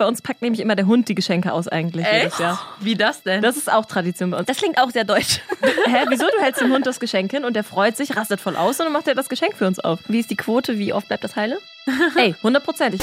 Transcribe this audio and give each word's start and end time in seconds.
Bei 0.00 0.06
uns 0.06 0.22
packt 0.22 0.40
nämlich 0.40 0.62
immer 0.62 0.76
der 0.76 0.86
Hund 0.86 1.10
die 1.10 1.14
Geschenke 1.14 1.52
aus 1.52 1.68
eigentlich 1.68 2.06
jedes 2.10 2.38
Jahr. 2.38 2.58
Wie 2.80 2.94
das 2.94 3.22
denn? 3.22 3.42
Das 3.42 3.58
ist 3.58 3.70
auch 3.70 3.84
Tradition 3.84 4.30
bei 4.30 4.38
uns. 4.38 4.46
Das 4.46 4.56
klingt 4.56 4.78
auch 4.78 4.88
sehr 4.88 5.04
deutsch. 5.04 5.42
Hä, 5.60 6.06
wieso? 6.08 6.24
Du 6.24 6.42
hältst 6.42 6.62
dem 6.62 6.72
Hund 6.72 6.86
das 6.86 7.00
Geschenk 7.00 7.30
hin 7.30 7.44
und 7.44 7.54
der 7.54 7.64
freut 7.64 7.98
sich, 7.98 8.16
rastet 8.16 8.40
voll 8.40 8.56
aus 8.56 8.80
und 8.80 8.86
dann 8.86 8.94
macht 8.94 9.08
er 9.08 9.14
das 9.14 9.28
Geschenk 9.28 9.58
für 9.58 9.66
uns 9.66 9.78
auf. 9.78 9.98
Wie 10.08 10.18
ist 10.18 10.30
die 10.30 10.36
Quote? 10.36 10.78
Wie 10.78 10.94
oft 10.94 11.06
bleibt 11.08 11.22
das 11.22 11.36
heile? 11.36 11.58
Ey, 12.16 12.34
hundertprozentig. 12.42 13.02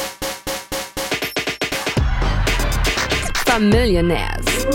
Familionaires. 3.46 4.66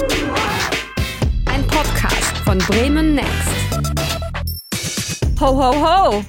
Ein 1.47 1.67
Podcast 1.67 2.39
von 2.45 2.59
Bremen 2.59 3.17
Next. 3.17 3.33
Ho, 5.41 5.47
ho, 5.47 5.75
ho! 5.75 6.25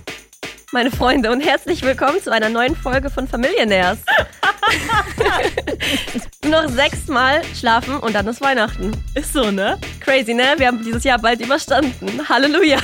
Meine 0.72 0.90
Freunde 0.90 1.32
und 1.32 1.42
herzlich 1.42 1.84
willkommen 1.84 2.20
zu 2.20 2.32
einer 2.32 2.50
neuen 2.50 2.76
Folge 2.76 3.12
von 3.12 3.28
Familionaires. 3.28 4.00
Noch 6.50 6.68
sechsmal 6.70 7.42
schlafen 7.56 7.98
und 7.98 8.14
dann 8.14 8.28
ist 8.28 8.42
Weihnachten. 8.42 8.92
Ist 9.16 9.34
so, 9.34 9.52
ne? 9.52 9.80
Crazy, 10.00 10.34
ne? 10.34 10.56
Wir 10.58 10.68
haben 10.68 10.84
dieses 10.84 11.04
Jahr 11.04 11.20
bald 11.20 11.42
überstanden. 11.42 12.28
Halleluja. 12.28 12.78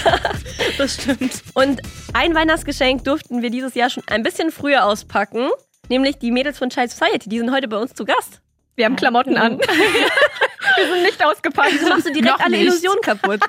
Das 0.77 0.95
stimmt. 0.95 1.43
Und 1.53 1.81
ein 2.13 2.33
Weihnachtsgeschenk 2.33 3.03
durften 3.03 3.41
wir 3.41 3.49
dieses 3.49 3.75
Jahr 3.75 3.89
schon 3.89 4.03
ein 4.07 4.23
bisschen 4.23 4.51
früher 4.51 4.85
auspacken. 4.85 5.49
Nämlich 5.89 6.17
die 6.17 6.31
Mädels 6.31 6.57
von 6.57 6.69
Child 6.69 6.91
Society. 6.91 7.29
Die 7.29 7.39
sind 7.39 7.51
heute 7.51 7.67
bei 7.67 7.77
uns 7.77 7.93
zu 7.93 8.05
Gast. 8.05 8.41
Wir 8.79 8.85
haben 8.85 8.95
Klamotten 8.95 9.35
an. 9.35 9.59
Wir 10.77 10.85
sind 10.87 11.03
nicht 11.03 11.25
ausgepackt. 11.25 11.73
Wieso 11.73 11.89
machst 11.89 12.07
du 12.07 12.13
direkt 12.13 12.31
Noch 12.31 12.39
alle 12.39 12.51
nicht. 12.55 12.61
Illusionen 12.61 13.01
kaputt? 13.01 13.41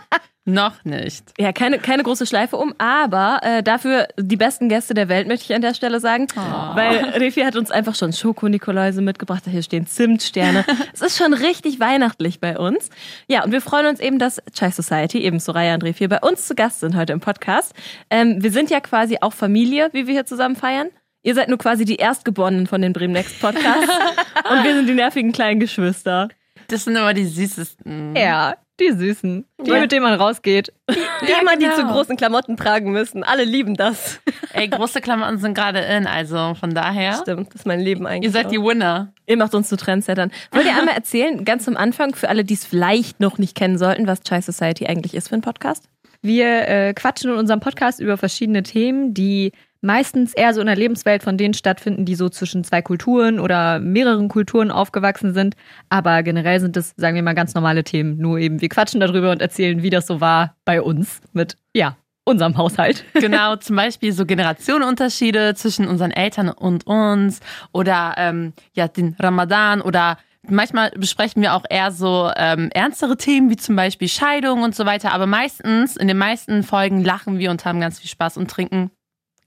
Noch 0.44 0.84
nicht. 0.84 1.22
Ja, 1.38 1.52
keine, 1.52 1.78
keine 1.78 2.02
große 2.02 2.26
Schleife 2.26 2.56
um, 2.56 2.74
aber 2.78 3.38
äh, 3.44 3.62
dafür 3.62 4.08
die 4.18 4.36
besten 4.36 4.68
Gäste 4.68 4.92
der 4.92 5.08
Welt, 5.08 5.28
möchte 5.28 5.44
ich 5.44 5.54
an 5.54 5.62
der 5.62 5.74
Stelle 5.74 6.00
sagen. 6.00 6.26
Weil 6.34 7.10
Refi 7.10 7.42
hat 7.42 7.54
uns 7.54 7.70
einfach 7.70 7.94
schon 7.94 8.12
Schoko-Nikoläuse 8.12 9.02
mitgebracht. 9.02 9.44
Hier 9.48 9.62
stehen 9.62 9.86
Zimtsterne. 9.86 10.64
es 10.92 11.00
ist 11.00 11.16
schon 11.16 11.32
richtig 11.32 11.78
weihnachtlich 11.78 12.40
bei 12.40 12.58
uns. 12.58 12.90
Ja, 13.28 13.44
und 13.44 13.52
wir 13.52 13.60
freuen 13.60 13.86
uns 13.86 14.00
eben, 14.00 14.18
dass 14.18 14.42
Chai 14.52 14.72
Society, 14.72 15.18
eben 15.20 15.38
Soraya 15.38 15.74
und 15.74 15.84
Refi, 15.84 16.08
bei 16.08 16.18
uns 16.18 16.48
zu 16.48 16.56
Gast 16.56 16.80
sind 16.80 16.96
heute 16.96 17.12
im 17.12 17.20
Podcast. 17.20 17.72
Ähm, 18.10 18.42
wir 18.42 18.50
sind 18.50 18.68
ja 18.68 18.80
quasi 18.80 19.18
auch 19.20 19.32
Familie, 19.32 19.90
wie 19.92 20.08
wir 20.08 20.14
hier 20.14 20.26
zusammen 20.26 20.56
feiern. 20.56 20.88
Ihr 21.22 21.34
seid 21.34 21.48
nur 21.48 21.58
quasi 21.58 21.84
die 21.84 21.96
Erstgeborenen 21.96 22.66
von 22.66 22.80
den 22.80 22.92
Bremen 22.92 23.12
Next 23.12 23.40
Podcasts. 23.40 23.88
und 24.50 24.64
wir 24.64 24.74
sind 24.74 24.86
die 24.88 24.94
nervigen 24.94 25.32
kleinen 25.32 25.60
Geschwister. 25.60 26.28
Das 26.68 26.84
sind 26.84 26.96
immer 26.96 27.12
die 27.12 27.26
süßesten. 27.26 28.14
Ja, 28.16 28.54
die 28.78 28.92
Süßen. 28.92 29.44
Die, 29.66 29.70
Ja. 29.70 29.80
mit 29.80 29.92
denen 29.92 30.04
man 30.04 30.14
rausgeht. 30.14 30.72
Die 30.88 31.32
immer, 31.40 31.56
die 31.56 31.64
genau. 31.64 31.76
zu 31.76 31.86
großen 31.86 32.16
Klamotten 32.16 32.56
tragen 32.56 32.92
müssen. 32.92 33.22
Alle 33.22 33.44
lieben 33.44 33.74
das. 33.74 34.20
Ey, 34.54 34.68
große 34.68 35.02
Klamotten 35.02 35.38
sind 35.38 35.52
gerade 35.54 35.80
in, 35.80 36.06
also 36.06 36.54
von 36.58 36.72
daher. 36.72 37.14
Stimmt, 37.20 37.48
das 37.48 37.56
ist 37.62 37.66
mein 37.66 37.80
Leben 37.80 38.06
eigentlich. 38.06 38.28
Ihr 38.28 38.32
seid 38.32 38.46
auch. 38.46 38.50
die 38.50 38.58
Winner. 38.62 39.12
Ihr 39.26 39.36
macht 39.36 39.54
uns 39.54 39.68
zu 39.68 39.76
Trendsettern. 39.76 40.30
Wollt 40.52 40.64
ihr 40.64 40.74
einmal 40.78 40.94
erzählen, 40.94 41.44
ganz 41.44 41.64
zum 41.66 41.76
Anfang, 41.76 42.14
für 42.14 42.30
alle, 42.30 42.44
die 42.44 42.54
es 42.54 42.64
vielleicht 42.64 43.20
noch 43.20 43.36
nicht 43.36 43.54
kennen 43.54 43.76
sollten, 43.76 44.06
was 44.06 44.20
Chai 44.22 44.40
Society 44.40 44.86
eigentlich 44.86 45.12
ist 45.14 45.28
für 45.28 45.34
ein 45.34 45.42
Podcast? 45.42 45.84
Wir 46.22 46.68
äh, 46.68 46.94
quatschen 46.94 47.32
in 47.32 47.36
unserem 47.36 47.60
Podcast 47.60 48.00
über 48.00 48.16
verschiedene 48.16 48.62
Themen, 48.62 49.12
die 49.12 49.52
meistens 49.80 50.34
eher 50.34 50.54
so 50.54 50.60
in 50.60 50.66
der 50.66 50.76
Lebenswelt 50.76 51.22
von 51.22 51.36
denen 51.36 51.54
stattfinden, 51.54 52.04
die 52.04 52.14
so 52.14 52.28
zwischen 52.28 52.64
zwei 52.64 52.82
Kulturen 52.82 53.40
oder 53.40 53.78
mehreren 53.78 54.28
Kulturen 54.28 54.70
aufgewachsen 54.70 55.32
sind. 55.34 55.54
Aber 55.88 56.22
generell 56.22 56.60
sind 56.60 56.76
es, 56.76 56.94
sagen 56.96 57.14
wir 57.14 57.22
mal, 57.22 57.34
ganz 57.34 57.54
normale 57.54 57.84
Themen. 57.84 58.18
Nur 58.18 58.38
eben, 58.38 58.60
wir 58.60 58.68
quatschen 58.68 59.00
darüber 59.00 59.30
und 59.30 59.40
erzählen, 59.40 59.82
wie 59.82 59.90
das 59.90 60.06
so 60.06 60.20
war 60.20 60.56
bei 60.64 60.82
uns 60.82 61.20
mit, 61.32 61.56
ja, 61.74 61.96
unserem 62.24 62.56
Haushalt. 62.56 63.04
Genau, 63.14 63.56
zum 63.56 63.76
Beispiel 63.76 64.12
so 64.12 64.24
Generationenunterschiede 64.24 65.54
zwischen 65.54 65.86
unseren 65.86 66.10
Eltern 66.10 66.48
und 66.48 66.86
uns 66.86 67.40
oder 67.72 68.14
ähm, 68.16 68.52
ja, 68.72 68.88
den 68.88 69.16
Ramadan 69.18 69.80
oder 69.80 70.18
manchmal 70.48 70.90
besprechen 70.90 71.42
wir 71.42 71.54
auch 71.54 71.64
eher 71.68 71.90
so 71.90 72.30
ähm, 72.36 72.70
ernstere 72.72 73.16
Themen 73.16 73.50
wie 73.50 73.56
zum 73.56 73.76
Beispiel 73.76 74.08
Scheidung 74.08 74.62
und 74.62 74.74
so 74.74 74.86
weiter. 74.86 75.12
Aber 75.12 75.26
meistens, 75.26 75.96
in 75.96 76.08
den 76.08 76.18
meisten 76.18 76.62
Folgen 76.62 77.04
lachen 77.04 77.38
wir 77.38 77.50
und 77.50 77.64
haben 77.64 77.80
ganz 77.80 77.98
viel 78.00 78.10
Spaß 78.10 78.36
und 78.36 78.50
trinken 78.50 78.90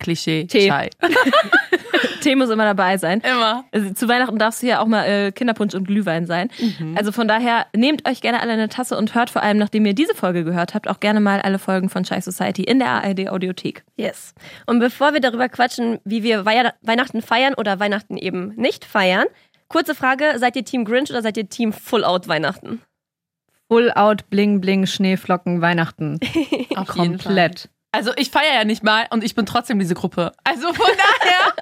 Klischee 0.03 0.46
Tee. 0.46 0.68
Chai. 0.69 0.90
Tee 2.22 2.36
muss 2.36 2.50
immer 2.50 2.64
dabei 2.64 2.97
sein. 2.97 3.22
Immer. 3.22 3.66
Also, 3.72 3.94
zu 3.94 4.08
Weihnachten 4.08 4.38
darfst 4.38 4.62
du 4.64 4.68
ja 4.68 4.80
auch 4.81 4.86
mal 4.86 5.03
äh, 5.06 5.31
Kinderpunsch 5.31 5.74
und 5.74 5.86
Glühwein 5.88 6.25
sein. 6.25 6.50
Also 6.96 7.12
von 7.12 7.28
daher, 7.28 7.66
nehmt 7.75 8.08
euch 8.08 8.22
gerne 8.22 8.40
alle 8.41 8.53
eine 8.53 8.69
Tasse 8.69 8.97
und 8.97 9.14
hört 9.16 9.30
vor 9.30 9.44
allem, 9.44 9.58
nachdem 9.58 9.86
ihr 9.86 9.94
diese 9.94 10.16
Folge 10.16 10.44
gehört 10.44 10.74
habt, 10.74 10.88
auch 10.88 11.00
gerne 11.00 11.19
mal 11.19 11.41
alle 11.41 11.59
Folgen 11.59 11.90
von 11.90 12.03
Chai 12.03 12.22
Society 12.22 12.64
in 12.64 12.80
der 12.80 12.90
ARD 12.90 13.30
Audiothek. 13.30 13.84
Yes. 13.97 14.34
Und 14.66 14.80
bevor 14.80 15.14
wir 15.14 15.19
darüber 15.19 15.50
quatschen, 15.50 16.00
wie 16.06 16.24
wir 16.24 16.46
Wei- 16.46 16.72
Weihnachten 16.81 17.22
feiern 17.22 17.53
oder 17.56 17.80
Weihnachten 17.80 18.18
eben 18.18 18.53
nicht 18.56 18.85
feiern, 18.85 19.25
kurze 19.68 19.96
Frage: 19.96 20.34
Seid 20.38 20.56
ihr 20.56 20.64
Team 20.66 20.85
Grinch 20.85 21.09
oder 21.09 21.22
seid 21.22 21.35
ihr 21.38 21.50
Team 21.50 21.74
Full 21.74 22.03
Out 22.06 22.28
Weihnachten? 22.28 22.81
Full 23.70 23.91
out, 23.94 24.30
bling, 24.30 24.62
bling, 24.62 24.85
Schneeflocken, 24.85 25.62
Weihnachten. 25.62 26.20
Auf 26.75 26.96
jeden 26.96 27.18
Fall. 27.18 27.24
Komplett. 27.34 27.70
Also 27.94 28.12
ich 28.18 28.31
feiere 28.31 28.56
ja 28.56 28.64
nicht 28.66 28.84
mal 28.84 29.06
und 29.12 29.24
ich 29.24 29.36
bin 29.36 29.46
trotzdem 29.46 29.78
diese 29.78 29.94
Gruppe. 29.94 30.31
Also 30.44 30.74
von 30.74 30.88
daher, 31.22 31.54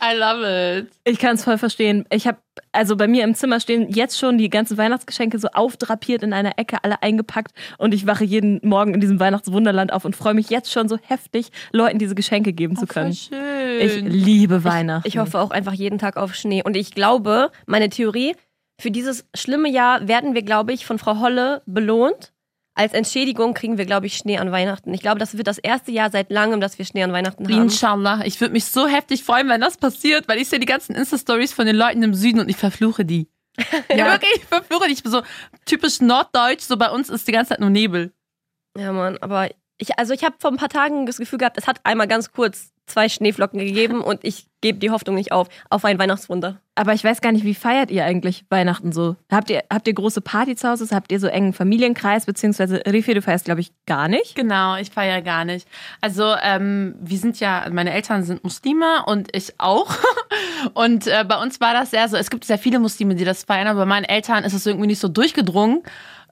I 0.00 0.16
love 0.16 0.78
it. 0.78 0.92
Ich 1.02 1.18
kann 1.18 1.34
es 1.34 1.42
voll 1.42 1.58
verstehen. 1.58 2.06
Ich 2.10 2.28
habe, 2.28 2.38
also 2.70 2.96
bei 2.96 3.08
mir 3.08 3.24
im 3.24 3.34
Zimmer 3.34 3.58
stehen 3.58 3.88
jetzt 3.90 4.16
schon 4.16 4.38
die 4.38 4.48
ganzen 4.48 4.78
Weihnachtsgeschenke 4.78 5.40
so 5.40 5.48
aufdrapiert 5.48 6.22
in 6.22 6.32
einer 6.32 6.56
Ecke, 6.56 6.78
alle 6.84 7.02
eingepackt. 7.02 7.52
Und 7.78 7.94
ich 7.94 8.06
wache 8.06 8.22
jeden 8.22 8.60
Morgen 8.62 8.94
in 8.94 9.00
diesem 9.00 9.18
Weihnachtswunderland 9.18 9.92
auf 9.92 10.04
und 10.04 10.14
freue 10.14 10.34
mich 10.34 10.50
jetzt 10.50 10.70
schon 10.70 10.88
so 10.88 10.98
heftig, 11.02 11.50
Leuten 11.72 11.98
diese 11.98 12.14
Geschenke 12.14 12.52
geben 12.52 12.76
zu 12.76 12.86
können. 12.86 13.12
Voll 13.12 13.38
schön. 13.40 13.80
Ich 13.80 14.00
liebe 14.02 14.62
Weihnachten. 14.62 15.08
Ich 15.08 15.18
hoffe 15.18 15.40
auch 15.40 15.50
einfach 15.50 15.72
jeden 15.72 15.98
Tag 15.98 16.16
auf 16.16 16.36
Schnee. 16.36 16.62
Und 16.62 16.76
ich 16.76 16.92
glaube, 16.92 17.50
meine 17.66 17.88
Theorie, 17.88 18.36
für 18.80 18.92
dieses 18.92 19.26
schlimme 19.34 19.68
Jahr 19.68 20.06
werden 20.06 20.34
wir, 20.34 20.42
glaube 20.42 20.72
ich, 20.72 20.86
von 20.86 20.98
Frau 20.98 21.18
Holle 21.18 21.62
belohnt. 21.66 22.33
Als 22.76 22.92
Entschädigung 22.92 23.54
kriegen 23.54 23.78
wir, 23.78 23.86
glaube 23.86 24.06
ich, 24.06 24.16
Schnee 24.16 24.38
an 24.38 24.50
Weihnachten. 24.50 24.92
Ich 24.92 25.00
glaube, 25.00 25.20
das 25.20 25.36
wird 25.36 25.46
das 25.46 25.58
erste 25.58 25.92
Jahr 25.92 26.10
seit 26.10 26.30
langem, 26.30 26.60
dass 26.60 26.76
wir 26.76 26.84
Schnee 26.84 27.04
an 27.04 27.12
Weihnachten 27.12 27.44
haben. 27.44 27.62
Inshallah. 27.62 28.22
Ich 28.24 28.40
würde 28.40 28.52
mich 28.52 28.64
so 28.64 28.88
heftig 28.88 29.22
freuen, 29.22 29.48
wenn 29.48 29.60
das 29.60 29.76
passiert, 29.76 30.26
weil 30.26 30.38
ich 30.38 30.48
sehe 30.48 30.58
die 30.58 30.66
ganzen 30.66 30.96
Insta-Stories 30.96 31.52
von 31.52 31.66
den 31.66 31.76
Leuten 31.76 32.02
im 32.02 32.14
Süden 32.14 32.40
und 32.40 32.48
ich 32.48 32.56
verfluche 32.56 33.04
die. 33.04 33.28
Ja, 33.94 34.10
wirklich, 34.10 34.34
ich 34.36 34.44
verfluche 34.44 34.88
die. 34.88 34.94
Ich 34.94 35.04
bin 35.04 35.12
so 35.12 35.22
typisch 35.64 36.00
norddeutsch, 36.00 36.62
so 36.62 36.76
bei 36.76 36.90
uns 36.90 37.08
ist 37.08 37.28
die 37.28 37.32
ganze 37.32 37.50
Zeit 37.50 37.60
nur 37.60 37.70
Nebel. 37.70 38.12
Ja, 38.76 38.92
Mann, 38.92 39.18
aber 39.18 39.50
ich, 39.78 39.98
also 39.98 40.14
ich 40.14 40.24
habe 40.24 40.36
vor 40.38 40.50
ein 40.50 40.56
paar 40.56 40.68
Tagen 40.68 41.06
das 41.06 41.18
Gefühl 41.18 41.38
gehabt, 41.38 41.58
es 41.58 41.66
hat 41.66 41.80
einmal 41.84 42.06
ganz 42.06 42.32
kurz 42.32 42.72
zwei 42.86 43.08
Schneeflocken 43.08 43.58
gegeben 43.58 44.00
und 44.02 44.20
ich 44.24 44.46
gebe 44.60 44.78
die 44.78 44.90
Hoffnung 44.90 45.14
nicht 45.14 45.32
auf, 45.32 45.48
auf 45.70 45.84
ein 45.84 45.98
Weihnachtswunder. 45.98 46.60
Aber 46.74 46.92
ich 46.92 47.04
weiß 47.04 47.20
gar 47.20 47.32
nicht, 47.32 47.44
wie 47.44 47.54
feiert 47.54 47.90
ihr 47.90 48.04
eigentlich 48.04 48.44
Weihnachten 48.50 48.92
so? 48.92 49.16
Habt 49.30 49.48
ihr, 49.48 49.62
habt 49.72 49.86
ihr 49.86 49.94
große 49.94 50.20
Party 50.20 50.56
zu 50.56 50.68
Hause? 50.68 50.88
Habt 50.94 51.12
ihr 51.12 51.20
so 51.20 51.28
engen 51.28 51.52
Familienkreis? 51.52 52.26
Beziehungsweise 52.26 52.82
Refi, 52.86 53.14
du 53.14 53.22
feierst, 53.22 53.44
glaube 53.44 53.60
ich, 53.60 53.72
gar 53.86 54.08
nicht. 54.08 54.34
Genau, 54.34 54.76
ich 54.76 54.90
feiere 54.90 55.22
gar 55.22 55.44
nicht. 55.44 55.68
Also 56.00 56.34
ähm, 56.42 56.94
wir 57.00 57.18
sind 57.18 57.40
ja, 57.40 57.66
meine 57.70 57.92
Eltern 57.92 58.24
sind 58.24 58.42
Muslime 58.42 59.04
und 59.06 59.34
ich 59.34 59.54
auch. 59.58 59.90
Und 60.72 61.06
äh, 61.06 61.24
bei 61.28 61.40
uns 61.40 61.60
war 61.60 61.74
das 61.74 61.90
sehr 61.90 62.08
so, 62.08 62.16
es 62.16 62.30
gibt 62.30 62.44
sehr 62.44 62.58
viele 62.58 62.78
Muslime, 62.78 63.14
die 63.14 63.24
das 63.24 63.44
feiern, 63.44 63.68
aber 63.68 63.80
bei 63.80 63.86
meinen 63.86 64.04
Eltern 64.04 64.44
ist 64.44 64.54
es 64.54 64.66
irgendwie 64.66 64.86
nicht 64.86 64.98
so 64.98 65.08
durchgedrungen. 65.08 65.82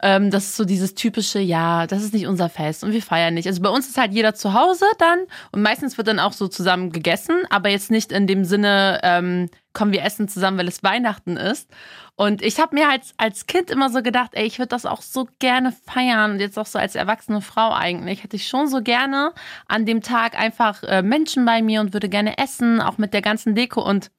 Ähm, 0.02 0.30
das 0.30 0.44
ist 0.44 0.56
so 0.56 0.64
dieses 0.64 0.94
typische, 0.94 1.38
ja, 1.38 1.86
das 1.86 2.02
ist 2.02 2.12
nicht 2.12 2.26
unser 2.26 2.48
Fest 2.48 2.82
und 2.82 2.92
wir 2.92 3.02
feiern 3.02 3.34
nicht. 3.34 3.46
Also 3.46 3.62
bei 3.62 3.68
uns 3.70 3.88
ist 3.88 3.98
halt 3.98 4.12
jeder 4.12 4.34
zu 4.34 4.52
Hause 4.52 4.84
dann 4.98 5.20
und 5.52 5.62
meistens 5.62 5.96
wird 5.96 6.08
dann 6.08 6.18
auch 6.18 6.32
so 6.32 6.48
zusammen 6.48 6.90
gegessen, 6.90 7.44
aber 7.50 7.68
jetzt 7.68 7.90
nicht 7.90 8.10
in 8.10 8.26
dem 8.26 8.44
Sinne, 8.44 9.00
ähm, 9.04 9.48
kommen 9.72 9.92
wir 9.92 10.02
essen 10.02 10.28
zusammen, 10.28 10.58
weil 10.58 10.68
es 10.68 10.82
Weihnachten 10.82 11.36
ist. 11.36 11.70
Und 12.14 12.42
ich 12.42 12.60
habe 12.60 12.74
mir 12.74 12.88
halt 12.88 13.02
als 13.16 13.46
Kind 13.46 13.70
immer 13.70 13.88
so 13.90 14.02
gedacht, 14.02 14.32
ey, 14.34 14.44
ich 14.44 14.58
würde 14.58 14.68
das 14.68 14.86
auch 14.86 15.00
so 15.00 15.28
gerne 15.38 15.72
feiern 15.86 16.32
und 16.32 16.40
jetzt 16.40 16.58
auch 16.58 16.66
so 16.66 16.78
als 16.78 16.94
erwachsene 16.94 17.40
Frau 17.40 17.72
eigentlich. 17.72 18.22
Hätte 18.22 18.36
ich 18.36 18.48
schon 18.48 18.68
so 18.68 18.82
gerne 18.82 19.32
an 19.66 19.86
dem 19.86 20.02
Tag 20.02 20.38
einfach 20.38 20.82
äh, 20.82 21.02
Menschen 21.02 21.44
bei 21.46 21.62
mir 21.62 21.80
und 21.80 21.94
würde 21.94 22.08
gerne 22.08 22.38
essen, 22.38 22.80
auch 22.80 22.98
mit 22.98 23.14
der 23.14 23.22
ganzen 23.22 23.54
Deko 23.54 23.82
und 23.82 24.10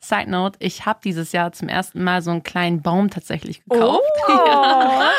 Side 0.00 0.30
Note, 0.30 0.56
ich 0.60 0.86
habe 0.86 1.00
dieses 1.02 1.32
Jahr 1.32 1.52
zum 1.52 1.68
ersten 1.68 2.02
Mal 2.04 2.22
so 2.22 2.30
einen 2.30 2.42
kleinen 2.42 2.82
Baum 2.82 3.10
tatsächlich 3.10 3.62
gekauft. 3.64 4.02
Ja. 4.28 5.10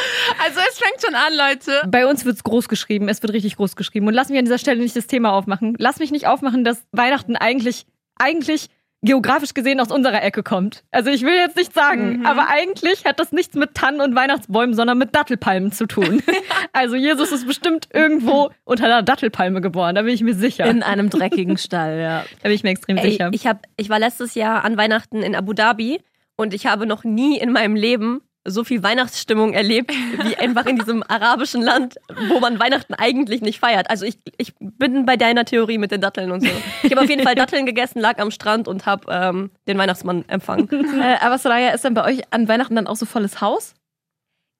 Also 0.43 0.59
es 0.69 0.77
fängt 0.77 1.01
schon 1.03 1.15
an, 1.15 1.33
Leute. 1.35 1.87
Bei 1.87 2.05
uns 2.05 2.23
wird's 2.23 2.43
groß 2.43 2.69
geschrieben, 2.69 3.09
es 3.09 3.21
wird 3.23 3.33
richtig 3.33 3.55
groß 3.55 3.75
geschrieben. 3.75 4.07
Und 4.07 4.13
lass 4.13 4.29
mich 4.29 4.37
an 4.37 4.45
dieser 4.45 4.59
Stelle 4.59 4.79
nicht 4.79 4.95
das 4.95 5.07
Thema 5.07 5.33
aufmachen. 5.33 5.75
Lass 5.79 5.99
mich 5.99 6.11
nicht 6.11 6.27
aufmachen, 6.27 6.63
dass 6.63 6.85
Weihnachten 6.91 7.35
eigentlich, 7.35 7.87
eigentlich 8.15 8.69
geografisch 9.01 9.53
gesehen 9.53 9.79
aus 9.79 9.91
unserer 9.91 10.21
Ecke 10.23 10.43
kommt. 10.43 10.83
Also 10.91 11.09
ich 11.09 11.21
will 11.21 11.33
jetzt 11.33 11.55
nicht 11.55 11.73
sagen, 11.73 12.25
aber 12.25 12.47
eigentlich 12.49 13.05
hat 13.05 13.19
das 13.19 13.31
nichts 13.31 13.55
mit 13.55 13.73
Tannen 13.73 14.01
und 14.01 14.15
Weihnachtsbäumen, 14.15 14.75
sondern 14.75 14.97
mit 14.97 15.15
Dattelpalmen 15.15 15.71
zu 15.71 15.85
tun. 15.85 16.21
also 16.73 16.95
Jesus 16.95 17.31
ist 17.31 17.47
bestimmt 17.47 17.87
irgendwo 17.93 18.49
unter 18.65 18.85
einer 18.85 19.01
Dattelpalme 19.01 19.61
geboren, 19.61 19.95
da 19.95 20.01
bin 20.01 20.13
ich 20.13 20.21
mir 20.21 20.35
sicher. 20.35 20.65
In 20.65 20.83
einem 20.83 21.09
dreckigen 21.09 21.57
Stall, 21.57 21.99
ja. 21.99 22.25
da 22.41 22.49
bin 22.49 22.51
ich 22.51 22.63
mir 22.63 22.71
extrem 22.71 22.97
Ey, 22.97 23.11
sicher. 23.11 23.29
ich, 23.31 23.47
hab, 23.47 23.63
ich 23.77 23.89
war 23.89 23.99
letztes 23.99 24.35
Jahr 24.35 24.65
an 24.65 24.77
Weihnachten 24.77 25.21
in 25.21 25.35
Abu 25.35 25.53
Dhabi 25.53 26.01
und 26.35 26.53
ich 26.53 26.65
habe 26.65 26.85
noch 26.85 27.03
nie 27.03 27.37
in 27.37 27.51
meinem 27.51 27.75
Leben 27.75 28.21
so 28.45 28.63
viel 28.63 28.81
Weihnachtsstimmung 28.83 29.53
erlebt, 29.53 29.91
wie 30.23 30.35
einfach 30.37 30.65
in 30.65 30.77
diesem 30.77 31.03
arabischen 31.03 31.61
Land, 31.61 31.95
wo 32.29 32.39
man 32.39 32.59
Weihnachten 32.59 32.93
eigentlich 32.93 33.41
nicht 33.41 33.59
feiert. 33.59 33.89
Also 33.89 34.05
ich, 34.05 34.19
ich 34.37 34.53
bin 34.59 35.05
bei 35.05 35.17
deiner 35.17 35.45
Theorie 35.45 35.77
mit 35.77 35.91
den 35.91 36.01
Datteln 36.01 36.31
und 36.31 36.41
so. 36.41 36.49
Ich 36.83 36.91
habe 36.91 37.01
auf 37.01 37.09
jeden 37.09 37.23
Fall 37.23 37.35
Datteln 37.35 37.65
gegessen, 37.65 37.99
lag 37.99 38.19
am 38.19 38.31
Strand 38.31 38.67
und 38.67 38.85
habe 38.85 39.05
ähm, 39.09 39.51
den 39.67 39.77
Weihnachtsmann 39.77 40.25
empfangen. 40.27 40.67
Äh, 40.99 41.17
aber 41.21 41.37
Soraya, 41.37 41.69
ist 41.69 41.85
dann 41.85 41.93
bei 41.93 42.03
euch 42.03 42.21
an 42.31 42.47
Weihnachten 42.47 42.75
dann 42.75 42.87
auch 42.87 42.95
so 42.95 43.05
volles 43.05 43.41
Haus? 43.41 43.75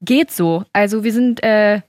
Geht 0.01 0.31
so. 0.31 0.63
Also 0.71 1.03
wir 1.03 1.11
sind, 1.11 1.43
äh, 1.43 1.81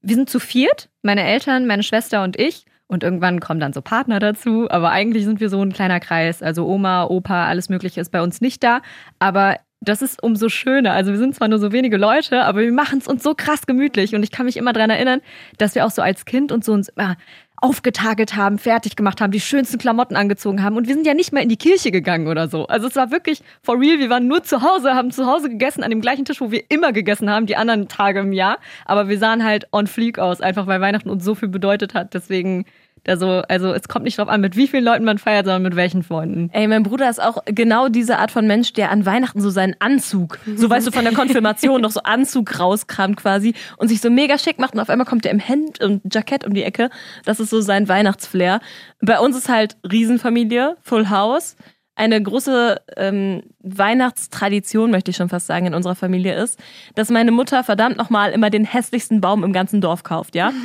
wir 0.00 0.14
sind 0.16 0.28
zu 0.28 0.40
viert, 0.40 0.88
meine 1.02 1.22
Eltern, 1.22 1.66
meine 1.66 1.82
Schwester 1.82 2.24
und 2.24 2.38
ich. 2.38 2.64
Und 2.88 3.04
irgendwann 3.04 3.40
kommen 3.40 3.60
dann 3.60 3.72
so 3.72 3.82
Partner 3.82 4.18
dazu. 4.18 4.68
Aber 4.70 4.90
eigentlich 4.90 5.24
sind 5.24 5.40
wir 5.40 5.48
so 5.48 5.62
ein 5.62 5.72
kleiner 5.72 6.00
Kreis. 6.00 6.42
Also 6.42 6.66
Oma, 6.66 7.04
Opa, 7.04 7.46
alles 7.46 7.68
Mögliche 7.68 8.00
ist 8.00 8.10
bei 8.10 8.22
uns 8.22 8.40
nicht 8.40 8.62
da. 8.64 8.82
Aber 9.18 9.58
das 9.82 10.00
ist 10.00 10.22
umso 10.22 10.48
schöner. 10.48 10.92
Also 10.92 11.10
wir 11.10 11.18
sind 11.18 11.34
zwar 11.34 11.48
nur 11.48 11.58
so 11.58 11.72
wenige 11.72 11.96
Leute, 11.96 12.44
aber 12.44 12.60
wir 12.60 12.72
machen 12.72 13.00
es 13.00 13.08
uns 13.08 13.22
so 13.22 13.34
krass 13.34 13.66
gemütlich. 13.66 14.14
Und 14.14 14.22
ich 14.22 14.30
kann 14.30 14.46
mich 14.46 14.56
immer 14.56 14.72
daran 14.72 14.90
erinnern, 14.90 15.20
dass 15.58 15.74
wir 15.74 15.84
auch 15.84 15.90
so 15.90 16.02
als 16.02 16.24
Kind 16.24 16.52
und 16.52 16.64
so 16.64 16.72
uns 16.72 16.88
immer 16.88 17.16
aufgetagelt 17.56 18.34
haben, 18.34 18.58
fertig 18.58 18.96
gemacht 18.96 19.20
haben, 19.20 19.30
die 19.30 19.40
schönsten 19.40 19.78
Klamotten 19.78 20.16
angezogen 20.16 20.64
haben. 20.64 20.76
Und 20.76 20.88
wir 20.88 20.94
sind 20.94 21.06
ja 21.06 21.14
nicht 21.14 21.32
mal 21.32 21.42
in 21.42 21.48
die 21.48 21.56
Kirche 21.56 21.92
gegangen 21.92 22.26
oder 22.26 22.48
so. 22.48 22.66
Also 22.66 22.88
es 22.88 22.96
war 22.96 23.12
wirklich 23.12 23.40
for 23.62 23.78
real. 23.78 24.00
Wir 24.00 24.10
waren 24.10 24.26
nur 24.26 24.42
zu 24.42 24.62
Hause, 24.62 24.94
haben 24.94 25.12
zu 25.12 25.26
Hause 25.26 25.48
gegessen, 25.48 25.84
an 25.84 25.90
dem 25.90 26.00
gleichen 26.00 26.24
Tisch, 26.24 26.40
wo 26.40 26.50
wir 26.50 26.64
immer 26.70 26.92
gegessen 26.92 27.30
haben, 27.30 27.46
die 27.46 27.56
anderen 27.56 27.86
Tage 27.86 28.20
im 28.20 28.32
Jahr. 28.32 28.58
Aber 28.84 29.08
wir 29.08 29.18
sahen 29.18 29.44
halt 29.44 29.68
on 29.72 29.86
fleek 29.86 30.18
aus, 30.18 30.40
einfach 30.40 30.66
weil 30.66 30.80
Weihnachten 30.80 31.08
uns 31.08 31.24
so 31.24 31.36
viel 31.36 31.48
bedeutet 31.48 31.94
hat. 31.94 32.14
Deswegen 32.14 32.64
also, 33.06 33.42
also 33.48 33.72
es 33.72 33.88
kommt 33.88 34.04
nicht 34.04 34.18
drauf 34.18 34.28
an, 34.28 34.40
mit 34.40 34.56
wie 34.56 34.68
vielen 34.68 34.84
Leuten 34.84 35.04
man 35.04 35.18
feiert, 35.18 35.46
sondern 35.46 35.62
mit 35.62 35.76
welchen 35.76 36.02
Freunden. 36.02 36.50
Ey, 36.52 36.66
mein 36.68 36.82
Bruder 36.82 37.10
ist 37.10 37.22
auch 37.22 37.38
genau 37.46 37.88
diese 37.88 38.18
Art 38.18 38.30
von 38.30 38.46
Mensch, 38.46 38.72
der 38.72 38.90
an 38.90 39.04
Weihnachten 39.04 39.40
so 39.40 39.50
seinen 39.50 39.74
Anzug, 39.80 40.38
so 40.56 40.70
weißt 40.70 40.86
du, 40.86 40.92
von 40.92 41.04
der 41.04 41.14
Konfirmation 41.14 41.80
noch 41.80 41.90
so 41.90 42.00
Anzug 42.02 42.58
rauskramt 42.58 43.16
quasi 43.16 43.54
und 43.76 43.88
sich 43.88 44.00
so 44.00 44.10
mega 44.10 44.38
schick 44.38 44.58
macht 44.58 44.74
und 44.74 44.80
auf 44.80 44.90
einmal 44.90 45.06
kommt 45.06 45.26
er 45.26 45.32
im 45.32 45.40
Hemd 45.40 45.82
und 45.82 46.02
Jackett 46.12 46.46
um 46.46 46.54
die 46.54 46.62
Ecke. 46.62 46.90
Das 47.24 47.40
ist 47.40 47.50
so 47.50 47.60
sein 47.60 47.88
Weihnachtsflair. 47.88 48.60
Bei 49.00 49.18
uns 49.18 49.36
ist 49.36 49.48
halt 49.48 49.76
Riesenfamilie, 49.90 50.76
Full 50.82 51.10
House. 51.10 51.56
Eine 51.94 52.22
große 52.22 52.80
ähm, 52.96 53.42
Weihnachtstradition, 53.60 54.90
möchte 54.90 55.10
ich 55.10 55.16
schon 55.16 55.28
fast 55.28 55.46
sagen, 55.46 55.66
in 55.66 55.74
unserer 55.74 55.94
Familie 55.94 56.34
ist, 56.42 56.58
dass 56.94 57.10
meine 57.10 57.30
Mutter 57.32 57.62
verdammt 57.64 57.96
nochmal 57.98 58.32
immer 58.32 58.48
den 58.50 58.64
hässlichsten 58.64 59.20
Baum 59.20 59.44
im 59.44 59.52
ganzen 59.52 59.80
Dorf 59.80 60.02
kauft, 60.02 60.34
ja? 60.34 60.52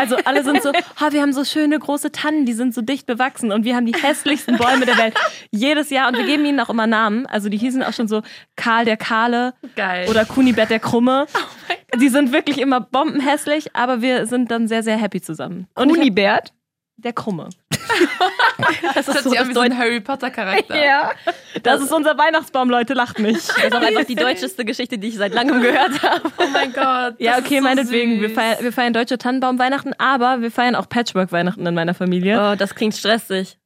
Also 0.00 0.14
alle 0.26 0.44
sind 0.44 0.62
so, 0.62 0.70
oh, 0.70 1.10
wir 1.12 1.20
haben 1.22 1.32
so 1.32 1.44
schöne 1.44 1.76
große 1.76 2.12
Tannen, 2.12 2.46
die 2.46 2.52
sind 2.52 2.72
so 2.72 2.82
dicht 2.82 3.04
bewachsen 3.04 3.50
und 3.50 3.64
wir 3.64 3.74
haben 3.74 3.84
die 3.84 4.00
hässlichsten 4.00 4.56
Bäume 4.56 4.86
der 4.86 4.96
Welt. 4.96 5.14
Jedes 5.50 5.90
Jahr 5.90 6.06
und 6.06 6.16
wir 6.16 6.24
geben 6.24 6.44
ihnen 6.44 6.60
auch 6.60 6.70
immer 6.70 6.86
Namen. 6.86 7.26
Also 7.26 7.48
die 7.48 7.56
hießen 7.56 7.82
auch 7.82 7.92
schon 7.92 8.06
so 8.06 8.22
Karl 8.54 8.84
der 8.84 8.96
Kahle 8.96 9.54
Geil. 9.74 10.08
oder 10.08 10.24
Kunibert 10.24 10.70
der 10.70 10.78
Krumme. 10.78 11.26
die 12.00 12.08
sind 12.10 12.32
wirklich 12.32 12.58
immer 12.60 12.80
bombenhässlich, 12.80 13.74
aber 13.74 14.00
wir 14.00 14.26
sind 14.26 14.52
dann 14.52 14.68
sehr, 14.68 14.84
sehr 14.84 14.96
happy 14.96 15.20
zusammen. 15.20 15.66
Und 15.74 15.88
ich 15.90 15.96
hab- 15.96 16.00
Unibert? 16.02 16.52
Der 16.98 17.12
Krumme. 17.12 17.48
das 18.94 19.08
an 19.08 19.48
wie 19.48 19.54
so 19.54 19.60
ein 19.60 19.76
Harry 19.76 20.00
Potter 20.00 20.30
Charakter. 20.30 20.76
Ja. 20.76 21.12
Das 21.62 21.80
ist 21.80 21.92
unser 21.92 22.18
Weihnachtsbaum, 22.18 22.68
Leute, 22.68 22.94
lacht 22.94 23.18
nicht. 23.18 23.48
Das 23.48 23.64
ist 23.64 23.74
auch 23.74 23.80
einfach 23.80 24.04
die 24.04 24.14
deutscheste 24.14 24.64
Geschichte, 24.64 24.98
die 24.98 25.08
ich 25.08 25.16
seit 25.16 25.32
langem 25.32 25.62
gehört 25.62 26.02
habe. 26.02 26.30
Oh 26.38 26.48
mein 26.52 26.72
Gott. 26.72 27.14
Ja, 27.18 27.36
das 27.36 27.44
okay, 27.44 27.54
ist 27.54 27.62
so 27.62 27.68
meinetwegen. 27.68 28.20
Wir 28.20 28.30
feiern, 28.30 28.56
wir 28.60 28.72
feiern 28.72 28.92
deutsche 28.92 29.16
Tannenbaum-Weihnachten, 29.16 29.92
aber 29.98 30.42
wir 30.42 30.50
feiern 30.50 30.74
auch 30.74 30.88
Patchwork-Weihnachten 30.88 31.64
in 31.64 31.74
meiner 31.74 31.94
Familie. 31.94 32.52
Oh, 32.52 32.56
das 32.56 32.74
klingt 32.74 32.94
stressig. 32.94 33.58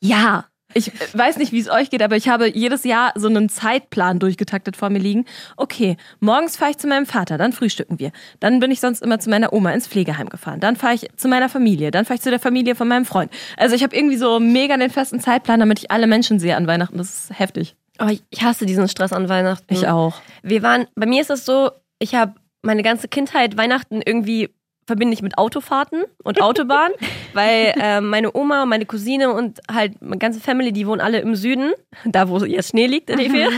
Ja. 0.00 0.49
Ich 0.74 0.92
weiß 1.14 1.36
nicht, 1.38 1.52
wie 1.52 1.58
es 1.60 1.70
euch 1.70 1.90
geht, 1.90 2.02
aber 2.02 2.16
ich 2.16 2.28
habe 2.28 2.48
jedes 2.48 2.84
Jahr 2.84 3.12
so 3.16 3.28
einen 3.28 3.48
Zeitplan 3.48 4.18
durchgetaktet 4.18 4.76
vor 4.76 4.90
mir 4.90 4.98
liegen. 4.98 5.24
Okay, 5.56 5.96
morgens 6.20 6.56
fahre 6.56 6.70
ich 6.72 6.78
zu 6.78 6.86
meinem 6.86 7.06
Vater, 7.06 7.38
dann 7.38 7.52
frühstücken 7.52 7.98
wir. 7.98 8.12
Dann 8.40 8.60
bin 8.60 8.70
ich 8.70 8.80
sonst 8.80 9.02
immer 9.02 9.18
zu 9.18 9.30
meiner 9.30 9.52
Oma 9.52 9.72
ins 9.72 9.88
Pflegeheim 9.88 10.28
gefahren. 10.28 10.60
Dann 10.60 10.76
fahre 10.76 10.94
ich 10.94 11.08
zu 11.16 11.28
meiner 11.28 11.48
Familie. 11.48 11.90
Dann 11.90 12.04
fahre 12.04 12.16
ich 12.16 12.22
zu 12.22 12.30
der 12.30 12.40
Familie 12.40 12.74
von 12.74 12.88
meinem 12.88 13.04
Freund. 13.04 13.30
Also 13.56 13.74
ich 13.74 13.82
habe 13.82 13.96
irgendwie 13.96 14.16
so 14.16 14.38
mega 14.40 14.76
den 14.76 14.90
festen 14.90 15.20
Zeitplan, 15.20 15.60
damit 15.60 15.78
ich 15.80 15.90
alle 15.90 16.06
Menschen 16.06 16.38
sehe 16.38 16.56
an 16.56 16.66
Weihnachten. 16.66 16.98
Das 16.98 17.08
ist 17.30 17.38
heftig. 17.38 17.74
Oh, 18.00 18.06
ich- 18.08 18.22
ich 18.30 18.42
hasse 18.42 18.64
diesen 18.66 18.88
Stress 18.88 19.12
an 19.12 19.28
Weihnachten. 19.28 19.74
Ich 19.74 19.86
auch. 19.88 20.14
Wir 20.42 20.62
waren, 20.62 20.86
bei 20.94 21.06
mir 21.06 21.20
ist 21.20 21.30
es 21.30 21.44
so, 21.44 21.70
ich 21.98 22.14
habe 22.14 22.34
meine 22.62 22.82
ganze 22.82 23.08
Kindheit 23.08 23.56
Weihnachten 23.56 24.00
irgendwie 24.04 24.50
verbinde 24.90 25.14
ich 25.14 25.22
mit 25.22 25.38
Autofahrten 25.38 26.02
und 26.24 26.42
Autobahn, 26.42 26.90
weil 27.32 27.72
ähm, 27.80 28.08
meine 28.08 28.34
Oma, 28.34 28.66
meine 28.66 28.86
Cousine 28.86 29.32
und 29.32 29.60
halt 29.70 30.02
meine 30.02 30.18
ganze 30.18 30.40
Family, 30.40 30.72
die 30.72 30.84
wohnen 30.84 31.00
alle 31.00 31.20
im 31.20 31.36
Süden, 31.36 31.72
da 32.04 32.28
wo 32.28 32.38
jetzt 32.38 32.70
Schnee 32.70 32.88
liegt 32.88 33.08
in 33.08 33.20
Efir. 33.20 33.50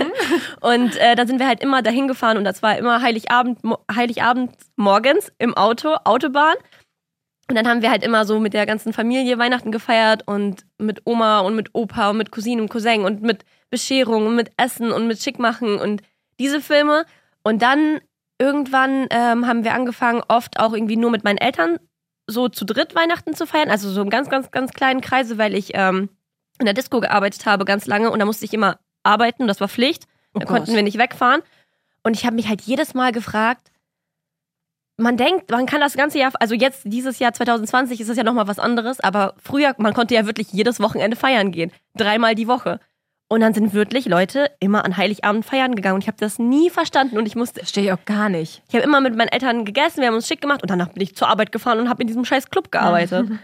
Und 0.60 0.94
äh, 0.98 1.14
dann 1.16 1.26
sind 1.26 1.40
wir 1.40 1.48
halt 1.48 1.62
immer 1.62 1.80
dahin 1.80 2.06
gefahren 2.06 2.36
und 2.36 2.44
das 2.44 2.62
war 2.62 2.76
immer 2.76 3.00
Heiligabend, 3.00 3.60
Heiligabend 3.90 4.50
morgens 4.76 5.32
im 5.38 5.56
Auto, 5.56 5.94
Autobahn. 6.04 6.54
Und 7.48 7.56
dann 7.56 7.66
haben 7.66 7.80
wir 7.80 7.90
halt 7.90 8.04
immer 8.04 8.26
so 8.26 8.38
mit 8.38 8.52
der 8.52 8.66
ganzen 8.66 8.92
Familie 8.92 9.38
Weihnachten 9.38 9.72
gefeiert 9.72 10.22
und 10.26 10.66
mit 10.76 11.00
Oma 11.06 11.40
und 11.40 11.56
mit 11.56 11.70
Opa 11.72 12.10
und 12.10 12.18
mit 12.18 12.30
Cousinen 12.30 12.60
und 12.60 12.68
Cousin 12.68 13.04
und 13.04 13.22
mit 13.22 13.44
Bescherung 13.70 14.26
und 14.26 14.36
mit 14.36 14.50
Essen 14.58 14.92
und 14.92 15.06
mit 15.06 15.22
Schickmachen 15.22 15.76
und 15.76 16.02
diese 16.38 16.60
Filme. 16.60 17.06
Und 17.42 17.62
dann 17.62 18.00
irgendwann 18.42 19.06
ähm, 19.10 19.46
haben 19.46 19.62
wir 19.62 19.72
angefangen, 19.72 20.22
oft 20.26 20.58
auch 20.58 20.72
irgendwie 20.72 20.96
nur 20.96 21.10
mit 21.12 21.22
meinen 21.22 21.38
Eltern 21.38 21.78
so 22.26 22.48
zu 22.48 22.64
dritt 22.64 22.94
Weihnachten 22.96 23.34
zu 23.34 23.46
feiern. 23.46 23.70
Also 23.70 23.88
so 23.90 24.02
im 24.02 24.10
ganz, 24.10 24.28
ganz, 24.28 24.50
ganz 24.50 24.72
kleinen 24.72 25.00
Kreise, 25.00 25.38
weil 25.38 25.54
ich 25.54 25.70
ähm, 25.74 26.08
in 26.58 26.66
der 26.66 26.74
Disco 26.74 27.00
gearbeitet 27.00 27.46
habe 27.46 27.64
ganz 27.64 27.86
lange 27.86 28.10
und 28.10 28.18
da 28.18 28.24
musste 28.24 28.44
ich 28.44 28.52
immer 28.52 28.78
arbeiten, 29.04 29.46
das 29.46 29.60
war 29.60 29.68
Pflicht. 29.68 30.06
Da 30.34 30.42
Oh 30.42 30.46
konnten 30.46 30.66
Gott. 30.66 30.74
wir 30.74 30.82
nicht 30.82 30.98
wegfahren. 30.98 31.42
Und 32.02 32.16
ich 32.16 32.24
habe 32.26 32.34
mich 32.34 32.48
halt 32.48 32.62
jedes 32.62 32.94
Mal 32.94 33.12
gefragt, 33.12 33.70
man 34.96 35.16
denkt, 35.16 35.50
man 35.50 35.66
kann 35.66 35.80
das 35.80 35.94
ganze 35.94 36.18
Jahr, 36.18 36.32
also 36.40 36.54
jetzt 36.54 36.82
dieses 36.84 37.18
Jahr 37.18 37.32
2020 37.32 38.00
ist 38.00 38.08
es 38.08 38.16
ja 38.16 38.24
nochmal 38.24 38.48
was 38.48 38.58
anderes, 38.58 39.00
aber 39.00 39.34
früher, 39.42 39.74
man 39.78 39.94
konnte 39.94 40.14
ja 40.14 40.26
wirklich 40.26 40.52
jedes 40.52 40.80
Wochenende 40.80 41.16
feiern 41.16 41.52
gehen. 41.52 41.72
Dreimal 41.94 42.34
die 42.34 42.48
Woche. 42.48 42.80
Und 43.32 43.40
dann 43.40 43.54
sind 43.54 43.72
wirklich 43.72 44.04
Leute 44.04 44.50
immer 44.60 44.84
an 44.84 44.98
Heiligabend 44.98 45.46
feiern 45.46 45.74
gegangen 45.74 45.94
und 45.94 46.02
ich 46.02 46.06
habe 46.06 46.18
das 46.20 46.38
nie 46.38 46.68
verstanden 46.68 47.16
und 47.16 47.24
ich 47.24 47.34
musste, 47.34 47.60
Verstehe 47.60 47.84
ich 47.84 47.92
auch 47.92 48.04
gar 48.04 48.28
nicht. 48.28 48.62
ich 48.68 48.74
habe 48.74 48.84
immer 48.84 49.00
mit 49.00 49.16
meinen 49.16 49.28
Eltern 49.28 49.64
gegessen, 49.64 50.02
wir 50.02 50.08
haben 50.08 50.16
uns 50.16 50.28
schick 50.28 50.42
gemacht 50.42 50.60
und 50.60 50.70
danach 50.70 50.88
bin 50.88 51.02
ich 51.02 51.16
zur 51.16 51.28
Arbeit 51.28 51.50
gefahren 51.50 51.80
und 51.80 51.88
habe 51.88 52.02
in 52.02 52.08
diesem 52.08 52.26
scheiß 52.26 52.50
Club 52.50 52.70
gearbeitet. 52.70 53.30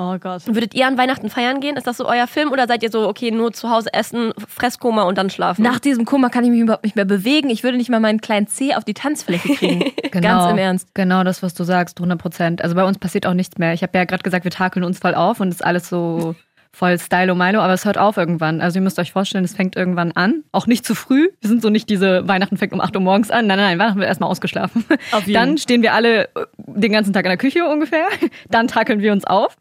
Oh 0.00 0.16
Gott. 0.16 0.46
Würdet 0.46 0.74
ihr 0.74 0.86
an 0.86 0.96
Weihnachten 0.96 1.28
feiern 1.28 1.58
gehen? 1.58 1.76
Ist 1.76 1.88
das 1.88 1.96
so 1.96 2.06
euer 2.06 2.28
Film 2.28 2.52
oder 2.52 2.68
seid 2.68 2.84
ihr 2.84 2.90
so, 2.92 3.08
okay, 3.08 3.32
nur 3.32 3.52
zu 3.52 3.68
Hause 3.68 3.92
essen, 3.92 4.32
Fresskoma 4.46 5.02
und 5.02 5.18
dann 5.18 5.28
schlafen? 5.28 5.62
Nach 5.62 5.80
diesem 5.80 6.04
Kummer 6.04 6.30
kann 6.30 6.44
ich 6.44 6.50
mich 6.50 6.60
überhaupt 6.60 6.84
nicht 6.84 6.94
mehr 6.94 7.04
bewegen. 7.04 7.50
Ich 7.50 7.64
würde 7.64 7.76
nicht 7.76 7.90
mal 7.90 7.98
meinen 7.98 8.20
kleinen 8.20 8.46
Zeh 8.46 8.76
auf 8.76 8.84
die 8.84 8.94
Tanzfläche 8.94 9.54
kriegen. 9.56 9.90
Ganz 10.12 10.52
im 10.52 10.58
Ernst. 10.58 10.94
Genau 10.94 11.24
das, 11.24 11.42
was 11.42 11.52
du 11.52 11.64
sagst, 11.64 11.98
100 11.98 12.16
Prozent. 12.16 12.62
Also 12.62 12.76
bei 12.76 12.84
uns 12.84 12.96
passiert 12.96 13.26
auch 13.26 13.34
nichts 13.34 13.58
mehr. 13.58 13.72
Ich 13.72 13.82
habe 13.82 13.98
ja 13.98 14.04
gerade 14.04 14.22
gesagt, 14.22 14.44
wir 14.44 14.52
takeln 14.52 14.84
uns 14.84 15.00
voll 15.00 15.16
auf 15.16 15.40
und 15.40 15.48
ist 15.48 15.64
alles 15.64 15.88
so 15.88 16.36
voll 16.78 16.98
Stylo 16.98 17.34
Milo, 17.34 17.60
aber 17.60 17.72
es 17.72 17.84
hört 17.84 17.98
auf 17.98 18.16
irgendwann. 18.16 18.60
Also 18.60 18.78
ihr 18.78 18.82
müsst 18.82 18.98
euch 19.00 19.10
vorstellen, 19.10 19.44
es 19.44 19.54
fängt 19.54 19.74
irgendwann 19.74 20.12
an. 20.12 20.44
Auch 20.52 20.68
nicht 20.68 20.86
zu 20.86 20.94
früh. 20.94 21.28
Wir 21.40 21.48
sind 21.48 21.60
so 21.60 21.70
nicht 21.70 21.90
diese 21.90 22.26
Weihnachten 22.28 22.56
fängt 22.56 22.72
um 22.72 22.80
8 22.80 22.94
Uhr 22.94 23.02
morgens 23.02 23.30
an. 23.30 23.48
Nein, 23.48 23.58
nein, 23.58 23.70
nein, 23.70 23.78
Weihnachten 23.80 23.98
wird 23.98 24.08
erstmal 24.08 24.30
ausgeschlafen. 24.30 24.84
Auf 25.10 25.26
jeden. 25.26 25.34
Dann 25.34 25.58
stehen 25.58 25.82
wir 25.82 25.92
alle 25.92 26.24
äh, 26.24 26.46
den 26.56 26.92
ganzen 26.92 27.12
Tag 27.12 27.24
in 27.24 27.30
der 27.30 27.36
Küche 27.36 27.64
ungefähr. 27.66 28.06
Dann 28.48 28.68
takeln 28.68 29.00
wir 29.00 29.12
uns 29.12 29.24
auf. 29.24 29.56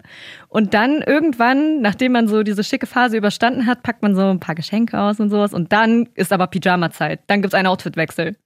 Und 0.49 0.73
dann 0.73 1.01
irgendwann, 1.01 1.81
nachdem 1.81 2.13
man 2.13 2.27
so 2.29 2.41
diese 2.41 2.63
schicke 2.63 2.87
Phase 2.87 3.17
überstanden 3.17 3.65
hat, 3.65 3.83
packt 3.83 4.01
man 4.01 4.15
so 4.15 4.29
ein 4.29 4.39
paar 4.39 4.55
Geschenke 4.55 4.97
aus 4.97 5.19
und 5.19 5.29
sowas. 5.29 5.53
Und 5.53 5.73
dann 5.73 6.07
ist 6.15 6.31
aber 6.31 6.47
Pyjama-Zeit. 6.47 7.19
Dann 7.27 7.41
gibt's 7.41 7.53
einen 7.53 7.67
Outfitwechsel. 7.67 8.37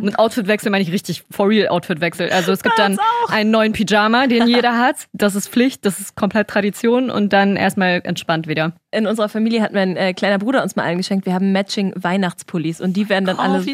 Mit 0.00 0.18
Outfitwechsel 0.18 0.70
meine 0.70 0.82
ich 0.82 0.92
richtig 0.92 1.24
for 1.30 1.48
real 1.48 1.68
Outfitwechsel. 1.68 2.30
Also 2.30 2.52
es 2.52 2.62
gibt 2.62 2.78
dann 2.78 2.98
einen 3.28 3.50
neuen 3.50 3.72
Pyjama, 3.72 4.26
den 4.26 4.46
jeder 4.48 4.78
hat. 4.78 4.96
Das 5.12 5.34
ist 5.34 5.48
Pflicht, 5.48 5.84
das 5.84 5.98
ist 6.00 6.16
komplett 6.16 6.48
Tradition 6.48 7.10
und 7.10 7.32
dann 7.32 7.56
erstmal 7.56 8.00
entspannt 8.04 8.48
wieder. 8.48 8.72
In 8.90 9.06
unserer 9.06 9.28
Familie 9.28 9.62
hat 9.62 9.72
mein 9.72 9.96
äh, 9.96 10.14
kleiner 10.14 10.38
Bruder 10.38 10.62
uns 10.62 10.76
mal 10.76 10.84
allen 10.84 10.98
geschenkt. 10.98 11.26
Wir 11.26 11.34
haben 11.34 11.52
Matching 11.52 11.92
Weihnachtspullis 11.96 12.80
und 12.80 12.96
die 12.96 13.08
werden 13.08 13.24
dann 13.24 13.36
Oh, 13.36 13.42
alle 13.42 13.64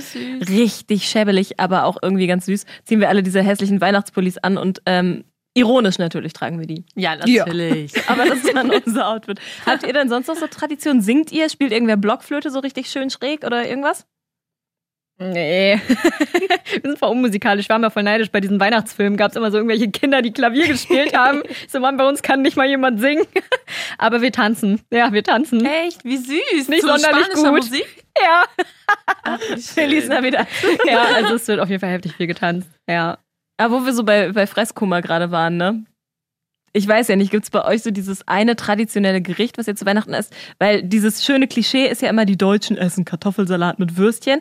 richtig 0.48 1.08
schäbelig, 1.08 1.60
aber 1.60 1.84
auch 1.84 1.98
irgendwie 2.02 2.26
ganz 2.26 2.46
süß. 2.46 2.66
Ziehen 2.84 3.00
wir 3.00 3.08
alle 3.08 3.22
diese 3.22 3.42
hässlichen 3.42 3.80
Weihnachtspullis 3.80 4.38
an 4.38 4.56
und 4.58 4.82
ähm, 4.86 5.24
ironisch 5.54 5.98
natürlich 5.98 6.32
tragen 6.32 6.58
wir 6.58 6.66
die. 6.66 6.84
Ja, 6.94 7.16
natürlich. 7.16 7.92
Aber 8.08 8.24
das 8.24 8.38
ist 8.38 8.54
dann 8.56 8.70
unser 8.86 9.08
Outfit. 9.08 9.38
Habt 9.66 9.86
ihr 9.86 9.92
denn 9.92 10.08
sonst 10.08 10.28
noch 10.28 10.36
so 10.36 10.46
Traditionen? 10.46 11.02
Singt 11.02 11.30
ihr? 11.30 11.48
Spielt 11.48 11.72
irgendwer 11.72 11.96
Blockflöte 11.96 12.50
so 12.50 12.58
richtig 12.60 12.88
schön 12.90 13.10
schräg 13.10 13.44
oder 13.44 13.68
irgendwas? 13.68 14.06
Nee. 15.30 15.80
Wir 15.88 16.80
sind 16.82 16.98
voll 16.98 17.10
unmusikalisch. 17.10 17.66
Ich 17.66 17.68
war 17.68 17.78
mal 17.78 17.90
voll 17.90 18.02
neidisch. 18.02 18.30
Bei 18.30 18.40
diesen 18.40 18.58
Weihnachtsfilmen 18.58 19.16
gab 19.16 19.30
es 19.30 19.36
immer 19.36 19.50
so 19.50 19.58
irgendwelche 19.58 19.90
Kinder, 19.90 20.22
die 20.22 20.32
Klavier 20.32 20.66
gespielt 20.66 21.16
haben. 21.16 21.42
So, 21.68 21.80
Mann, 21.80 21.96
bei 21.96 22.06
uns 22.06 22.22
kann 22.22 22.42
nicht 22.42 22.56
mal 22.56 22.66
jemand 22.66 23.00
singen. 23.00 23.24
Aber 23.98 24.22
wir 24.22 24.32
tanzen. 24.32 24.80
Ja, 24.90 25.12
wir 25.12 25.22
tanzen. 25.22 25.64
Echt? 25.64 26.04
Wie 26.04 26.16
süß. 26.16 26.68
Nicht 26.68 26.82
Zu 26.82 26.88
sonderlich 26.88 27.28
gut. 27.34 27.46
Musik? 27.52 28.04
Ja. 28.20 28.44
Feliz 29.58 30.08
Navidad. 30.08 30.46
Ja, 30.86 31.04
also 31.16 31.34
es 31.34 31.48
wird 31.48 31.60
auf 31.60 31.68
jeden 31.68 31.80
Fall 31.80 31.90
heftig 31.90 32.14
viel 32.16 32.26
getanzt. 32.26 32.68
Ja. 32.88 33.18
Aber 33.58 33.80
wo 33.80 33.86
wir 33.86 33.92
so 33.92 34.04
bei, 34.04 34.32
bei 34.32 34.46
Fresskummer 34.46 35.02
gerade 35.02 35.30
waren, 35.30 35.56
ne? 35.56 35.84
Ich 36.74 36.88
weiß 36.88 37.08
ja 37.08 37.16
nicht, 37.16 37.30
gibt's 37.30 37.50
bei 37.50 37.64
euch 37.66 37.82
so 37.82 37.90
dieses 37.90 38.26
eine 38.26 38.56
traditionelle 38.56 39.20
Gericht, 39.20 39.58
was 39.58 39.68
ihr 39.68 39.76
zu 39.76 39.84
Weihnachten 39.84 40.14
esst? 40.14 40.34
Weil 40.58 40.82
dieses 40.82 41.22
schöne 41.22 41.46
Klischee 41.46 41.86
ist 41.86 42.00
ja 42.00 42.08
immer, 42.08 42.24
die 42.24 42.38
Deutschen 42.38 42.78
essen 42.78 43.04
Kartoffelsalat 43.04 43.78
mit 43.78 43.98
Würstchen. 43.98 44.40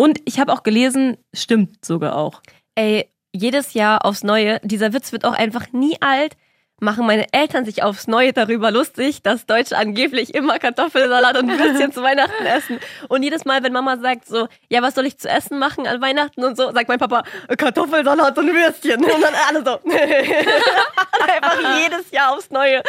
Und 0.00 0.18
ich 0.24 0.40
habe 0.40 0.54
auch 0.54 0.62
gelesen, 0.62 1.18
stimmt 1.34 1.84
sogar 1.84 2.16
auch. 2.16 2.40
Ey, 2.74 3.12
jedes 3.34 3.74
Jahr 3.74 4.06
aufs 4.06 4.24
Neue, 4.24 4.58
dieser 4.64 4.94
Witz 4.94 5.12
wird 5.12 5.26
auch 5.26 5.34
einfach 5.34 5.74
nie 5.74 5.98
alt. 6.00 6.38
Machen 6.80 7.06
meine 7.06 7.32
Eltern 7.32 7.64
sich 7.64 7.82
aufs 7.82 8.06
Neue 8.06 8.32
darüber 8.32 8.70
lustig, 8.70 9.22
dass 9.22 9.46
Deutsche 9.46 9.76
angeblich 9.76 10.34
immer 10.34 10.58
Kartoffelsalat 10.58 11.38
und 11.38 11.48
Würstchen 11.48 11.92
zu 11.92 12.02
Weihnachten 12.02 12.46
essen. 12.46 12.80
Und 13.08 13.22
jedes 13.22 13.44
Mal, 13.44 13.62
wenn 13.62 13.72
Mama 13.72 13.98
sagt 13.98 14.26
so, 14.26 14.48
ja, 14.68 14.82
was 14.82 14.94
soll 14.94 15.06
ich 15.06 15.18
zu 15.18 15.28
essen 15.28 15.58
machen 15.58 15.86
an 15.86 16.00
Weihnachten 16.00 16.42
und 16.42 16.56
so, 16.56 16.72
sagt 16.72 16.88
mein 16.88 16.98
Papa, 16.98 17.22
Kartoffelsalat 17.56 18.36
und 18.38 18.54
Würstchen. 18.54 19.04
Und 19.04 19.22
dann 19.22 19.34
alle 19.48 19.64
so. 19.64 19.78
einfach 21.30 21.78
jedes 21.78 22.10
Jahr 22.10 22.32
aufs 22.32 22.50
Neue. 22.50 22.82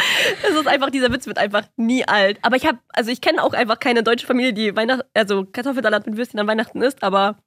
Es 0.44 0.56
ist 0.56 0.68
einfach, 0.68 0.90
dieser 0.90 1.12
Witz 1.12 1.28
wird 1.28 1.38
einfach 1.38 1.64
nie 1.76 2.08
alt. 2.08 2.40
Aber 2.42 2.56
ich 2.56 2.66
habe, 2.66 2.80
also 2.90 3.12
ich 3.12 3.22
kenne 3.22 3.44
auch 3.44 3.54
einfach 3.54 3.80
keine 3.80 4.04
deutsche 4.04 4.26
Familie, 4.26 4.54
die 4.54 4.76
Weihnacht, 4.76 5.06
also 5.14 5.46
Kartoffelsalat 5.46 6.06
mit 6.06 6.18
Würstchen 6.18 6.40
an 6.40 6.48
Weihnachten 6.48 6.82
isst, 6.82 7.04
aber 7.04 7.38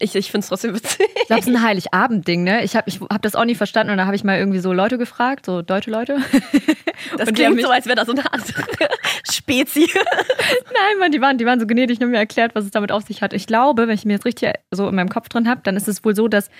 ich, 0.00 0.14
ich 0.14 0.30
finde 0.30 0.44
es 0.44 0.48
trotzdem 0.48 0.74
witzig. 0.74 1.06
Ich 1.16 1.26
glaube, 1.26 1.40
es 1.40 1.46
ist 1.46 1.54
ein 1.54 1.62
Heiligabend-Ding, 1.62 2.44
ne? 2.44 2.64
Ich 2.64 2.76
habe 2.76 2.88
ich 2.88 3.00
hab 3.00 3.22
das 3.22 3.34
auch 3.34 3.44
nie 3.44 3.54
verstanden 3.54 3.92
und 3.92 3.98
da 3.98 4.06
habe 4.06 4.16
ich 4.16 4.24
mal 4.24 4.38
irgendwie 4.38 4.58
so 4.58 4.72
Leute 4.72 4.98
gefragt, 4.98 5.46
so 5.46 5.62
deutsche 5.62 5.90
Leute. 5.90 6.18
Das 7.18 7.28
Und 7.28 7.34
klingt 7.34 7.60
so, 7.60 7.68
als 7.68 7.86
wäre 7.86 7.94
das 7.94 8.06
so 8.06 8.12
eine 8.12 8.24
Art 8.32 8.42
Spezi. 9.30 9.88
Nein, 10.74 10.98
Mann, 10.98 11.12
die 11.12 11.20
waren, 11.20 11.38
die 11.38 11.44
waren 11.44 11.60
so 11.60 11.66
gnädig 11.66 12.00
und 12.00 12.10
mir 12.10 12.16
erklärt, 12.16 12.54
was 12.54 12.64
es 12.64 12.70
damit 12.70 12.90
auf 12.90 13.04
sich 13.04 13.22
hat. 13.22 13.32
Ich 13.32 13.46
glaube, 13.46 13.86
wenn 13.86 13.94
ich 13.94 14.04
mir 14.04 14.14
jetzt 14.14 14.24
richtig 14.24 14.52
so 14.70 14.88
in 14.88 14.94
meinem 14.94 15.10
Kopf 15.10 15.28
drin 15.28 15.48
habe, 15.48 15.60
dann 15.62 15.76
ist 15.76 15.88
es 15.88 16.04
wohl 16.04 16.16
so, 16.16 16.26
dass 16.26 16.50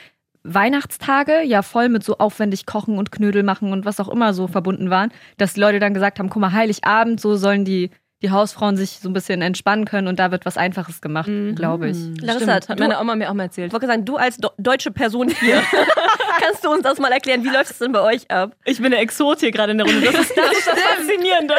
Weihnachtstage 0.45 1.43
ja 1.43 1.63
voll 1.63 1.89
mit 1.89 2.05
so 2.05 2.19
aufwendig 2.19 2.67
kochen 2.67 2.99
und 2.99 3.11
Knödel 3.11 3.43
machen 3.43 3.73
und 3.73 3.85
was 3.85 3.99
auch 3.99 4.09
immer 4.09 4.33
so 4.35 4.47
verbunden 4.47 4.91
waren, 4.91 5.11
dass 5.39 5.55
die 5.55 5.61
Leute 5.61 5.81
dann 5.81 5.95
gesagt 5.95 6.19
haben, 6.19 6.31
guck 6.31 6.41
mal, 6.41 6.53
Heiligabend, 6.53 7.21
so 7.21 7.37
sollen 7.37 7.65
die, 7.65 7.91
die 8.27 8.33
Hausfrauen 8.33 8.77
sich 8.77 8.99
so 9.01 9.09
ein 9.09 9.13
bisschen 9.13 9.41
entspannen 9.41 9.85
können 9.85 10.09
und 10.09 10.19
da 10.19 10.33
wird 10.33 10.45
was 10.45 10.57
Einfaches 10.57 11.01
gemacht, 11.01 11.31
glaube 11.55 11.91
ich. 11.91 11.97
Larissa, 12.21 12.57
Stimmt, 12.57 12.69
hat 12.69 12.79
meine 12.81 12.99
Oma 12.99 13.15
mir 13.15 13.31
auch 13.31 13.35
mal 13.35 13.45
erzählt. 13.45 13.69
Ich 13.69 13.73
wollte 13.73 13.87
sagen, 13.87 14.05
du 14.05 14.17
als 14.17 14.37
do 14.37 14.51
deutsche 14.59 14.91
Person 14.91 15.29
hier, 15.29 15.63
kannst 16.41 16.65
du 16.65 16.71
uns 16.71 16.83
das 16.83 16.99
mal 16.99 17.13
erklären? 17.13 17.45
Wie 17.45 17.51
läuft 17.51 17.71
es 17.71 17.79
denn 17.79 17.93
bei 17.93 18.01
euch 18.01 18.29
ab? 18.29 18.57
Ich 18.65 18.83
bin 18.83 18.91
der 18.91 19.01
Exot 19.01 19.39
hier 19.39 19.53
gerade 19.53 19.73
in 19.73 19.79
der 19.79 19.87
Runde. 19.87 20.01
Das 20.01 20.23
ist 20.23 20.37
das, 20.37 20.59
ist 20.59 20.67
das 20.67 20.81
Faszinierende. 20.81 21.55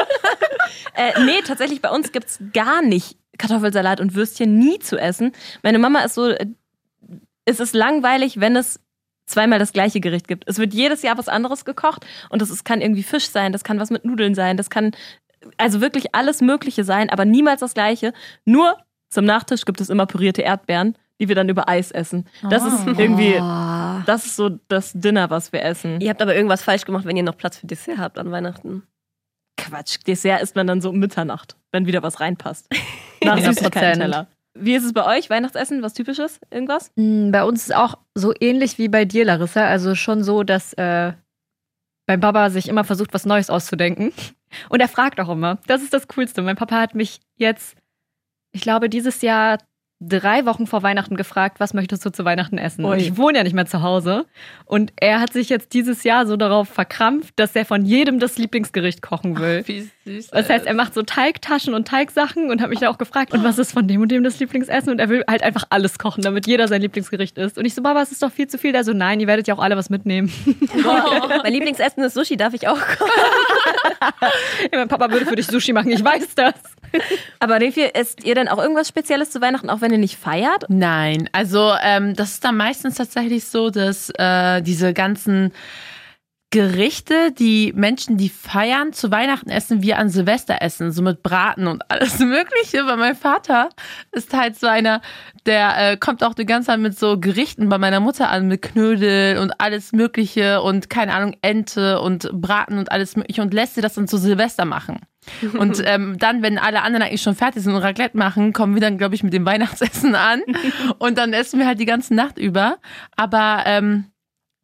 äh, 0.94 1.24
nee, 1.24 1.40
tatsächlich 1.42 1.80
bei 1.80 1.90
uns 1.90 2.12
gibt's 2.12 2.38
gar 2.52 2.82
nicht 2.82 3.16
Kartoffelsalat 3.38 3.98
und 4.00 4.14
Würstchen 4.14 4.58
nie 4.58 4.78
zu 4.78 4.98
essen. 4.98 5.32
Meine 5.62 5.78
Mama 5.78 6.00
ist 6.00 6.16
so, 6.16 6.28
äh, 6.28 6.46
es 7.46 7.60
ist 7.60 7.74
langweilig, 7.74 8.40
wenn 8.40 8.56
es 8.56 8.78
zweimal 9.24 9.58
das 9.58 9.72
gleiche 9.72 10.00
Gericht 10.00 10.28
gibt. 10.28 10.44
Es 10.46 10.58
wird 10.58 10.74
jedes 10.74 11.00
Jahr 11.00 11.16
was 11.16 11.28
anderes 11.28 11.64
gekocht 11.64 12.04
und 12.28 12.42
das 12.42 12.50
ist, 12.50 12.66
kann 12.66 12.82
irgendwie 12.82 13.02
Fisch 13.02 13.30
sein, 13.30 13.52
das 13.52 13.64
kann 13.64 13.80
was 13.80 13.88
mit 13.88 14.04
Nudeln 14.04 14.34
sein, 14.34 14.58
das 14.58 14.68
kann 14.68 14.92
also 15.56 15.80
wirklich 15.80 16.14
alles 16.14 16.40
Mögliche 16.40 16.84
sein, 16.84 17.10
aber 17.10 17.24
niemals 17.24 17.60
das 17.60 17.74
gleiche. 17.74 18.12
Nur 18.44 18.76
zum 19.10 19.24
Nachtisch 19.24 19.64
gibt 19.64 19.80
es 19.80 19.88
immer 19.90 20.06
pürierte 20.06 20.42
Erdbeeren, 20.42 20.96
die 21.20 21.28
wir 21.28 21.34
dann 21.34 21.48
über 21.48 21.68
Eis 21.68 21.90
essen. 21.90 22.26
Das 22.48 22.64
ist 22.64 22.86
irgendwie, 22.86 23.34
das 24.06 24.26
ist 24.26 24.36
so 24.36 24.50
das 24.68 24.92
Dinner, 24.94 25.30
was 25.30 25.52
wir 25.52 25.62
essen. 25.62 26.00
Ihr 26.00 26.10
habt 26.10 26.22
aber 26.22 26.34
irgendwas 26.34 26.62
falsch 26.62 26.84
gemacht, 26.84 27.04
wenn 27.06 27.16
ihr 27.16 27.22
noch 27.22 27.36
Platz 27.36 27.56
für 27.56 27.66
Dessert 27.66 27.98
habt 27.98 28.18
an 28.18 28.30
Weihnachten. 28.30 28.82
Quatsch, 29.56 29.98
Dessert 30.06 30.42
isst 30.42 30.54
man 30.54 30.66
dann 30.66 30.80
so 30.80 30.90
um 30.90 30.98
Mitternacht, 30.98 31.56
wenn 31.72 31.86
wieder 31.86 32.02
was 32.02 32.20
reinpasst. 32.20 32.68
Nach 33.24 33.36
100%. 33.36 33.46
Süßigkeiten-Teller. 33.54 34.28
Wie 34.54 34.74
ist 34.74 34.84
es 34.84 34.92
bei 34.92 35.04
euch? 35.18 35.30
Weihnachtsessen? 35.30 35.82
Was 35.82 35.94
typisches? 35.94 36.40
Irgendwas? 36.50 36.90
Mm, 36.96 37.30
Bei 37.30 37.44
uns 37.44 37.64
ist 37.64 37.74
auch 37.74 37.96
so 38.14 38.32
ähnlich 38.40 38.78
wie 38.78 38.88
bei 38.88 39.04
dir, 39.04 39.24
Larissa. 39.24 39.64
Also 39.66 39.94
schon 39.94 40.22
so, 40.24 40.42
dass 40.42 40.72
äh, 40.74 41.12
mein 42.08 42.20
Papa 42.20 42.50
sich 42.50 42.68
immer 42.68 42.84
versucht, 42.84 43.14
was 43.14 43.26
Neues 43.26 43.50
auszudenken. 43.50 44.12
Und 44.70 44.80
er 44.80 44.88
fragt 44.88 45.20
auch 45.20 45.28
immer. 45.28 45.58
Das 45.66 45.82
ist 45.82 45.92
das 45.92 46.08
Coolste. 46.08 46.42
Mein 46.42 46.56
Papa 46.56 46.80
hat 46.80 46.94
mich 46.94 47.20
jetzt, 47.36 47.76
ich 48.50 48.62
glaube, 48.62 48.88
dieses 48.88 49.20
Jahr 49.20 49.58
drei 50.00 50.46
Wochen 50.46 50.66
vor 50.66 50.82
Weihnachten 50.84 51.16
gefragt, 51.16 51.58
was 51.58 51.74
möchtest 51.74 52.06
du 52.06 52.10
zu 52.10 52.24
Weihnachten 52.24 52.56
essen? 52.56 52.84
Und 52.84 52.98
ich 52.98 53.16
wohne 53.16 53.38
ja 53.38 53.44
nicht 53.44 53.54
mehr 53.54 53.66
zu 53.66 53.82
Hause. 53.82 54.26
Und 54.64 54.92
er 54.96 55.20
hat 55.20 55.32
sich 55.32 55.48
jetzt 55.48 55.74
dieses 55.74 56.04
Jahr 56.04 56.26
so 56.26 56.36
darauf 56.36 56.68
verkrampft, 56.68 57.34
dass 57.36 57.56
er 57.56 57.64
von 57.64 57.84
jedem 57.84 58.20
das 58.20 58.38
Lieblingsgericht 58.38 59.02
kochen 59.02 59.38
will. 59.38 59.64
Wie 59.66 59.90
süß. 60.04 60.28
Das 60.28 60.48
heißt, 60.48 60.66
er 60.66 60.74
macht 60.74 60.94
so 60.94 61.02
Teigtaschen 61.02 61.74
und 61.74 61.88
Teigsachen 61.88 62.50
und 62.50 62.62
hat 62.62 62.70
mich 62.70 62.78
da 62.78 62.90
auch 62.90 62.98
gefragt, 62.98 63.32
und 63.32 63.42
was 63.42 63.58
ist 63.58 63.72
von 63.72 63.88
dem 63.88 64.00
und 64.00 64.12
dem 64.12 64.22
das 64.22 64.38
Lieblingsessen? 64.38 64.92
Und 64.92 65.00
er 65.00 65.08
will 65.08 65.24
halt 65.28 65.42
einfach 65.42 65.64
alles 65.70 65.98
kochen, 65.98 66.22
damit 66.22 66.46
jeder 66.46 66.68
sein 66.68 66.80
Lieblingsgericht 66.80 67.36
isst. 67.36 67.58
Und 67.58 67.64
ich 67.64 67.74
so, 67.74 67.82
Baba, 67.82 68.00
es 68.00 68.12
ist 68.12 68.22
doch 68.22 68.30
viel 68.30 68.46
zu 68.46 68.56
viel. 68.56 68.72
Der 68.72 68.84
so, 68.84 68.92
nein, 68.92 69.18
ihr 69.18 69.26
werdet 69.26 69.48
ja 69.48 69.54
auch 69.54 69.62
alle 69.62 69.76
was 69.76 69.90
mitnehmen. 69.90 70.32
mein 71.42 71.52
Lieblingsessen 71.52 72.04
ist 72.04 72.14
Sushi, 72.14 72.36
darf 72.36 72.54
ich 72.54 72.68
auch 72.68 72.78
kommen? 72.78 73.10
Ja, 74.72 74.78
mein 74.78 74.88
Papa 74.88 75.10
würde 75.10 75.26
für 75.26 75.36
dich 75.36 75.46
Sushi 75.46 75.72
machen, 75.72 75.90
ich 75.90 76.04
weiß 76.04 76.34
das. 76.34 76.54
Aber 77.38 77.60
Refi, 77.60 77.90
esst 77.94 78.24
ihr 78.24 78.34
denn 78.34 78.48
auch 78.48 78.58
irgendwas 78.58 78.88
Spezielles 78.88 79.30
zu 79.30 79.40
Weihnachten, 79.40 79.70
auch 79.70 79.80
wenn 79.80 79.92
ihr 79.92 79.98
nicht 79.98 80.16
feiert? 80.16 80.64
Nein, 80.68 81.28
also 81.32 81.72
ähm, 81.82 82.14
das 82.14 82.32
ist 82.32 82.44
dann 82.44 82.56
meistens 82.56 82.96
tatsächlich 82.96 83.44
so, 83.44 83.70
dass 83.70 84.10
äh, 84.10 84.62
diese 84.62 84.92
ganzen 84.92 85.52
Gerichte, 86.50 87.30
die 87.30 87.74
Menschen, 87.76 88.16
die 88.16 88.30
feiern, 88.30 88.94
zu 88.94 89.10
Weihnachten 89.10 89.50
essen, 89.50 89.82
wir 89.82 89.98
an 89.98 90.08
Silvester 90.08 90.62
essen, 90.62 90.92
so 90.92 91.02
mit 91.02 91.22
Braten 91.22 91.66
und 91.66 91.82
alles 91.90 92.18
Mögliche. 92.20 92.86
Weil 92.86 92.96
mein 92.96 93.14
Vater 93.14 93.68
ist 94.12 94.32
halt 94.32 94.58
so 94.58 94.66
einer, 94.66 95.02
der 95.44 95.92
äh, 95.92 95.96
kommt 95.98 96.24
auch 96.24 96.32
die 96.32 96.46
ganze 96.46 96.68
Zeit 96.68 96.78
mit 96.78 96.98
so 96.98 97.20
Gerichten 97.20 97.68
bei 97.68 97.76
meiner 97.76 98.00
Mutter 98.00 98.30
an, 98.30 98.48
mit 98.48 98.62
Knödel 98.62 99.36
und 99.38 99.60
alles 99.60 99.92
Mögliche 99.92 100.62
und 100.62 100.88
keine 100.88 101.12
Ahnung, 101.12 101.36
Ente 101.42 102.00
und 102.00 102.30
Braten 102.32 102.78
und 102.78 102.90
alles 102.90 103.14
Mögliche 103.14 103.42
und 103.42 103.52
lässt 103.52 103.74
sie 103.74 103.82
das 103.82 103.94
dann 103.94 104.08
zu 104.08 104.16
Silvester 104.16 104.64
machen. 104.64 105.00
Und 105.58 105.82
ähm, 105.84 106.18
dann, 106.18 106.42
wenn 106.42 106.58
alle 106.58 106.82
anderen 106.82 107.02
eigentlich 107.06 107.22
schon 107.22 107.34
fertig 107.34 107.62
sind 107.62 107.74
und 107.74 107.82
Raclette 107.82 108.16
machen, 108.16 108.52
kommen 108.52 108.74
wir 108.74 108.80
dann, 108.80 108.98
glaube 108.98 109.14
ich, 109.14 109.22
mit 109.22 109.32
dem 109.32 109.44
Weihnachtsessen 109.44 110.14
an. 110.14 110.42
Und 110.98 111.18
dann 111.18 111.32
essen 111.32 111.58
wir 111.58 111.66
halt 111.66 111.80
die 111.80 111.86
ganze 111.86 112.14
Nacht 112.14 112.38
über. 112.38 112.78
Aber 113.16 113.62
ähm, 113.66 114.06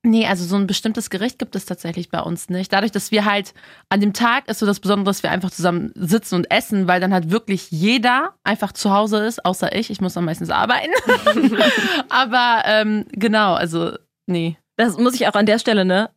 nee, 0.02 0.26
also 0.26 0.44
so 0.44 0.56
ein 0.56 0.66
bestimmtes 0.66 1.10
Gericht 1.10 1.38
gibt 1.38 1.56
es 1.56 1.66
tatsächlich 1.66 2.10
bei 2.10 2.20
uns 2.20 2.48
nicht. 2.48 2.72
Dadurch, 2.72 2.92
dass 2.92 3.10
wir 3.10 3.24
halt 3.24 3.54
an 3.88 4.00
dem 4.00 4.12
Tag 4.12 4.48
ist 4.48 4.60
so 4.60 4.66
das 4.66 4.80
Besondere, 4.80 5.06
dass 5.06 5.22
wir 5.22 5.30
einfach 5.30 5.50
zusammen 5.50 5.92
sitzen 5.94 6.36
und 6.36 6.50
essen, 6.50 6.88
weil 6.88 7.00
dann 7.00 7.12
halt 7.12 7.30
wirklich 7.30 7.70
jeder 7.70 8.34
einfach 8.44 8.72
zu 8.72 8.92
Hause 8.92 9.24
ist, 9.24 9.44
außer 9.44 9.74
ich. 9.74 9.90
Ich 9.90 10.00
muss 10.00 10.14
dann 10.14 10.24
meistens 10.24 10.50
arbeiten. 10.50 10.92
Aber 12.08 12.62
ähm, 12.66 13.06
genau, 13.12 13.54
also 13.54 13.92
nee. 14.26 14.56
Das 14.76 14.98
muss 14.98 15.14
ich 15.14 15.28
auch 15.28 15.34
an 15.34 15.46
der 15.46 15.60
Stelle, 15.60 15.84
ne? 15.84 16.10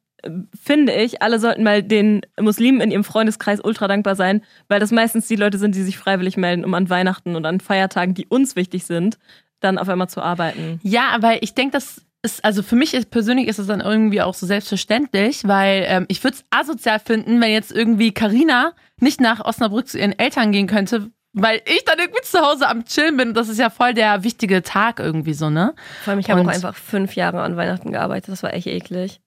Finde 0.60 0.94
ich, 0.94 1.22
alle 1.22 1.40
sollten 1.40 1.64
mal 1.64 1.84
den 1.84 2.22
Muslimen 2.40 2.82
in 2.82 2.92
ihrem 2.92 3.04
Freundeskreis 3.04 3.60
ultra 3.64 3.88
dankbar 3.88 4.16
sein, 4.16 4.44
weil 4.68 4.80
das 4.80 4.92
meistens 4.92 5.28
die 5.28 5.36
Leute 5.36 5.58
sind, 5.58 5.76
die 5.76 5.84
sich 5.84 5.98
freiwillig 5.98 6.38
melden, 6.38 6.66
um 6.66 6.74
an 6.74 6.90
Weihnachten 6.90 7.36
und 7.36 7.46
an 7.46 7.60
Feiertagen, 7.60 8.14
die 8.14 8.26
uns 8.26 8.56
wichtig 8.56 8.86
sind, 8.86 9.20
dann 9.60 9.78
auf 9.78 9.90
einmal 9.90 10.10
zu 10.10 10.22
arbeiten. 10.22 10.80
Ja, 10.84 11.10
aber 11.10 11.44
ich 11.44 11.54
denke, 11.54 11.74
das 11.74 12.02
ist, 12.24 12.44
also 12.44 12.64
für 12.64 12.76
mich 12.76 12.94
ist, 12.94 13.10
persönlich 13.10 13.48
ist 13.48 13.60
es 13.60 13.68
dann 13.68 13.80
irgendwie 13.80 14.22
auch 14.22 14.34
so 14.34 14.46
selbstverständlich, 14.46 15.48
weil 15.48 15.86
ähm, 15.88 16.06
ich 16.08 16.24
würde 16.24 16.38
es 16.38 16.46
asozial 16.50 17.00
finden, 17.00 17.40
wenn 17.40 17.52
jetzt 17.52 17.72
irgendwie 17.72 18.12
Karina 18.12 18.74
nicht 19.00 19.22
nach 19.22 19.46
Osnabrück 19.46 19.88
zu 19.88 20.00
ihren 20.00 20.18
Eltern 20.18 20.52
gehen 20.52 20.68
könnte, 20.68 21.12
weil 21.34 21.62
ich 21.66 21.86
dann 21.86 22.00
irgendwie 22.00 22.24
zu 22.24 22.40
Hause 22.40 22.68
am 22.68 22.86
Chillen 22.86 23.18
bin. 23.18 23.34
Das 23.34 23.50
ist 23.50 23.60
ja 23.60 23.70
voll 23.70 23.94
der 23.94 24.24
wichtige 24.24 24.64
Tag 24.64 25.00
irgendwie 25.00 25.34
so, 25.34 25.50
ne? 25.50 25.76
Vor 26.04 26.12
allem, 26.12 26.20
ich 26.20 26.30
habe 26.30 26.42
auch 26.42 26.48
einfach 26.48 26.76
fünf 26.76 27.16
Jahre 27.16 27.42
an 27.42 27.56
Weihnachten 27.56 27.92
gearbeitet. 27.92 28.32
Das 28.32 28.42
war 28.42 28.54
echt 28.54 28.68
eklig. 28.68 29.22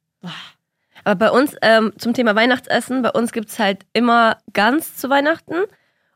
Aber 1.04 1.16
bei 1.16 1.30
uns, 1.30 1.56
ähm, 1.62 1.92
zum 1.98 2.14
Thema 2.14 2.34
Weihnachtsessen, 2.34 3.02
bei 3.02 3.10
uns 3.10 3.32
gibt's 3.32 3.58
halt 3.58 3.86
immer 3.92 4.38
Gans 4.52 4.96
zu 4.96 5.10
Weihnachten. 5.10 5.64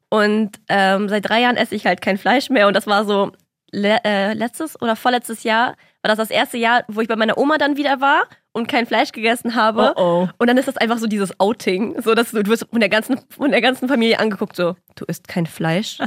Und 0.09 0.53
ähm, 0.69 1.09
seit 1.09 1.29
drei 1.29 1.41
Jahren 1.41 1.57
esse 1.57 1.75
ich 1.75 1.87
halt 1.87 2.01
kein 2.01 2.19
Fleisch 2.19 2.51
mehr. 2.51 2.69
Und 2.69 2.75
das 2.75 2.87
war 2.87 3.05
so 3.05 3.33
le 3.73 3.99
äh, 4.05 4.33
letztes 4.35 4.81
oder 4.81 4.97
vorletztes 4.97 5.43
Jahr, 5.43 5.77
war 6.03 6.09
das 6.09 6.19
das 6.19 6.31
erste 6.31 6.59
Jahr, 6.59 6.85
wo 6.89 7.01
ich 7.01 7.09
bei 7.09 7.17
meiner 7.17 7.39
Oma 7.39 7.59
dann 7.59 7.77
wieder 7.77 8.01
war 8.01 8.25
und 8.53 8.69
kein 8.69 8.87
Fleisch 8.87 9.13
gegessen 9.13 9.55
habe. 9.55 9.95
Oh 9.97 10.01
oh. 10.01 10.29
Und 10.39 10.47
dann 10.47 10.57
ist 10.57 10.69
das 10.69 10.77
einfach 10.77 10.99
so 10.99 11.07
dieses 11.07 11.39
Outing. 11.41 12.01
So, 12.01 12.15
dass 12.15 12.31
du, 12.31 12.43
du 12.43 12.51
wirst 12.51 12.67
von 12.71 12.81
der 12.81 12.89
ganzen, 12.89 13.19
von 13.29 13.51
der 13.51 13.61
ganzen 13.61 13.89
Familie 13.89 14.21
angeguckt, 14.21 14.55
so, 14.55 14.77
du 14.95 15.05
isst 15.07 15.29
kein 15.29 15.47
Fleisch. 15.47 15.99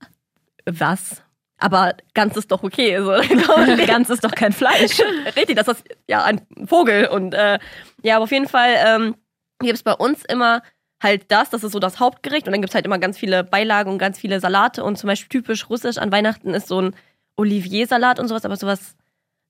Was? 0.66 1.22
Aber 1.58 1.94
ganz 2.14 2.36
ist 2.36 2.50
doch 2.50 2.62
okay. 2.62 2.98
So. 2.98 3.12
Ganz 3.86 4.10
ist 4.10 4.24
doch 4.24 4.32
kein 4.32 4.52
Fleisch. 4.52 5.00
Richtig, 5.36 5.56
das 5.56 5.68
ist 5.68 5.84
ja 6.06 6.22
ein 6.24 6.46
Vogel. 6.66 7.06
Und 7.06 7.32
äh, 7.32 7.58
ja, 8.02 8.16
aber 8.16 8.24
auf 8.24 8.32
jeden 8.32 8.48
Fall 8.48 8.74
ähm, 8.86 9.14
gibt 9.60 9.74
es 9.74 9.82
bei 9.82 9.94
uns 9.94 10.24
immer 10.26 10.62
halt 11.02 11.24
das, 11.28 11.50
das 11.50 11.64
ist 11.64 11.72
so 11.72 11.78
das 11.78 12.00
Hauptgericht. 12.00 12.46
Und 12.46 12.52
dann 12.52 12.60
gibt 12.60 12.70
es 12.70 12.74
halt 12.74 12.84
immer 12.84 12.98
ganz 12.98 13.18
viele 13.18 13.44
Beilagen 13.44 13.90
und 13.90 13.98
ganz 13.98 14.18
viele 14.18 14.40
Salate. 14.40 14.84
Und 14.84 14.98
zum 14.98 15.08
Beispiel 15.08 15.28
typisch 15.28 15.68
russisch 15.70 15.98
an 15.98 16.12
Weihnachten 16.12 16.50
ist 16.50 16.68
so 16.68 16.80
ein 16.80 16.94
Olivier-Salat 17.36 18.18
und 18.18 18.28
sowas, 18.28 18.44
aber 18.44 18.56
sowas, 18.56 18.96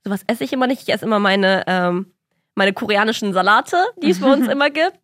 sowas 0.05 0.23
esse 0.27 0.45
ich 0.45 0.53
immer 0.53 0.67
nicht. 0.67 0.83
Ich 0.83 0.93
esse 0.93 1.05
immer 1.05 1.19
meine, 1.19 1.65
ähm, 1.67 2.13
meine 2.55 2.73
koreanischen 2.73 3.33
Salate, 3.33 3.85
die 4.03 4.11
es 4.11 4.21
bei 4.21 4.33
uns 4.33 4.49
immer 4.53 4.71
gibt. 4.71 4.99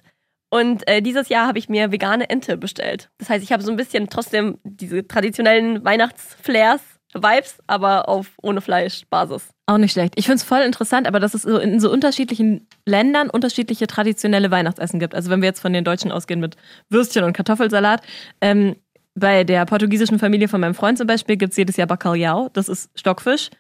Und 0.51 0.87
äh, 0.87 1.01
dieses 1.01 1.31
Jahr 1.31 1.47
habe 1.47 1.59
ich 1.59 1.71
mir 1.71 1.93
vegane 1.93 2.29
Ente 2.29 2.59
bestellt. 2.59 3.11
Das 3.17 3.31
heißt, 3.31 3.43
ich 3.43 3.53
habe 3.53 3.63
so 3.63 3.71
ein 3.71 3.77
bisschen 3.77 4.11
trotzdem 4.11 4.59
diese 4.65 5.07
traditionellen 5.09 5.83
Weihnachtsflairs, 5.83 6.83
Vibes, 7.15 7.59
aber 7.67 8.09
auf 8.09 8.31
ohne 8.43 8.61
Fleischbasis. 8.61 9.49
Auch 9.67 9.79
nicht 9.79 9.93
schlecht. 9.93 10.15
Ich 10.17 10.27
finde 10.27 10.37
es 10.37 10.43
voll 10.43 10.61
interessant, 10.61 11.07
aber 11.07 11.21
dass 11.21 11.35
es 11.35 11.43
so 11.43 11.59
in 11.59 11.79
so 11.79 11.91
unterschiedlichen 11.91 12.67
Ländern 12.87 13.31
unterschiedliche 13.31 13.87
traditionelle 13.87 14.51
Weihnachtsessen 14.51 14.99
gibt. 14.99 15.15
Also 15.15 15.31
wenn 15.31 15.43
wir 15.43 15.49
jetzt 15.49 15.61
von 15.61 15.73
den 15.73 15.85
Deutschen 15.85 16.11
ausgehen 16.11 16.41
mit 16.41 16.57
Würstchen 16.89 17.25
und 17.25 17.33
Kartoffelsalat. 17.35 18.03
Ähm, 18.41 18.77
bei 19.15 19.45
der 19.45 19.67
portugiesischen 19.67 20.19
Familie 20.19 20.49
von 20.49 20.61
meinem 20.61 20.75
Freund 20.75 20.97
zum 20.97 21.07
Beispiel 21.07 21.37
gibt 21.37 21.53
es 21.53 21.59
jedes 21.59 21.77
Jahr 21.77 21.87
Bacalhau. 21.87 22.49
Das 22.53 22.69
ist 22.69 22.91
Stockfisch. 22.99 23.51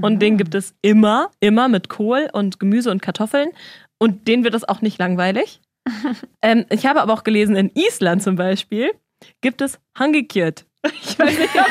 Und 0.00 0.20
den 0.20 0.38
gibt 0.38 0.54
es 0.54 0.74
immer, 0.80 1.30
immer 1.40 1.68
mit 1.68 1.90
Kohl 1.90 2.28
und 2.32 2.58
Gemüse 2.58 2.90
und 2.90 3.02
Kartoffeln. 3.02 3.50
Und 3.98 4.26
denen 4.26 4.42
wird 4.42 4.54
das 4.54 4.64
auch 4.64 4.80
nicht 4.80 4.98
langweilig. 4.98 5.60
ähm, 6.42 6.64
ich 6.70 6.86
habe 6.86 7.02
aber 7.02 7.12
auch 7.12 7.24
gelesen, 7.24 7.56
in 7.56 7.70
Island 7.74 8.22
zum 8.22 8.36
Beispiel 8.36 8.92
gibt 9.40 9.60
es 9.60 9.78
Hangikjöt. 9.98 10.64
Ich 10.84 11.18
weiß 11.18 11.38
nicht, 11.38 11.50
ob 11.54 11.66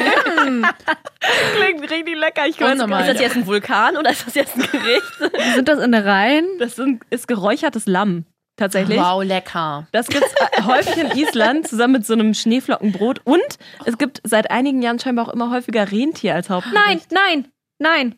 Klingt 1.56 1.91
richtig 1.91 2.15
lecker. 2.18 2.48
Ich 2.48 2.60
weiß 2.60 2.74
Unnormal. 2.74 3.01
Ist 3.01 3.15
das 3.15 3.22
jetzt 3.22 3.36
ein 3.36 3.46
Vulkan 3.46 3.98
oder 3.98 4.12
ist 4.12 4.25
das 4.25 4.36
jetzt 4.36 4.56
ein 4.56 4.62
Gericht? 4.62 5.53
Sind 5.56 5.68
das 5.68 5.80
Innereien? 5.80 6.48
Das 6.60 6.75
sind, 6.75 7.03
ist 7.10 7.27
geräuchertes 7.27 7.86
Lamm. 7.88 8.25
Tatsächlich. 8.58 9.00
Wow, 9.00 9.24
lecker. 9.24 9.88
Das 9.91 10.08
gibt 10.08 10.24
es 10.24 10.65
häufig 10.65 10.98
in 10.98 11.12
Island 11.12 11.68
zusammen 11.68 11.94
mit 11.94 12.06
so 12.06 12.13
einem 12.13 12.34
Schneeflockenbrot. 12.34 13.22
Und 13.24 13.41
es 13.86 13.98
gibt 13.98 14.22
seit 14.24 14.51
einigen 14.51 14.82
Jahren 14.82 15.00
scheinbar 15.00 15.27
auch 15.27 15.34
immer 15.34 15.51
häufiger 15.51 15.91
Rentier 15.91 16.36
als 16.36 16.50
Hauptgericht. 16.50 16.86
Nein, 16.86 17.01
nein, 17.10 17.48
nein, 17.80 18.15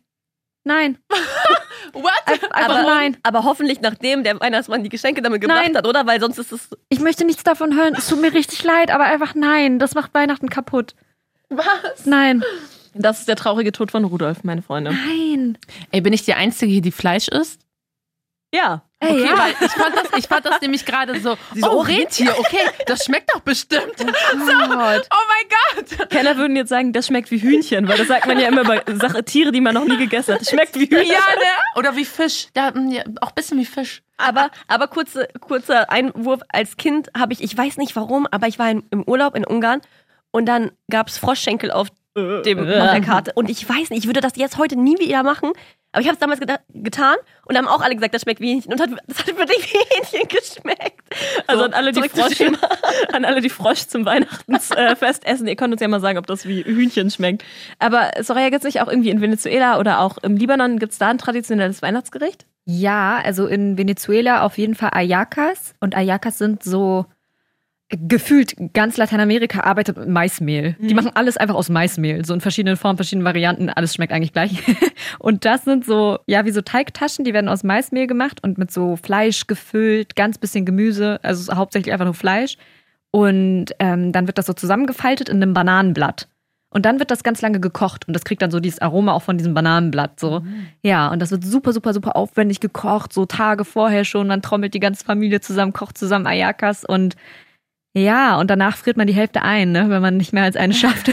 nein. 0.64 0.98
What? 1.94 2.12
Einfach 2.26 2.50
aber, 2.52 2.84
nein. 2.84 3.18
aber 3.24 3.44
hoffentlich 3.44 3.82
nachdem 3.82 4.24
der 4.24 4.40
Weihnachtsmann 4.40 4.84
die 4.84 4.90
Geschenke 4.90 5.22
damit 5.22 5.42
gebracht 5.42 5.62
Nein. 5.64 5.78
hat, 5.78 5.86
oder? 5.88 6.08
Weil 6.08 6.20
sonst 6.20 6.40
ist 6.40 6.52
es. 6.52 6.70
Ich 6.90 7.00
möchte 7.00 7.24
nichts 7.26 7.44
davon 7.44 7.76
hören. 7.76 7.94
Es 7.96 8.08
tut 8.08 8.20
mir 8.20 8.34
richtig 8.34 8.64
leid, 8.64 8.90
aber 8.90 9.04
einfach 9.04 9.36
nein. 9.36 9.78
Das 9.78 9.94
macht 9.94 10.14
Weihnachten 10.14 10.50
kaputt. 10.50 10.96
Was? 11.50 12.06
Nein, 12.06 12.44
Das 12.96 13.20
ist 13.20 13.28
der 13.28 13.36
traurige 13.36 13.72
Tod 13.72 13.92
von 13.92 14.06
Rudolf, 14.06 14.44
meine 14.44 14.64
Freunde. 14.64 14.92
nein. 14.92 15.58
Ey, 15.92 16.02
bin 16.02 16.14
ich 16.14 16.24
die 16.26 16.34
Einzige 16.34 16.72
hier, 16.72 16.82
die 16.82 16.92
Fleisch 16.92 17.28
isst? 17.28 17.62
Ja. 18.54 18.84
Okay, 19.00 19.26
ja. 19.26 19.38
weil 19.38 19.52
ich 19.60 19.72
fand 19.72 19.96
das, 19.98 20.08
ich 20.18 20.28
fand 20.28 20.46
das 20.46 20.62
nämlich 20.62 20.86
gerade 20.86 21.20
so, 21.20 21.36
so, 21.56 21.70
oh, 21.70 21.78
oh, 21.78 21.82
Rentier, 21.82 22.34
okay, 22.38 22.62
das 22.86 23.04
schmeckt 23.04 23.34
doch 23.34 23.42
bestimmt. 23.42 23.98
So, 23.98 24.52
oh 24.52 25.24
mein 25.28 25.88
Gott. 25.98 26.10
Kenner 26.10 26.38
würden 26.38 26.56
jetzt 26.56 26.70
sagen, 26.70 26.94
das 26.94 27.08
schmeckt 27.08 27.32
wie 27.32 27.40
Hühnchen, 27.40 27.88
weil 27.88 27.98
das 27.98 28.08
sagt 28.08 28.28
man 28.28 28.40
ja 28.40 28.48
immer 28.48 28.64
bei 28.64 28.82
Sache, 28.96 29.24
Tiere, 29.24 29.52
die 29.52 29.62
man 29.62 29.74
noch 29.74 29.86
nie 29.86 29.98
gegessen 29.98 30.34
hat. 30.34 30.42
Das 30.42 30.50
schmeckt 30.50 30.76
wie 30.76 30.86
Hühnchen. 30.86 31.08
Ja, 31.08 31.36
ne? 31.36 31.46
Oder 31.76 31.96
wie 31.96 32.06
Fisch. 32.06 32.48
Ja, 32.56 32.72
mm, 32.72 32.92
ja, 32.92 33.04
auch 33.22 33.30
ein 33.30 33.36
bisschen 33.36 33.58
wie 33.58 33.66
Fisch. 33.66 34.02
Aber, 34.18 34.52
aber 34.68 34.88
kurze, 34.88 35.28
kurzer 35.40 35.90
Einwurf. 35.90 36.42
Als 36.50 36.78
Kind 36.78 37.10
habe 37.18 37.34
ich, 37.34 37.44
ich 37.44 37.58
weiß 37.58 37.78
nicht 37.78 37.96
warum, 37.96 38.28
aber 38.32 38.48
ich 38.48 38.60
war 38.60 38.70
im 38.70 39.04
Urlaub 39.06 39.36
in 39.36 39.46
Ungarn 39.46 39.82
und 40.32 40.46
dann 40.46 40.72
gab 40.90 41.08
es 41.08 41.18
Froschschenkel 41.18 41.72
auf, 41.72 41.90
dem, 42.16 42.60
auf 42.60 42.66
der 42.66 43.02
Karte. 43.02 43.32
Und 43.34 43.50
ich 43.50 43.68
weiß 43.68 43.90
nicht, 43.90 44.00
ich 44.00 44.06
würde 44.08 44.22
das 44.22 44.36
jetzt 44.36 44.58
heute 44.58 44.76
nie 44.76 44.98
wieder 45.00 45.24
machen. 45.24 45.52
Aber 45.94 46.02
ich 46.02 46.08
habe 46.08 46.16
es 46.16 46.20
damals 46.20 46.40
getan 46.74 47.16
und 47.46 47.56
haben 47.56 47.68
auch 47.68 47.82
alle 47.82 47.94
gesagt, 47.94 48.16
das 48.16 48.24
schmeckt 48.24 48.42
wie 48.42 48.54
Hähnchen. 48.54 48.74
Und 48.74 48.82
hat, 48.82 48.90
das 49.06 49.20
hat 49.20 49.38
wirklich 49.38 49.72
wie 49.72 49.78
Hähnchen 49.78 50.28
geschmeckt. 50.28 51.02
Also 51.46 51.62
So, 51.62 51.66
an 51.68 51.74
alle, 51.74 51.92
die 51.92 52.10
Frosch, 52.10 52.42
an 53.14 53.26
alle, 53.26 53.42
die 53.42 53.50
Frosch 53.50 53.86
zum 53.86 54.04
Weihnachtsfest 54.04 55.24
essen, 55.24 55.48
ihr 55.48 55.56
könnt 55.56 55.72
uns 55.72 55.82
ja 55.82 55.88
mal 55.88 56.00
sagen, 56.00 56.18
ob 56.18 56.26
das 56.26 56.48
wie 56.48 56.64
Hühnchen 56.64 57.12
schmeckt. 57.12 57.44
Aber 57.78 58.10
Soraya, 58.22 58.50
gibt 58.50 58.66
es 58.66 58.74
nicht 58.74 58.82
auch 58.82 58.88
irgendwie 58.88 59.12
in 59.12 59.22
Venezuela 59.22 59.80
oder 59.80 60.00
auch 60.00 60.18
im 60.18 60.36
Libanon, 60.36 60.80
gibt 60.80 60.94
es 60.94 60.98
da 60.98 61.10
ein 61.10 61.20
traditionelles 61.20 61.84
Weihnachtsgericht? 61.84 62.48
Ja, 62.66 63.20
also 63.24 63.46
in 63.46 63.78
Venezuela 63.78 64.44
auf 64.44 64.58
jeden 64.58 64.74
Fall 64.74 64.92
Ayacas. 64.94 65.76
Und 65.80 65.96
Ayacas 65.96 66.40
sind 66.40 66.64
so 66.64 67.06
gefühlt 67.90 68.56
ganz 68.74 68.98
Lateinamerika 68.98 69.62
arbeitet 69.62 69.98
mit 69.98 70.10
Maismehl. 70.10 70.76
Die 70.80 70.94
machen 70.94 71.12
alles 71.14 71.38
einfach 71.38 71.56
aus 71.56 71.70
Maismehl, 71.70 72.26
so 72.26 72.34
in 72.34 72.42
verschiedenen 72.42 72.76
Formen, 72.76 72.98
verschiedenen 72.98 73.26
Varianten. 73.26 73.70
Alles 73.70 73.94
schmeckt 73.94 74.14
eigentlich 74.14 74.34
gleich. 74.34 74.52
Und 75.20 75.46
das 75.46 75.64
sind 75.64 75.86
so, 75.86 76.18
ja, 76.26 76.46
wie 76.46 76.52
so 76.52 76.62
Teigtaschen, 76.62 77.24
die 77.24 77.34
werden 77.34 77.50
aus 77.50 77.64
Maismehl 77.64 78.08
gemacht 78.08 78.44
und 78.44 78.58
mit 78.58 78.72
so 78.72 78.96
Fleisch 78.96 79.48
gefüllt, 79.48 80.16
ganz 80.16 80.38
bisschen 80.38 80.66
Gemüse, 80.66 81.20
also 81.24 81.54
hauptsächlich 81.56 81.94
einfach 81.94 82.06
nur 82.06 82.14
Fleisch. 82.14 82.58
Und 83.12 83.68
ähm, 83.80 84.12
dann 84.12 84.28
wird 84.28 84.38
das 84.38 84.48
so 84.48 84.54
zusammengefaltet 84.54 85.30
in 85.30 85.42
einem 85.42 85.54
Bananenblatt. 85.54 86.28
Und 86.74 86.88
dann 86.88 86.98
wird 86.98 87.12
das 87.12 87.24
ganz 87.24 87.42
lange 87.44 87.60
gekocht 87.60 88.08
und 88.08 88.16
das 88.16 88.26
kriegt 88.26 88.42
dann 88.42 88.50
so 88.50 88.60
dieses 88.60 88.82
Aroma 88.82 89.14
auch 89.14 89.22
von 89.22 89.38
diesem 89.38 89.54
Bananenblatt. 89.54 90.20
So. 90.20 90.42
Ja, 90.82 91.12
und 91.12 91.22
das 91.22 91.30
wird 91.30 91.46
super, 91.46 91.72
super, 91.72 91.94
super 91.94 92.16
aufwendig 92.16 92.60
gekocht, 92.60 93.14
so 93.14 93.28
Tage 93.28 93.64
vorher 93.64 94.06
schon. 94.06 94.30
Dann 94.30 94.42
trommelt 94.42 94.74
die 94.74 94.80
ganze 94.80 95.06
Familie 95.06 95.40
zusammen, 95.40 95.72
kocht 95.72 96.00
zusammen 96.00 96.26
Ayakas 96.26 96.84
und 96.84 97.16
ja, 97.96 98.40
und 98.40 98.50
danach 98.50 98.76
friert 98.76 98.98
man 98.98 99.06
die 99.06 99.14
Hälfte 99.14 99.44
ein, 99.44 99.72
ne, 99.72 99.88
wenn 99.90 100.02
man 100.02 100.18
nicht 100.18 100.34
mehr 100.34 100.42
als 100.42 100.56
eine 100.56 100.74
schafft. 100.74 101.12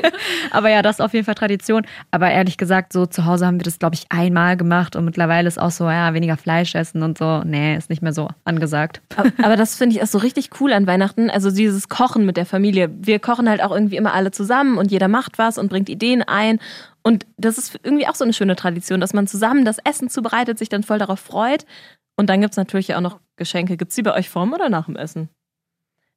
Aber 0.52 0.70
ja, 0.70 0.80
das 0.80 0.96
ist 0.96 1.00
auf 1.00 1.12
jeden 1.12 1.24
Fall 1.24 1.34
Tradition. 1.34 1.84
Aber 2.12 2.30
ehrlich 2.30 2.56
gesagt, 2.56 2.92
so 2.92 3.04
zu 3.04 3.24
Hause 3.24 3.46
haben 3.46 3.58
wir 3.58 3.64
das, 3.64 3.80
glaube 3.80 3.96
ich, 3.96 4.06
einmal 4.10 4.56
gemacht 4.56 4.94
und 4.94 5.04
mittlerweile 5.04 5.48
ist 5.48 5.60
auch 5.60 5.72
so, 5.72 5.90
ja, 5.90 6.14
weniger 6.14 6.36
Fleisch 6.36 6.76
essen 6.76 7.02
und 7.02 7.18
so. 7.18 7.42
Nee, 7.44 7.76
ist 7.76 7.90
nicht 7.90 8.00
mehr 8.00 8.12
so 8.12 8.28
angesagt. 8.44 9.02
Aber, 9.42 9.56
das 9.56 9.74
finde 9.74 9.96
ich 9.96 10.02
auch 10.02 10.06
so 10.06 10.18
richtig 10.18 10.50
cool 10.60 10.72
an 10.72 10.86
Weihnachten. 10.86 11.30
Also 11.30 11.50
dieses 11.50 11.88
Kochen 11.88 12.24
mit 12.26 12.36
der 12.36 12.46
Familie. 12.46 12.90
Wir 13.00 13.18
kochen 13.18 13.48
halt 13.48 13.60
auch 13.60 13.72
irgendwie 13.72 13.96
immer 13.96 14.14
alle 14.14 14.30
zusammen 14.30 14.78
und 14.78 14.92
jeder 14.92 15.08
macht 15.08 15.36
was 15.36 15.58
und 15.58 15.68
bringt 15.68 15.88
Ideen 15.88 16.22
ein. 16.22 16.60
Und 17.02 17.26
das 17.38 17.58
ist 17.58 17.80
irgendwie 17.82 18.06
auch 18.06 18.14
so 18.14 18.22
eine 18.22 18.34
schöne 18.34 18.54
Tradition, 18.54 19.00
dass 19.00 19.14
man 19.14 19.26
zusammen 19.26 19.64
das 19.64 19.78
Essen 19.78 20.08
zubereitet, 20.08 20.60
sich 20.60 20.68
dann 20.68 20.84
voll 20.84 20.98
darauf 20.98 21.18
freut. 21.18 21.66
Und 22.16 22.30
dann 22.30 22.40
gibt 22.40 22.52
es 22.52 22.56
natürlich 22.56 22.94
auch 22.94 23.00
noch 23.00 23.18
Geschenke. 23.34 23.76
Gibt 23.76 23.90
es 23.90 23.96
die 23.96 24.02
bei 24.02 24.14
euch 24.14 24.28
vorm 24.28 24.52
oder 24.52 24.68
nach 24.68 24.86
dem 24.86 24.94
Essen? 24.94 25.28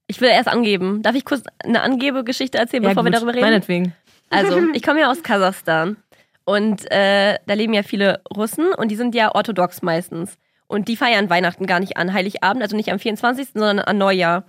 Ich 0.07 0.21
will 0.21 0.29
erst 0.29 0.47
angeben. 0.47 1.01
Darf 1.01 1.15
ich 1.15 1.25
kurz 1.25 1.43
eine 1.63 1.81
Angebegeschichte 1.81 2.57
erzählen, 2.57 2.83
bevor 2.83 3.03
wir 3.03 3.11
gut, 3.11 3.15
darüber 3.15 3.33
reden? 3.33 3.45
Meinetwegen. 3.45 3.95
Also, 4.29 4.59
ich 4.73 4.83
komme 4.83 5.01
ja 5.01 5.11
aus 5.11 5.23
Kasachstan. 5.23 5.97
Und 6.45 6.91
äh, 6.91 7.37
da 7.45 7.53
leben 7.53 7.73
ja 7.73 7.83
viele 7.83 8.21
Russen 8.35 8.73
und 8.73 8.89
die 8.89 8.95
sind 8.95 9.15
ja 9.15 9.33
orthodox 9.33 9.81
meistens. 9.81 10.37
Und 10.67 10.87
die 10.87 10.97
feiern 10.97 11.29
Weihnachten 11.29 11.67
gar 11.67 11.79
nicht 11.79 11.97
an 11.97 12.13
Heiligabend, 12.13 12.61
also 12.63 12.75
nicht 12.75 12.91
am 12.91 12.99
24., 12.99 13.49
sondern 13.53 13.79
an 13.79 13.97
Neujahr. 13.97 14.43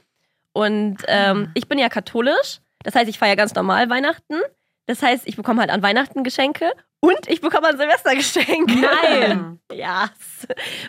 Und 0.52 0.98
ähm, 1.06 1.50
ich 1.54 1.68
bin 1.68 1.78
ja 1.78 1.88
katholisch, 1.88 2.60
das 2.82 2.94
heißt, 2.94 3.08
ich 3.08 3.18
feiere 3.18 3.36
ganz 3.36 3.54
normal 3.54 3.90
Weihnachten. 3.90 4.40
Das 4.86 5.02
heißt, 5.02 5.26
ich 5.26 5.36
bekomme 5.36 5.60
halt 5.60 5.70
an 5.70 5.82
Weihnachten 5.82 6.24
Geschenke 6.24 6.70
und 7.00 7.26
ich 7.28 7.40
bekomme 7.40 7.68
an 7.68 7.78
Silvester 7.78 8.14
Geschenke. 8.14 8.74
Nein! 8.74 9.50
Ja, 9.72 10.08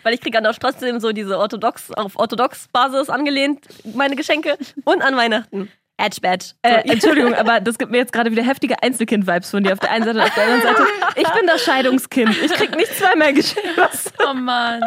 weil 0.04 0.14
ich 0.14 0.20
kriege 0.20 0.38
dann 0.38 0.46
auch 0.46 0.58
trotzdem 0.58 1.00
so 1.00 1.10
diese 1.10 1.38
orthodox, 1.38 1.90
auf 1.92 2.16
orthodox 2.16 2.68
Basis 2.68 3.10
angelehnt 3.10 3.66
meine 3.94 4.14
Geschenke 4.14 4.56
und 4.84 5.02
an 5.02 5.16
Weihnachten. 5.16 5.72
Edge 5.98 6.20
Badge. 6.20 6.52
Äh, 6.62 6.82
Entschuldigung, 6.90 7.32
aber 7.34 7.60
das 7.60 7.78
gibt 7.78 7.90
mir 7.90 7.96
jetzt 7.98 8.12
gerade 8.12 8.30
wieder 8.30 8.42
heftige 8.42 8.82
Einzelkind-Vibes 8.82 9.50
von 9.50 9.64
dir 9.64 9.72
auf 9.72 9.78
der 9.78 9.90
einen 9.90 10.04
Seite 10.04 10.18
und 10.18 10.24
auf 10.24 10.34
der 10.34 10.44
anderen 10.44 10.62
Seite. 10.62 10.82
Ich 11.16 11.28
bin 11.30 11.46
das 11.46 11.62
Scheidungskind. 11.64 12.36
Ich 12.42 12.52
krieg 12.52 12.76
nicht 12.76 12.94
zweimal 12.94 13.32
Geschenke. 13.32 13.70
Was 13.76 14.12
Oh 14.28 14.34
Mann. 14.34 14.82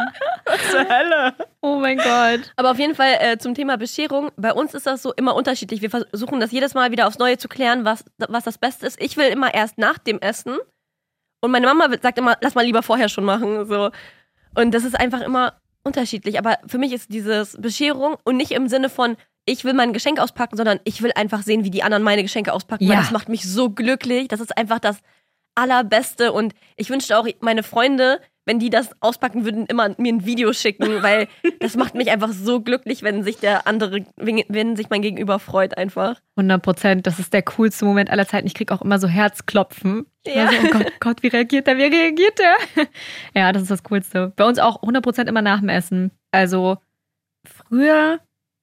zur 0.69 0.87
Hölle? 0.87 1.33
Oh 1.61 1.79
mein 1.79 1.97
Gott. 1.97 2.51
Aber 2.57 2.71
auf 2.71 2.77
jeden 2.77 2.93
Fall 2.93 3.17
äh, 3.19 3.37
zum 3.39 3.55
Thema 3.55 3.77
Bescherung. 3.77 4.31
Bei 4.37 4.53
uns 4.53 4.75
ist 4.75 4.85
das 4.85 5.01
so 5.01 5.11
immer 5.13 5.35
unterschiedlich. 5.35 5.81
Wir 5.81 5.89
versuchen 5.89 6.39
das 6.39 6.51
jedes 6.51 6.75
Mal 6.75 6.91
wieder 6.91 7.07
aufs 7.07 7.17
Neue 7.17 7.37
zu 7.37 7.47
klären, 7.47 7.85
was, 7.85 8.05
was 8.27 8.43
das 8.43 8.59
Beste 8.59 8.85
ist. 8.85 9.01
Ich 9.01 9.17
will 9.17 9.27
immer 9.27 9.53
erst 9.53 9.79
nach 9.79 9.97
dem 9.97 10.19
Essen. 10.19 10.57
Und 11.41 11.51
meine 11.51 11.65
Mama 11.65 11.87
sagt 12.01 12.19
immer, 12.19 12.37
lass 12.41 12.53
mal 12.53 12.65
lieber 12.65 12.83
vorher 12.83 13.09
schon 13.09 13.23
machen. 13.23 13.65
So. 13.65 13.89
Und 14.55 14.71
das 14.71 14.83
ist 14.83 14.99
einfach 14.99 15.21
immer 15.21 15.53
unterschiedlich. 15.83 16.37
Aber 16.37 16.59
für 16.67 16.77
mich 16.77 16.93
ist 16.93 17.11
dieses 17.11 17.57
Bescherung 17.59 18.17
und 18.23 18.37
nicht 18.37 18.51
im 18.51 18.67
Sinne 18.67 18.89
von, 18.89 19.17
ich 19.49 19.63
will 19.65 19.73
mein 19.73 19.93
Geschenk 19.93 20.19
auspacken, 20.19 20.55
sondern 20.57 20.79
ich 20.83 21.01
will 21.01 21.12
einfach 21.15 21.41
sehen, 21.41 21.63
wie 21.63 21.71
die 21.71 21.83
anderen 21.83 22.03
meine 22.03 22.21
Geschenke 22.23 22.53
auspacken. 22.53 22.88
Weil 22.88 22.93
Ja. 22.95 22.99
das 23.01 23.12
macht 23.12 23.29
mich 23.29 23.43
so 23.49 23.69
glücklich. 23.69 24.27
Das 24.27 24.39
ist 24.39 24.57
einfach 24.57 24.79
das 24.79 24.99
Allerbeste. 25.55 26.31
Und 26.31 26.53
ich 26.77 26.89
wünschte 26.89 27.17
auch, 27.17 27.27
meine 27.41 27.63
Freunde, 27.63 28.19
wenn 28.45 28.59
die 28.59 28.69
das 28.69 28.89
auspacken 29.01 29.45
würden, 29.45 29.65
immer 29.65 29.89
mir 29.97 30.13
ein 30.13 30.25
Video 30.25 30.53
schicken, 30.53 30.88
weil 31.03 31.27
das 31.59 31.75
macht 31.75 31.95
mich 31.95 32.09
einfach 32.09 32.29
so 32.31 32.62
glücklich, 32.62 33.03
wenn 33.03 33.23
sich 33.23 33.38
der 33.38 33.67
andere, 33.67 34.05
wenn 34.17 34.75
sich 34.75 34.89
mein 34.89 35.01
Gegenüber 35.01 35.39
freut 35.39 35.77
einfach. 35.77 36.19
100 36.38 36.62
Prozent, 36.62 37.07
das 37.07 37.19
ist 37.19 37.33
der 37.33 37.43
coolste 37.43 37.85
Moment 37.85 38.09
aller 38.09 38.27
Zeiten. 38.27 38.47
Ich 38.47 38.53
kriege 38.55 38.73
auch 38.73 38.81
immer 38.81 38.99
so 38.99 39.07
Herzklopfen. 39.07 40.05
Ja. 40.25 40.49
so, 40.49 40.55
oh 40.63 40.69
Gott, 40.71 40.91
Gott, 40.99 41.23
wie 41.23 41.27
reagiert 41.27 41.67
der? 41.67 41.77
Wie 41.77 41.83
reagiert 41.83 42.39
der? 42.39 42.85
Ja, 43.35 43.51
das 43.51 43.63
ist 43.63 43.71
das 43.71 43.83
Coolste. 43.83 44.31
Bei 44.35 44.45
uns 44.45 44.59
auch 44.59 44.81
100 44.81 45.03
Prozent 45.03 45.29
immer 45.29 45.41
nach 45.41 45.59
dem 45.59 45.69
Essen. 45.69 46.12
Also 46.31 46.77
früher, 47.45 48.19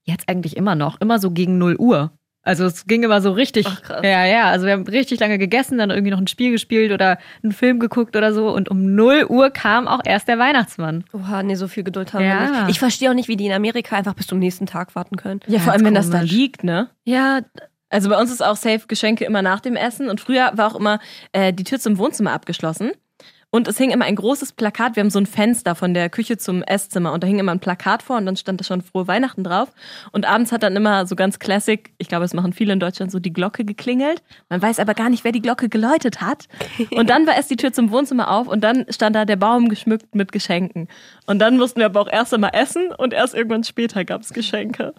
jetzt 0.06 0.28
eigentlich 0.28 0.56
immer 0.56 0.74
noch, 0.74 1.00
immer 1.00 1.18
so 1.18 1.30
gegen 1.30 1.58
0 1.58 1.76
Uhr. 1.78 2.10
Also 2.42 2.64
es 2.64 2.86
ging 2.86 3.02
immer 3.02 3.20
so 3.20 3.32
richtig. 3.32 3.66
Ach, 3.68 3.82
krass. 3.82 4.00
Ja, 4.04 4.24
ja. 4.24 4.44
Also 4.44 4.66
wir 4.66 4.72
haben 4.74 4.84
richtig 4.86 5.18
lange 5.18 5.36
gegessen, 5.36 5.78
dann 5.78 5.90
irgendwie 5.90 6.12
noch 6.12 6.20
ein 6.20 6.28
Spiel 6.28 6.52
gespielt 6.52 6.92
oder 6.92 7.18
einen 7.42 7.50
Film 7.50 7.80
geguckt 7.80 8.14
oder 8.14 8.32
so. 8.32 8.48
Und 8.54 8.68
um 8.70 8.94
0 8.94 9.26
Uhr 9.28 9.50
kam 9.50 9.88
auch 9.88 9.98
erst 10.04 10.28
der 10.28 10.38
Weihnachtsmann. 10.38 11.02
Oha, 11.12 11.42
nee, 11.42 11.56
so 11.56 11.66
viel 11.66 11.82
Geduld 11.82 12.12
haben 12.12 12.24
Ja. 12.24 12.40
wir 12.52 12.60
nicht. 12.66 12.70
Ich 12.70 12.78
verstehe 12.78 13.10
auch 13.10 13.14
nicht, 13.14 13.26
wie 13.26 13.36
die 13.36 13.46
in 13.46 13.52
Amerika 13.52 13.96
einfach 13.96 14.14
bis 14.14 14.28
zum 14.28 14.38
nächsten 14.38 14.66
Tag 14.66 14.94
warten 14.94 15.16
können. 15.16 15.40
Ja, 15.48 15.58
vor 15.58 15.66
Ja, 15.68 15.72
allem, 15.72 15.86
wenn 15.86 15.96
ist 15.96 16.04
das 16.04 16.10
da 16.10 16.18
komisch. 16.18 16.30
liegt, 16.32 16.62
ne? 16.62 16.88
Ja, 17.04 17.40
Also 17.90 18.08
bei 18.10 18.20
uns 18.20 18.30
ist 18.30 18.44
auch 18.44 18.56
safe 18.56 18.86
Geschenke 18.86 19.24
immer 19.24 19.42
nach 19.42 19.58
dem 19.60 19.74
Essen 19.74 20.08
und 20.08 20.20
früher 20.20 20.50
war 20.54 20.68
auch 20.70 20.76
immer 20.76 21.00
äh, 21.32 21.52
die 21.52 21.64
Tür 21.64 21.80
zum 21.80 21.98
Wohnzimmer 21.98 22.32
abgeschlossen. 22.32 22.90
Und 23.56 23.68
es 23.68 23.78
hing 23.78 23.90
immer 23.90 24.04
ein 24.04 24.16
großes 24.16 24.52
Plakat. 24.52 24.96
Wir 24.96 25.00
haben 25.00 25.08
so 25.08 25.18
ein 25.18 25.24
Fenster 25.24 25.74
von 25.74 25.94
der 25.94 26.10
Küche 26.10 26.36
zum 26.36 26.62
Esszimmer 26.62 27.14
und 27.14 27.22
da 27.22 27.26
hing 27.26 27.38
immer 27.38 27.52
ein 27.52 27.58
Plakat 27.58 28.02
vor 28.02 28.18
und 28.18 28.26
dann 28.26 28.36
stand 28.36 28.60
da 28.60 28.64
schon 28.64 28.82
frohe 28.82 29.08
Weihnachten 29.08 29.44
drauf. 29.44 29.72
Und 30.12 30.26
abends 30.26 30.52
hat 30.52 30.62
dann 30.62 30.76
immer 30.76 31.06
so 31.06 31.16
ganz 31.16 31.38
classic, 31.38 31.90
ich 31.96 32.08
glaube, 32.08 32.26
es 32.26 32.34
machen 32.34 32.52
viele 32.52 32.74
in 32.74 32.80
Deutschland 32.80 33.10
so 33.10 33.18
die 33.18 33.32
Glocke 33.32 33.64
geklingelt. 33.64 34.22
Man 34.50 34.60
weiß 34.60 34.78
aber 34.78 34.92
gar 34.92 35.08
nicht, 35.08 35.24
wer 35.24 35.32
die 35.32 35.40
Glocke 35.40 35.70
geläutet 35.70 36.20
hat. 36.20 36.48
Und 36.90 37.08
dann 37.08 37.26
war 37.26 37.34
erst 37.34 37.50
die 37.50 37.56
Tür 37.56 37.72
zum 37.72 37.90
Wohnzimmer 37.90 38.30
auf 38.30 38.46
und 38.46 38.62
dann 38.62 38.84
stand 38.90 39.16
da 39.16 39.24
der 39.24 39.36
Baum 39.36 39.70
geschmückt 39.70 40.14
mit 40.14 40.32
Geschenken. 40.32 40.88
Und 41.24 41.38
dann 41.38 41.56
mussten 41.56 41.80
wir 41.80 41.86
aber 41.86 42.02
auch 42.02 42.08
erst 42.08 42.34
einmal 42.34 42.50
essen 42.52 42.88
und 42.96 43.14
erst 43.14 43.34
irgendwann 43.34 43.64
später 43.64 44.04
gab 44.04 44.20
es 44.20 44.34
Geschenke. 44.34 44.92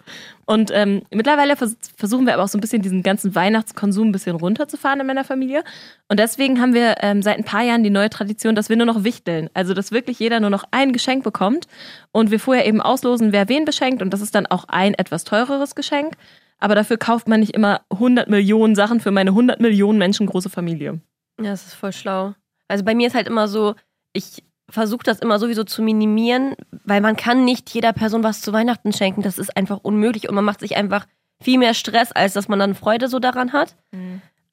Und 0.50 0.70
ähm, 0.72 1.02
mittlerweile 1.10 1.56
vers 1.56 1.76
versuchen 1.94 2.24
wir 2.24 2.32
aber 2.32 2.42
auch 2.42 2.48
so 2.48 2.56
ein 2.56 2.62
bisschen 2.62 2.80
diesen 2.80 3.02
ganzen 3.02 3.34
Weihnachtskonsum 3.34 4.08
ein 4.08 4.12
bisschen 4.12 4.34
runterzufahren 4.34 4.98
in 4.98 5.06
meiner 5.06 5.24
Familie. 5.24 5.62
Und 6.08 6.18
deswegen 6.18 6.58
haben 6.58 6.72
wir 6.72 6.96
ähm, 7.02 7.20
seit 7.20 7.36
ein 7.36 7.44
paar 7.44 7.62
Jahren 7.62 7.82
die 7.82 7.90
neue 7.90 8.08
Tradition, 8.08 8.54
dass 8.54 8.70
wir 8.70 8.76
nur 8.76 8.86
noch 8.86 9.04
wichteln. 9.04 9.50
Also, 9.52 9.74
dass 9.74 9.92
wirklich 9.92 10.18
jeder 10.18 10.40
nur 10.40 10.48
noch 10.48 10.64
ein 10.70 10.94
Geschenk 10.94 11.22
bekommt. 11.22 11.66
Und 12.12 12.30
wir 12.30 12.40
vorher 12.40 12.64
eben 12.64 12.80
auslosen, 12.80 13.30
wer 13.30 13.50
wen 13.50 13.66
beschenkt. 13.66 14.00
Und 14.00 14.10
das 14.14 14.22
ist 14.22 14.34
dann 14.34 14.46
auch 14.46 14.64
ein 14.68 14.94
etwas 14.94 15.24
teureres 15.24 15.74
Geschenk. 15.74 16.14
Aber 16.58 16.74
dafür 16.74 16.96
kauft 16.96 17.28
man 17.28 17.40
nicht 17.40 17.54
immer 17.54 17.82
100 17.90 18.30
Millionen 18.30 18.74
Sachen 18.74 19.00
für 19.00 19.10
meine 19.10 19.30
100 19.30 19.60
Millionen 19.60 19.98
Menschen 19.98 20.26
große 20.26 20.48
Familie. 20.48 20.98
Ja, 21.38 21.50
das 21.50 21.66
ist 21.66 21.74
voll 21.74 21.92
schlau. 21.92 22.32
Also 22.68 22.84
bei 22.84 22.94
mir 22.94 23.08
ist 23.08 23.14
halt 23.14 23.26
immer 23.26 23.48
so, 23.48 23.74
ich 24.14 24.42
versuche 24.70 25.02
das 25.04 25.20
immer 25.20 25.38
sowieso 25.38 25.64
zu 25.64 25.82
minimieren, 25.82 26.54
weil 26.84 27.00
man 27.00 27.16
kann 27.16 27.44
nicht 27.44 27.70
jeder 27.70 27.92
Person 27.92 28.22
was 28.22 28.40
zu 28.42 28.52
Weihnachten 28.52 28.92
schenken. 28.92 29.22
Das 29.22 29.38
ist 29.38 29.56
einfach 29.56 29.78
unmöglich 29.82 30.28
und 30.28 30.34
man 30.34 30.44
macht 30.44 30.60
sich 30.60 30.76
einfach 30.76 31.06
viel 31.40 31.58
mehr 31.58 31.74
Stress, 31.74 32.12
als 32.12 32.34
dass 32.34 32.48
man 32.48 32.58
dann 32.58 32.74
Freude 32.74 33.08
so 33.08 33.18
daran 33.18 33.52
hat. 33.52 33.76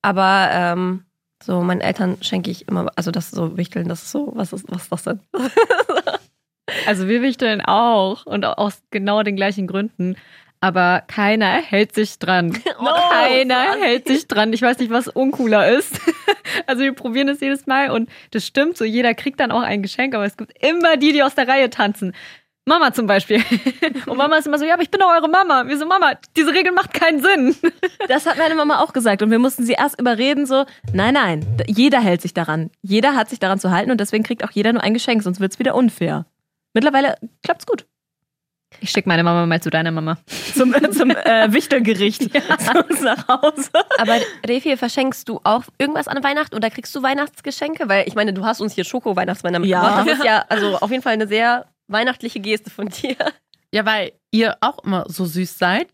Aber 0.02 0.50
ähm, 0.52 1.06
so 1.44 1.62
meinen 1.62 1.82
Eltern 1.82 2.18
schenke 2.22 2.52
ich 2.52 2.68
immer, 2.68 2.92
also 2.96 3.12
das 3.12 3.32
so 3.32 3.58
Wichteln, 3.58 3.88
das 3.88 4.04
ist 4.04 4.12
so, 4.12 4.32
was 4.36 4.54
ist, 4.54 4.66
was 4.70 4.84
ist 4.84 4.92
das 4.92 5.04
denn? 5.04 5.20
Also 6.88 7.08
wir 7.08 7.22
wichteln 7.22 7.62
auch 7.62 8.26
und 8.26 8.44
aus 8.44 8.82
genau 8.92 9.24
den 9.24 9.36
gleichen 9.36 9.68
Gründen. 9.68 10.16
Aber 10.62 11.04
keiner 11.08 11.62
hält 11.62 11.94
sich 11.94 12.18
dran. 12.18 12.58
keiner 13.10 13.76
hält 13.80 14.08
sich 14.08 14.28
dran. 14.28 14.52
Ich 14.52 14.62
weiß 14.62 14.80
nicht, 14.80 14.90
was 14.90 15.08
uncooler 15.08 15.70
ist. 15.70 16.00
Also 16.68 16.84
wir 16.84 16.94
probieren 16.94 17.30
es 17.30 17.40
jedes 17.40 17.68
Mal 17.68 17.92
und 17.92 18.10
das 18.32 18.46
stimmt 18.46 18.78
so. 18.78 18.86
Jeder 18.86 19.14
kriegt 19.14 19.40
dann 19.40 19.52
auch 19.52 19.62
ein 19.62 19.82
Geschenk, 19.82 20.16
aber 20.16 20.26
es 20.26 20.38
gibt 20.38 20.54
immer 20.64 20.98
die, 20.98 21.12
die 21.12 21.24
aus 21.24 21.36
der 21.36 21.48
Reihe 21.48 21.70
tanzen. 21.70 22.14
Mama 22.68 22.92
zum 22.94 23.06
Beispiel. 23.06 23.44
Und 24.08 24.18
Mama 24.18 24.38
ist 24.38 24.48
immer 24.48 24.58
so, 24.58 24.66
ja, 24.66 24.74
aber 24.74 24.82
ich 24.82 24.90
bin 24.90 25.00
doch 25.00 25.12
eure 25.12 25.30
Mama. 25.30 25.68
Wir 25.68 25.78
so, 25.78 25.86
Mama, 25.86 26.14
diese 26.36 26.52
Regel 26.52 26.72
macht 26.72 26.94
keinen 26.94 27.22
Sinn. 27.22 27.56
Das 28.08 28.26
hat 28.26 28.38
meine 28.38 28.56
Mama 28.56 28.80
auch 28.80 28.94
gesagt. 28.94 29.22
Und 29.24 29.32
wir 29.32 29.40
mussten 29.40 29.64
sie 29.64 29.74
erst 29.74 30.00
überreden, 30.00 30.46
so, 30.46 30.66
nein, 30.94 31.16
nein, 31.16 31.46
jeder 31.68 32.00
hält 32.00 32.22
sich 32.22 32.34
daran. 32.34 32.70
Jeder 32.82 33.16
hat 33.16 33.30
sich 33.30 33.40
daran 33.40 33.60
zu 33.60 33.72
halten 33.72 33.92
und 33.92 34.00
deswegen 34.00 34.24
kriegt 34.24 34.44
auch 34.44 34.52
jeder 34.52 34.74
nur 34.74 34.84
ein 34.84 34.94
Geschenk, 34.94 35.24
sonst 35.24 35.40
wird 35.40 35.54
es 35.54 35.60
wieder 35.60 35.76
unfair. 35.76 36.26
Mittlerweile 36.74 37.18
klappt's 37.44 37.66
gut. 37.66 37.86
Ich 38.82 38.92
schicke 38.92 39.10
meine 39.10 39.24
Mama 39.24 39.46
mal 39.46 39.62
zu 39.62 39.70
deiner 39.70 39.92
Mama. 39.92 40.18
Zum, 40.56 40.74
zum 40.92 41.12
äh, 41.12 41.52
Wichtelgericht 41.52 42.22
zu 42.60 42.86
uns 42.90 43.02
nach 43.02 43.28
Hause. 43.28 43.70
Aber 43.98 44.18
Refi, 44.48 44.78
verschenkst 44.78 45.28
du 45.30 45.40
auch 45.44 45.64
irgendwas 45.78 46.08
an 46.08 46.24
Weihnachten 46.24 46.56
oder 46.56 46.70
kriegst 46.70 46.96
du 46.96 47.04
Weihnachtsgeschenke? 47.04 47.88
Weil 47.90 48.08
ich 48.08 48.16
meine, 48.16 48.34
du 48.34 48.46
hast 48.46 48.62
uns 48.62 48.74
hier 48.74 48.84
Schoko-Weihnachtsmänner 48.84 49.60
mitgebracht. 49.60 49.98
Ja. 49.98 50.04
Das 50.06 50.20
ist 50.20 50.26
ja 50.26 50.46
also 50.50 50.78
auf 50.78 50.92
jeden 50.92 51.04
Fall 51.04 51.14
eine 51.14 51.28
sehr 51.28 51.66
weihnachtliche 51.88 52.40
Geste 52.40 52.70
von 52.70 52.90
dir. 52.90 53.16
Ja, 53.72 53.86
weil 53.86 54.14
ihr 54.32 54.56
auch 54.62 54.84
immer 54.84 55.06
so 55.08 55.26
süß 55.26 55.58
seid. 55.58 55.88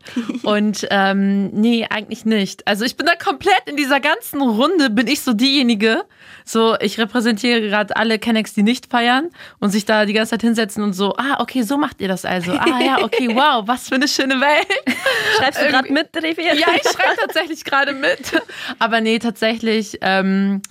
Und 0.44 0.88
ähm, 0.91 1.48
nee, 1.48 1.88
eigentlich 1.89 2.26
nicht. 2.26 2.67
Also 2.67 2.86
ich 2.86 2.96
bin 2.96 3.08
da 3.08 3.15
komplett 3.15 3.63
in 3.65 3.76
dieser 3.76 4.00
ganzen 4.00 4.41
Runde, 4.41 4.89
bin 4.89 5.08
ich 5.08 5.22
so 5.22 5.34
diejenige. 5.34 6.04
So, 6.45 6.75
ich 6.80 6.97
repräsentiere 6.99 7.62
gerade 7.62 7.95
alle 7.95 8.19
Kennex, 8.19 8.54
die 8.54 8.63
nicht 8.63 8.88
feiern 8.88 9.30
und 9.60 9.71
sich 9.71 9.86
da 9.86 10.06
die 10.06 10.13
ganze 10.13 10.32
Zeit 10.32 10.41
hinsetzen 10.41 10.84
und 10.84 10.93
so, 10.93 11.15
ah, 11.17 11.38
okay, 11.39 11.62
so 11.62 11.77
macht 11.77 12.01
ihr 12.01 12.08
das 12.08 12.25
also. 12.25 12.51
Ah 12.54 12.80
ja, 12.82 13.04
okay, 13.04 13.30
wow, 13.34 13.67
was 13.67 13.89
für 13.89 13.95
eine 13.95 14.08
schöne 14.08 14.39
Welt. 14.39 14.67
Schreibst 15.38 15.62
du 15.62 15.67
gerade 15.67 15.91
mit, 15.91 16.10
Refi? 16.15 16.43
Ja, 16.43 16.67
ich 16.75 16.89
schreibe 16.89 17.17
tatsächlich 17.19 17.63
gerade 17.63 17.93
mit. 17.93 18.41
Aber 18.80 19.01
nee, 19.01 19.19
tatsächlich 19.19 19.97
ähm, 20.01 20.62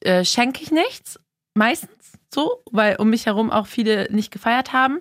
äh, 0.00 0.24
schenke 0.24 0.62
ich 0.62 0.70
nichts. 0.70 1.18
Meistens 1.54 1.90
so, 2.32 2.62
weil 2.70 2.96
um 2.96 3.10
mich 3.10 3.26
herum 3.26 3.50
auch 3.50 3.66
viele 3.66 4.06
nicht 4.10 4.30
gefeiert 4.30 4.72
haben. 4.72 5.00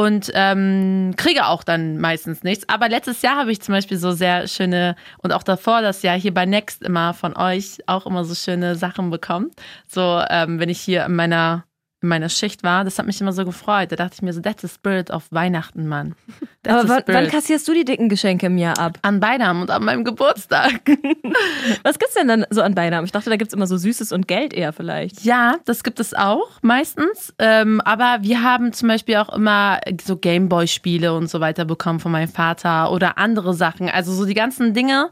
Und 0.00 0.32
ähm, 0.32 1.12
kriege 1.18 1.46
auch 1.46 1.62
dann 1.62 1.98
meistens 1.98 2.42
nichts. 2.42 2.66
Aber 2.70 2.88
letztes 2.88 3.20
Jahr 3.20 3.36
habe 3.36 3.52
ich 3.52 3.60
zum 3.60 3.74
Beispiel 3.74 3.98
so 3.98 4.12
sehr 4.12 4.48
schöne, 4.48 4.96
und 5.18 5.34
auch 5.34 5.42
davor 5.42 5.82
das 5.82 6.00
Jahr 6.00 6.18
hier 6.18 6.32
bei 6.32 6.46
Next 6.46 6.82
immer 6.82 7.12
von 7.12 7.36
euch 7.36 7.80
auch 7.86 8.06
immer 8.06 8.24
so 8.24 8.34
schöne 8.34 8.76
Sachen 8.76 9.10
bekommen. 9.10 9.50
So, 9.86 10.22
ähm, 10.30 10.58
wenn 10.58 10.70
ich 10.70 10.80
hier 10.80 11.04
in 11.04 11.16
meiner 11.16 11.64
in 12.02 12.08
meiner 12.08 12.30
Schicht 12.30 12.62
war, 12.62 12.84
das 12.84 12.98
hat 12.98 13.06
mich 13.06 13.20
immer 13.20 13.32
so 13.32 13.44
gefreut. 13.44 13.92
Da 13.92 13.96
dachte 13.96 14.14
ich 14.14 14.22
mir 14.22 14.32
so, 14.32 14.40
that's 14.40 14.62
the 14.62 14.68
spirit 14.68 15.10
of 15.10 15.26
Weihnachten, 15.30 15.86
Mann. 15.86 16.14
That's 16.62 16.90
Aber 16.90 17.02
wann, 17.06 17.28
kassierst 17.28 17.66
du 17.68 17.74
die 17.74 17.84
dicken 17.84 18.08
Geschenke 18.08 18.46
im 18.46 18.56
Jahr 18.56 18.78
ab? 18.78 18.98
An 19.02 19.20
Beidam 19.20 19.62
und 19.62 19.70
an 19.70 19.84
meinem 19.84 20.04
Geburtstag. 20.04 20.80
Was 21.82 21.98
gibt's 21.98 22.14
denn 22.14 22.28
dann 22.28 22.46
so 22.50 22.62
an 22.62 22.74
Beinamen? 22.74 23.04
Ich 23.04 23.12
dachte, 23.12 23.28
da 23.28 23.36
gibt's 23.36 23.54
immer 23.54 23.66
so 23.66 23.76
Süßes 23.76 24.12
und 24.12 24.28
Geld 24.28 24.54
eher 24.54 24.72
vielleicht. 24.72 25.24
Ja, 25.24 25.56
das 25.64 25.82
gibt 25.82 26.00
es 26.00 26.14
auch 26.14 26.48
meistens. 26.62 27.34
Ähm, 27.38 27.80
aber 27.82 28.18
wir 28.22 28.42
haben 28.42 28.72
zum 28.72 28.88
Beispiel 28.88 29.16
auch 29.16 29.30
immer 29.34 29.80
so 30.02 30.16
Gameboy-Spiele 30.16 31.14
und 31.14 31.28
so 31.28 31.40
weiter 31.40 31.64
bekommen 31.64 32.00
von 32.00 32.12
meinem 32.12 32.28
Vater 32.28 32.92
oder 32.92 33.18
andere 33.18 33.52
Sachen. 33.52 33.88
Also 33.90 34.12
so 34.12 34.24
die 34.24 34.34
ganzen 34.34 34.72
Dinge, 34.72 35.10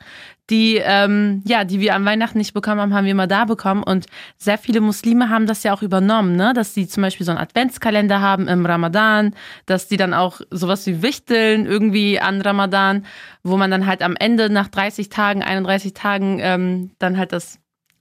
die 0.51 0.81
ähm, 0.83 1.43
ja, 1.45 1.65
die 1.65 1.81
wir 1.81 1.95
an 1.95 2.05
Weihnachten 2.05 2.39
nicht 2.39 2.55
bekommen 2.55 2.81
haben, 2.81 2.95
haben 2.95 3.05
wir 3.05 3.13
immer 3.13 3.27
da 3.27 3.45
bekommen. 3.45 3.83
Und 3.83 4.07
sehr 4.37 4.59
viele 4.59 4.81
Muslime 4.81 5.29
haben 5.29 5.47
das 5.47 5.63
ja 5.63 5.75
auch 5.75 5.83
übernommen, 5.83 6.37
ne? 6.37 6.53
Dass 6.55 6.75
sie 6.75 6.89
zum 6.89 7.03
Beispiel 7.03 7.27
so 7.27 7.33
einen 7.33 7.41
Adventskalender 7.41 8.21
haben 8.21 8.49
im 8.49 8.65
Ramadan, 8.65 9.35
dass 9.67 9.89
die 9.89 9.97
dann 9.97 10.15
auch 10.15 10.41
sowas 10.51 10.87
wie 10.87 11.03
Wichteln 11.03 11.67
irgendwie 11.67 12.21
an 12.21 12.41
Ramadan, 12.41 13.05
wo 13.43 13.57
man 13.57 13.71
dann 13.71 13.87
halt 13.87 14.03
am 14.03 14.17
Ende 14.17 14.51
nach 14.51 14.69
30 14.69 15.09
Tagen, 15.09 15.43
31 15.43 15.95
Tagen 15.95 16.39
ähm, 16.41 16.91
dann 16.99 17.19
halt 17.19 17.33
das 17.33 17.59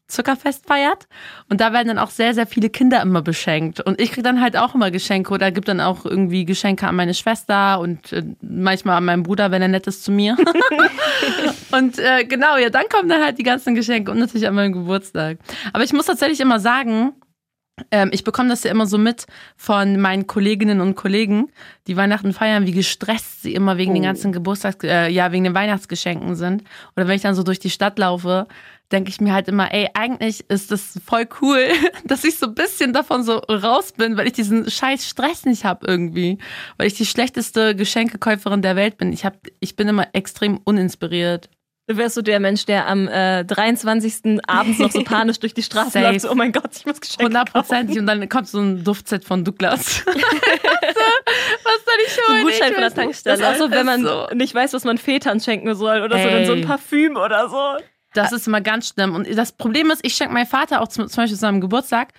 Zuckerfest 0.07 0.65
feiert. 0.65 1.07
Und 1.49 1.61
da 1.61 1.73
werden 1.73 1.89
dann 1.89 1.99
auch 1.99 2.09
sehr, 2.09 2.33
sehr 2.33 2.47
viele 2.47 2.69
Kinder 2.69 3.01
immer 3.01 3.21
beschenkt. 3.21 3.81
Und 3.81 3.99
ich 3.99 4.11
kriege 4.11 4.23
dann 4.23 4.41
halt 4.41 4.57
auch 4.57 4.73
immer 4.75 4.91
Geschenke 4.91 5.33
oder 5.33 5.51
gibt 5.51 5.67
dann 5.67 5.81
auch 5.81 6.05
irgendwie 6.05 6.45
Geschenke 6.45 6.87
an 6.87 6.95
meine 6.95 7.13
Schwester 7.13 7.79
und 7.79 8.13
äh, 8.13 8.23
manchmal 8.41 8.97
an 8.97 9.05
meinen 9.05 9.23
Bruder, 9.23 9.51
wenn 9.51 9.61
er 9.61 9.67
nett 9.67 9.87
ist 9.87 10.03
zu 10.03 10.11
mir. 10.11 10.37
und 11.71 11.99
äh, 11.99 12.25
genau, 12.25 12.57
ja, 12.57 12.69
dann 12.69 12.87
kommen 12.89 13.09
dann 13.09 13.23
halt 13.23 13.37
die 13.37 13.43
ganzen 13.43 13.75
Geschenke 13.75 14.11
und 14.11 14.19
natürlich 14.19 14.47
an 14.47 14.55
meinem 14.55 14.73
Geburtstag. 14.73 15.39
Aber 15.73 15.83
ich 15.83 15.93
muss 15.93 16.05
tatsächlich 16.05 16.39
immer 16.39 16.59
sagen, 16.59 17.13
ähm, 17.91 18.09
ich 18.11 18.23
bekomme 18.23 18.49
das 18.49 18.63
ja 18.63 18.71
immer 18.71 18.87
so 18.87 18.97
mit 18.97 19.27
von 19.55 19.99
meinen 19.99 20.27
Kolleginnen 20.27 20.81
und 20.81 20.95
Kollegen, 20.95 21.51
die 21.85 21.95
Weihnachten 21.95 22.33
feiern, 22.33 22.65
wie 22.65 22.71
gestresst 22.71 23.43
sie 23.43 23.53
immer 23.53 23.77
wegen 23.77 23.93
den 23.93 24.03
ganzen 24.03 24.31
Geburtstags, 24.31 24.83
äh, 24.83 25.09
ja, 25.09 25.31
wegen 25.31 25.43
den 25.43 25.53
Weihnachtsgeschenken 25.53 26.35
sind. 26.35 26.63
Oder 26.95 27.07
wenn 27.07 27.15
ich 27.15 27.21
dann 27.21 27.35
so 27.35 27.43
durch 27.43 27.59
die 27.59 27.69
Stadt 27.69 27.99
laufe, 27.99 28.47
denke 28.91 29.09
ich 29.09 29.21
mir 29.21 29.33
halt 29.33 29.47
immer, 29.47 29.73
ey, 29.73 29.89
eigentlich 29.93 30.49
ist 30.49 30.71
das 30.71 30.99
voll 31.05 31.27
cool, 31.41 31.67
dass 32.05 32.23
ich 32.23 32.37
so 32.37 32.47
ein 32.47 32.55
bisschen 32.55 32.93
davon 32.93 33.23
so 33.23 33.37
raus 33.37 33.91
bin, 33.91 34.17
weil 34.17 34.27
ich 34.27 34.33
diesen 34.33 34.69
scheiß 34.69 35.07
Stress 35.07 35.45
nicht 35.45 35.65
habe 35.65 35.85
irgendwie. 35.87 36.37
Weil 36.77 36.87
ich 36.87 36.93
die 36.95 37.05
schlechteste 37.05 37.75
Geschenkekäuferin 37.75 38.61
der 38.61 38.75
Welt 38.75 38.97
bin. 38.97 39.13
Ich, 39.13 39.25
hab, 39.25 39.35
ich 39.59 39.75
bin 39.75 39.87
immer 39.87 40.07
extrem 40.13 40.57
uninspiriert. 40.63 41.49
Du 41.87 41.95
wärst 41.95 42.15
so 42.15 42.21
der 42.21 42.41
Mensch, 42.41 42.65
der 42.65 42.85
am 42.87 43.07
äh, 43.07 43.45
23. 43.45 44.41
abends 44.45 44.77
noch 44.77 44.91
so 44.91 45.03
panisch 45.05 45.39
durch 45.39 45.53
die 45.53 45.63
Straße 45.63 45.91
Safe. 45.91 46.05
läuft. 46.05 46.21
So, 46.21 46.31
oh 46.31 46.35
mein 46.35 46.51
Gott, 46.51 46.69
ich 46.75 46.85
muss 46.85 46.99
Geschenke 46.99 47.23
kaufen. 47.23 47.25
Hundertprozentig. 47.27 47.97
Und 47.99 48.07
dann 48.07 48.27
kommt 48.27 48.49
so 48.49 48.59
ein 48.59 48.83
Duftset 48.83 49.23
von 49.23 49.45
Douglas. 49.45 50.05
was 50.05 50.15
soll 51.85 51.99
ich 52.05 52.17
holen? 52.27 52.43
Gutschein 52.43 52.67
Ich 52.67 52.73
von 52.73 52.81
der. 52.81 52.93
Tankstelle. 52.93 53.37
Das 53.37 53.49
ist 53.49 53.55
auch 53.55 53.65
so, 53.67 53.71
wenn 53.71 53.85
man 53.85 54.03
so. 54.03 54.27
nicht 54.33 54.53
weiß, 54.53 54.73
was 54.73 54.83
man 54.83 54.97
Vätern 54.97 55.39
schenken 55.39 55.73
soll 55.75 56.01
oder 56.01 56.17
so, 56.17 56.29
dann 56.29 56.45
so 56.45 56.51
ein 56.53 56.59
Ey. 56.59 56.65
Parfüm 56.65 57.15
oder 57.15 57.47
so. 57.49 57.83
Das 58.13 58.33
ist 58.33 58.47
immer 58.47 58.61
ganz 58.61 58.89
schlimm. 58.89 59.15
Und 59.15 59.27
das 59.37 59.53
Problem 59.53 59.89
ist, 59.89 60.03
ich 60.03 60.15
schenke 60.15 60.33
meinem 60.33 60.47
Vater 60.47 60.81
auch 60.81 60.87
zum, 60.89 61.07
zum 61.07 61.23
Beispiel 61.23 61.35
zu 61.35 61.41
seinem 61.41 61.61
Geburtstag 61.61 62.09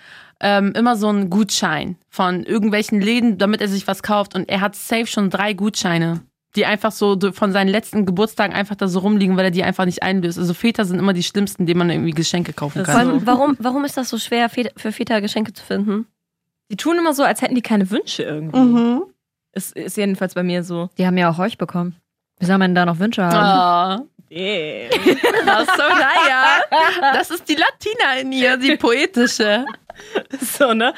ähm, 0.40 0.72
immer 0.76 0.96
so 0.96 1.08
einen 1.08 1.28
Gutschein 1.28 1.96
von 2.08 2.44
irgendwelchen 2.44 3.00
Läden, 3.02 3.36
damit 3.36 3.60
er 3.60 3.68
sich 3.68 3.86
was 3.86 4.02
kauft. 4.02 4.34
Und 4.34 4.48
er 4.48 4.60
hat 4.60 4.76
safe 4.76 5.06
schon 5.06 5.28
drei 5.28 5.52
Gutscheine, 5.52 6.22
die 6.56 6.66
einfach 6.66 6.92
so 6.92 7.18
von 7.32 7.52
seinen 7.52 7.68
letzten 7.68 8.06
Geburtstagen 8.06 8.54
einfach 8.54 8.74
da 8.76 8.88
so 8.88 9.00
rumliegen, 9.00 9.36
weil 9.36 9.44
er 9.46 9.50
die 9.50 9.64
einfach 9.64 9.84
nicht 9.84 10.02
einlöst. 10.02 10.38
Also 10.38 10.54
Väter 10.54 10.84
sind 10.84 10.98
immer 10.98 11.12
die 11.12 11.22
schlimmsten, 11.22 11.66
denen 11.66 11.78
man 11.78 11.90
irgendwie 11.90 12.12
Geschenke 12.12 12.52
kaufen 12.52 12.82
kann. 12.82 12.96
allem, 12.96 13.26
warum, 13.26 13.56
warum 13.60 13.84
ist 13.84 13.96
das 13.96 14.08
so 14.08 14.18
schwer, 14.18 14.48
für 14.48 14.92
Väter 14.92 15.20
Geschenke 15.20 15.52
zu 15.52 15.64
finden? 15.64 16.06
Die 16.70 16.76
tun 16.76 16.98
immer 16.98 17.14
so, 17.14 17.22
als 17.22 17.42
hätten 17.42 17.54
die 17.54 17.62
keine 17.62 17.90
Wünsche 17.90 18.22
irgendwie. 18.22 18.58
Mhm. 18.58 19.02
Ist, 19.52 19.76
ist 19.76 19.96
jedenfalls 19.96 20.34
bei 20.34 20.42
mir 20.42 20.62
so. 20.62 20.90
Die 20.98 21.06
haben 21.06 21.16
ja 21.16 21.30
auch 21.30 21.38
euch 21.38 21.58
bekommen. 21.58 21.96
Wie 22.38 22.46
soll 22.46 22.58
man 22.58 22.74
da 22.74 22.84
noch 22.86 22.98
Wünsche 22.98 23.24
haben? 23.24 24.02
Oh, 24.02 24.06
das 25.46 25.68
ist. 25.68 25.78
Das 27.00 27.30
ist 27.30 27.48
die 27.48 27.54
Latina 27.54 28.20
in 28.20 28.32
ihr, 28.32 28.56
die 28.56 28.76
poetische. 28.76 29.64
So, 30.40 30.74
ne? 30.74 30.94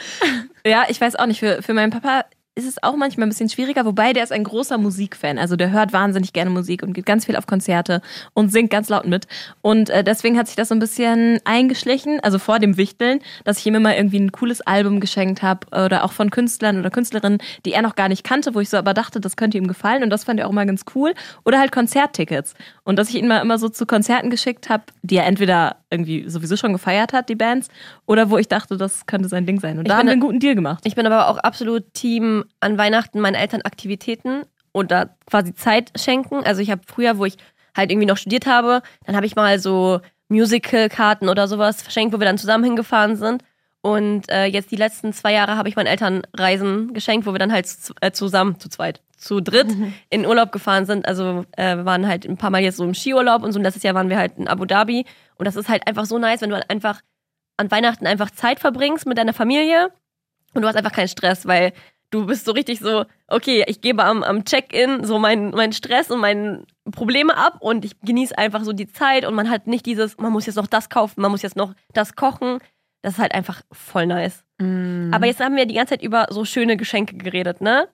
Ja, 0.62 0.84
ich 0.90 1.00
weiß 1.00 1.16
auch 1.16 1.24
nicht. 1.24 1.40
Für, 1.40 1.62
für 1.62 1.72
meinen 1.72 1.90
Papa 1.90 2.26
ist 2.60 2.68
es 2.68 2.82
auch 2.82 2.96
manchmal 2.96 3.26
ein 3.26 3.30
bisschen 3.30 3.48
schwieriger, 3.48 3.84
wobei 3.84 4.12
der 4.12 4.22
ist 4.22 4.32
ein 4.32 4.44
großer 4.44 4.78
Musikfan. 4.78 5.38
Also 5.38 5.56
der 5.56 5.70
hört 5.70 5.92
wahnsinnig 5.92 6.32
gerne 6.32 6.50
Musik 6.50 6.82
und 6.82 6.92
geht 6.92 7.06
ganz 7.06 7.26
viel 7.26 7.36
auf 7.36 7.46
Konzerte 7.46 8.02
und 8.34 8.52
singt 8.52 8.70
ganz 8.70 8.88
laut 8.88 9.06
mit. 9.06 9.26
Und 9.62 9.90
äh, 9.90 10.04
deswegen 10.04 10.38
hat 10.38 10.46
sich 10.46 10.56
das 10.56 10.68
so 10.68 10.74
ein 10.74 10.78
bisschen 10.78 11.40
eingeschlichen, 11.44 12.20
also 12.20 12.38
vor 12.38 12.58
dem 12.58 12.76
Wichteln, 12.76 13.20
dass 13.44 13.58
ich 13.58 13.66
ihm 13.66 13.74
immer 13.74 13.96
irgendwie 13.96 14.20
ein 14.20 14.32
cooles 14.32 14.60
Album 14.60 15.00
geschenkt 15.00 15.42
habe 15.42 15.66
oder 15.68 16.04
auch 16.04 16.12
von 16.12 16.30
Künstlern 16.30 16.78
oder 16.78 16.90
Künstlerinnen, 16.90 17.38
die 17.64 17.72
er 17.72 17.82
noch 17.82 17.96
gar 17.96 18.08
nicht 18.08 18.24
kannte, 18.24 18.54
wo 18.54 18.60
ich 18.60 18.68
so 18.68 18.76
aber 18.76 18.94
dachte, 18.94 19.20
das 19.20 19.36
könnte 19.36 19.58
ihm 19.58 19.66
gefallen 19.66 20.02
und 20.02 20.10
das 20.10 20.24
fand 20.24 20.38
er 20.40 20.46
auch 20.46 20.50
immer 20.50 20.66
ganz 20.66 20.84
cool. 20.94 21.14
Oder 21.44 21.58
halt 21.58 21.72
Konzerttickets. 21.72 22.54
Und 22.84 22.98
dass 22.98 23.08
ich 23.08 23.16
ihn 23.16 23.28
mal 23.28 23.40
immer 23.40 23.58
so 23.58 23.68
zu 23.68 23.86
Konzerten 23.86 24.30
geschickt 24.30 24.68
habe, 24.68 24.84
die 25.02 25.16
er 25.16 25.26
entweder 25.26 25.76
irgendwie 25.90 26.28
sowieso 26.28 26.56
schon 26.56 26.72
gefeiert 26.72 27.12
hat, 27.12 27.28
die 27.28 27.34
Bands, 27.34 27.68
oder 28.06 28.30
wo 28.30 28.38
ich 28.38 28.48
dachte, 28.48 28.76
das 28.76 29.06
könnte 29.06 29.28
sein 29.28 29.46
Ding 29.46 29.60
sein. 29.60 29.78
Und 29.78 29.86
Ich 29.86 29.90
da 29.90 29.98
haben 29.98 30.06
wir 30.06 30.12
einen 30.12 30.20
guten 30.20 30.40
Deal 30.40 30.54
gemacht. 30.54 30.84
Ich 30.86 30.94
bin 30.94 31.06
aber 31.06 31.28
auch 31.28 31.38
absolut 31.38 31.92
Team 31.94 32.44
an 32.60 32.78
Weihnachten 32.78 33.20
meinen 33.20 33.34
Eltern 33.34 33.62
Aktivitäten 33.62 34.42
oder 34.72 35.16
quasi 35.26 35.54
Zeit 35.54 35.92
schenken. 35.98 36.44
Also 36.44 36.62
ich 36.62 36.70
habe 36.70 36.82
früher, 36.86 37.18
wo 37.18 37.24
ich 37.24 37.36
halt 37.76 37.90
irgendwie 37.90 38.06
noch 38.06 38.16
studiert 38.16 38.46
habe, 38.46 38.82
dann 39.06 39.16
habe 39.16 39.26
ich 39.26 39.36
mal 39.36 39.58
so 39.58 40.00
Musical-Karten 40.28 41.28
oder 41.28 41.48
sowas 41.48 41.82
verschenkt, 41.82 42.14
wo 42.14 42.20
wir 42.20 42.26
dann 42.26 42.38
zusammen 42.38 42.64
hingefahren 42.64 43.16
sind. 43.16 43.42
Und 43.82 44.30
äh, 44.30 44.44
jetzt 44.44 44.70
die 44.70 44.76
letzten 44.76 45.12
zwei 45.12 45.32
Jahre 45.32 45.56
habe 45.56 45.68
ich 45.68 45.76
meinen 45.76 45.86
Eltern 45.86 46.22
Reisen 46.36 46.92
geschenkt, 46.92 47.26
wo 47.26 47.32
wir 47.32 47.38
dann 47.38 47.52
halt 47.52 47.66
zu, 47.66 47.94
äh, 48.00 48.12
zusammen, 48.12 48.60
zu 48.60 48.68
zweit, 48.68 49.00
zu 49.16 49.40
dritt 49.40 49.68
in 50.10 50.26
Urlaub 50.26 50.52
gefahren 50.52 50.84
sind. 50.84 51.06
Also 51.08 51.44
äh, 51.56 51.76
wir 51.76 51.84
waren 51.86 52.06
halt 52.06 52.26
ein 52.26 52.36
paar 52.36 52.50
Mal 52.50 52.62
jetzt 52.62 52.76
so 52.76 52.84
im 52.84 52.94
Skiurlaub 52.94 53.42
und 53.42 53.52
so. 53.52 53.58
Und 53.58 53.64
letztes 53.64 53.82
Jahr 53.82 53.94
waren 53.94 54.10
wir 54.10 54.18
halt 54.18 54.36
in 54.36 54.48
Abu 54.48 54.66
Dhabi. 54.66 55.06
Und 55.36 55.46
das 55.46 55.56
ist 55.56 55.68
halt 55.68 55.86
einfach 55.86 56.04
so 56.04 56.18
nice, 56.18 56.42
wenn 56.42 56.50
du 56.50 56.56
halt 56.56 56.68
einfach 56.68 57.00
an 57.56 57.70
Weihnachten 57.70 58.06
einfach 58.06 58.30
Zeit 58.30 58.60
verbringst 58.60 59.06
mit 59.06 59.18
deiner 59.18 59.34
Familie 59.34 59.90
und 60.54 60.62
du 60.62 60.68
hast 60.68 60.76
einfach 60.76 60.92
keinen 60.92 61.08
Stress, 61.08 61.46
weil 61.46 61.72
du 62.10 62.26
bist 62.26 62.44
so 62.44 62.52
richtig 62.52 62.80
so, 62.80 63.04
okay, 63.28 63.64
ich 63.66 63.80
gebe 63.80 64.04
am, 64.04 64.22
am 64.22 64.44
Check-in 64.44 65.04
so 65.04 65.18
meinen 65.18 65.50
mein 65.50 65.72
Stress 65.72 66.10
und 66.10 66.20
meine 66.20 66.64
Probleme 66.90 67.36
ab 67.36 67.58
und 67.60 67.84
ich 67.84 67.98
genieße 68.00 68.36
einfach 68.36 68.64
so 68.64 68.72
die 68.72 68.90
Zeit 68.92 69.24
und 69.24 69.34
man 69.34 69.48
hat 69.48 69.66
nicht 69.66 69.86
dieses, 69.86 70.18
man 70.18 70.32
muss 70.32 70.46
jetzt 70.46 70.56
noch 70.56 70.66
das 70.66 70.88
kaufen, 70.88 71.20
man 71.20 71.30
muss 71.30 71.42
jetzt 71.42 71.56
noch 71.56 71.74
das 71.92 72.16
kochen. 72.16 72.58
Das 73.02 73.14
ist 73.14 73.18
halt 73.18 73.32
einfach 73.32 73.62
voll 73.72 74.06
nice. 74.06 74.44
Mm. 74.58 75.10
Aber 75.14 75.26
jetzt 75.26 75.40
haben 75.40 75.56
wir 75.56 75.64
die 75.64 75.74
ganze 75.74 75.94
Zeit 75.94 76.02
über 76.02 76.26
so 76.28 76.44
schöne 76.44 76.76
Geschenke 76.76 77.16
geredet, 77.16 77.62
ne? 77.62 77.88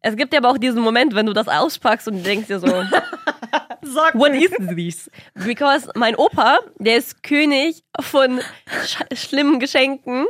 Es 0.00 0.16
gibt 0.16 0.32
ja 0.32 0.40
aber 0.40 0.50
auch 0.50 0.58
diesen 0.58 0.82
Moment, 0.82 1.14
wenn 1.14 1.26
du 1.26 1.32
das 1.32 1.48
auspackst 1.48 2.06
und 2.08 2.24
denkst 2.24 2.46
dir 2.46 2.60
so, 2.60 2.66
what 4.14 4.32
is 4.34 4.50
this? 4.76 5.10
Because 5.34 5.90
mein 5.94 6.14
Opa, 6.14 6.58
der 6.78 6.98
ist 6.98 7.22
König 7.22 7.82
von 8.00 8.40
sch 8.84 8.98
schlimmen 9.14 9.58
Geschenken 9.58 10.26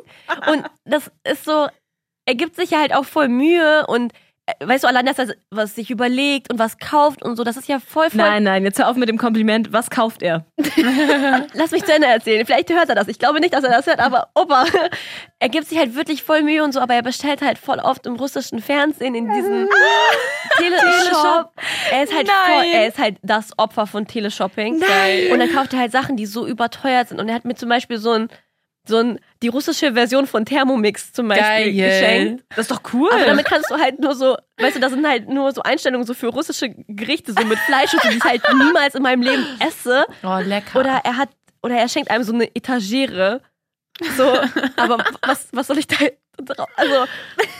und 0.51 0.65
das 0.85 1.11
ist 1.25 1.45
so, 1.45 1.69
er 2.29 2.35
gibt 2.35 2.57
sich 2.57 2.73
ja 2.73 2.81
halt 2.81 2.95
auch 2.95 3.07
voll 3.07 3.29
Mühe 3.29 3.87
und 3.87 4.13
äh, 4.45 4.67
weißt 4.67 4.85
du, 4.85 4.89
allein, 4.89 5.07
dass 5.07 5.19
er 5.19 5.35
was 5.51 5.75
sich 5.75 5.91
überlegt 5.91 6.53
und 6.53 6.59
was 6.59 6.77
kauft 6.77 7.23
und 7.23 7.37
so, 7.37 7.43
das 7.43 7.57
ist 7.57 7.69
ja 7.69 7.81
voll, 7.81 8.11
voll 8.11 8.19
Nein, 8.19 8.43
nein, 8.43 8.65
jetzt 8.65 8.79
hör 8.79 8.91
auf 8.91 8.97
mit 8.97 9.09
dem 9.09 9.17
Kompliment. 9.17 9.73
Was 9.73 9.89
kauft 9.89 10.23
er? 10.23 10.45
Lass 11.55 11.71
mich 11.71 11.87
zu 11.87 11.95
Ende 11.95 12.07
erzählen. 12.07 12.45
Vielleicht 12.45 12.71
hört 12.71 12.91
er 12.91 12.95
das. 12.95 13.09
Ich 13.09 13.19
glaube 13.19 13.41
nicht, 13.41 13.55
dass 13.55 13.65
er 13.65 13.71
das 13.71 13.87
hört, 13.87 13.99
aber 13.99 14.29
Opa, 14.35 14.67
er 15.39 15.49
gibt 15.49 15.69
sich 15.69 15.79
halt 15.79 15.95
wirklich 15.95 16.23
voll 16.23 16.43
Mühe 16.43 16.63
und 16.63 16.73
so, 16.73 16.81
aber 16.81 16.93
er 16.93 17.03
bestellt 17.03 17.41
halt 17.41 17.57
voll 17.57 17.79
oft 17.79 18.05
im 18.05 18.17
russischen 18.17 18.61
Fernsehen 18.61 19.15
in 19.15 19.33
diesen 19.33 19.71
Teleshop. 20.59 21.51
Er 21.91 22.03
ist 22.03 22.15
halt 22.15 22.29
voll, 22.29 22.65
er 22.75 22.89
ist 22.89 22.99
halt 22.99 23.17
das 23.23 23.59
Opfer 23.59 23.87
von 23.87 24.07
Teleshopping. 24.07 24.81
Nein. 24.81 25.33
Und 25.33 25.39
dann 25.39 25.51
kauft 25.51 25.73
er 25.73 25.79
halt 25.79 25.93
Sachen, 25.93 26.19
die 26.19 26.27
so 26.27 26.47
überteuert 26.47 27.09
sind. 27.09 27.21
Und 27.21 27.31
er 27.31 27.35
hat 27.35 27.47
mir 27.47 27.55
zum 27.55 27.71
Beispiel 27.71 27.97
so 27.97 28.13
ein, 28.13 28.29
so 28.89 28.99
ein, 28.99 29.21
die 29.43 29.49
russische 29.49 29.93
Version 29.93 30.27
von 30.27 30.45
Thermomix 30.45 31.13
zum 31.13 31.29
Beispiel 31.29 31.47
Geil. 31.47 31.73
geschenkt. 31.73 32.45
Das 32.51 32.61
ist 32.61 32.71
doch 32.71 32.83
cool. 32.93 33.11
Aber 33.13 33.25
damit 33.25 33.47
kannst 33.47 33.71
du 33.71 33.77
halt 33.77 34.01
nur 34.01 34.15
so, 34.15 34.37
weißt 34.59 34.77
du, 34.77 34.81
das 34.81 34.93
sind 34.93 35.07
halt 35.07 35.29
nur 35.29 35.53
so 35.53 35.63
Einstellungen 35.63 36.07
so 36.07 36.15
für 36.15 36.29
russische 36.29 36.71
Gerichte, 36.89 37.33
so 37.33 37.45
mit 37.45 37.59
Fleisch 37.59 37.93
und 37.93 38.03
so, 38.03 38.09
die 38.09 38.17
ich 38.17 38.25
halt 38.25 38.43
niemals 38.55 38.95
in 38.95 39.03
meinem 39.03 39.23
Leben 39.23 39.47
esse. 39.61 40.05
Oh, 40.23 40.39
lecker. 40.43 40.81
Oder 40.81 41.01
er 41.05 41.17
hat, 41.17 41.29
oder 41.63 41.77
er 41.77 41.89
schenkt 41.89 42.11
einem 42.11 42.25
so 42.25 42.33
eine 42.33 42.55
Etagere. 42.55 43.43
So, 44.17 44.39
aber 44.77 45.05
was, 45.23 45.49
was 45.53 45.67
soll 45.67 45.79
ich 45.79 45.87
da 45.87 45.97
drauf? 46.37 46.69
Also, 46.77 47.07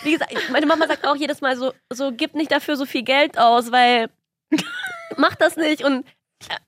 wie 0.05 0.13
gesagt, 0.13 0.33
meine 0.51 0.67
Mama 0.67 0.87
sagt 0.87 1.07
auch 1.07 1.17
jedes 1.17 1.41
Mal 1.41 1.57
so, 1.57 1.73
so 1.93 2.13
gib 2.13 2.35
nicht 2.35 2.53
dafür 2.53 2.77
so 2.77 2.87
viel 2.87 3.03
Geld 3.03 3.39
aus, 3.39 3.73
weil 3.73 4.09
mach 5.17 5.35
das 5.35 5.57
nicht 5.57 5.85
und, 5.85 6.07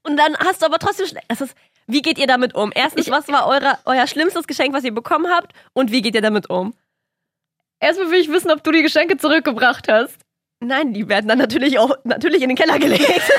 und 0.02 0.16
dann 0.16 0.36
hast 0.38 0.62
du 0.62 0.66
aber 0.66 0.78
trotzdem 0.78 1.06
schlecht. 1.06 1.26
Das 1.28 1.40
ist, 1.40 1.54
wie 1.92 2.02
geht 2.02 2.18
ihr 2.18 2.26
damit 2.26 2.54
um? 2.54 2.72
Erstens, 2.74 3.10
was 3.10 3.28
war 3.28 3.46
eure, 3.46 3.78
euer 3.84 4.06
schlimmstes 4.06 4.46
Geschenk, 4.46 4.72
was 4.74 4.84
ihr 4.84 4.94
bekommen 4.94 5.30
habt? 5.30 5.52
Und 5.72 5.90
wie 5.90 6.02
geht 6.02 6.14
ihr 6.14 6.22
damit 6.22 6.50
um? 6.50 6.74
Erstmal 7.80 8.10
will 8.10 8.20
ich 8.20 8.28
wissen, 8.30 8.50
ob 8.50 8.62
du 8.62 8.72
die 8.72 8.82
Geschenke 8.82 9.16
zurückgebracht 9.16 9.88
hast. 9.88 10.18
Nein, 10.60 10.92
die 10.92 11.08
werden 11.08 11.26
dann 11.28 11.38
natürlich 11.38 11.78
auch 11.78 11.96
natürlich 12.04 12.42
in 12.42 12.48
den 12.48 12.56
Keller 12.56 12.78
gelegt. 12.78 13.22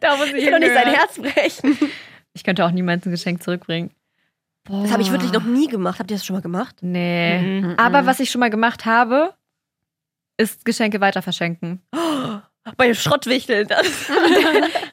Da 0.00 0.16
muss 0.16 0.26
Ich 0.28 0.44
will 0.44 0.50
doch 0.52 0.58
nicht 0.58 0.74
sein 0.74 0.94
Herz 0.94 1.18
brechen. 1.18 1.78
Ich 2.32 2.44
könnte 2.44 2.64
auch 2.64 2.70
niemals 2.70 3.04
ein 3.06 3.10
Geschenk 3.10 3.42
zurückbringen. 3.42 3.90
Das 4.64 4.92
habe 4.92 5.02
ich 5.02 5.10
wirklich 5.10 5.32
noch 5.32 5.44
nie 5.44 5.66
gemacht. 5.66 5.98
Habt 5.98 6.10
ihr 6.10 6.16
das 6.16 6.24
schon 6.24 6.34
mal 6.34 6.42
gemacht? 6.42 6.76
Nee. 6.80 7.60
Mhm. 7.60 7.74
Aber 7.76 8.06
was 8.06 8.20
ich 8.20 8.30
schon 8.30 8.40
mal 8.40 8.50
gemacht 8.50 8.84
habe, 8.86 9.34
ist 10.36 10.64
Geschenke 10.64 11.00
weiter 11.00 11.22
verschenken. 11.22 11.82
Bei 12.76 12.94
Schrottwichteln. 12.94 13.68
Das. 13.68 13.86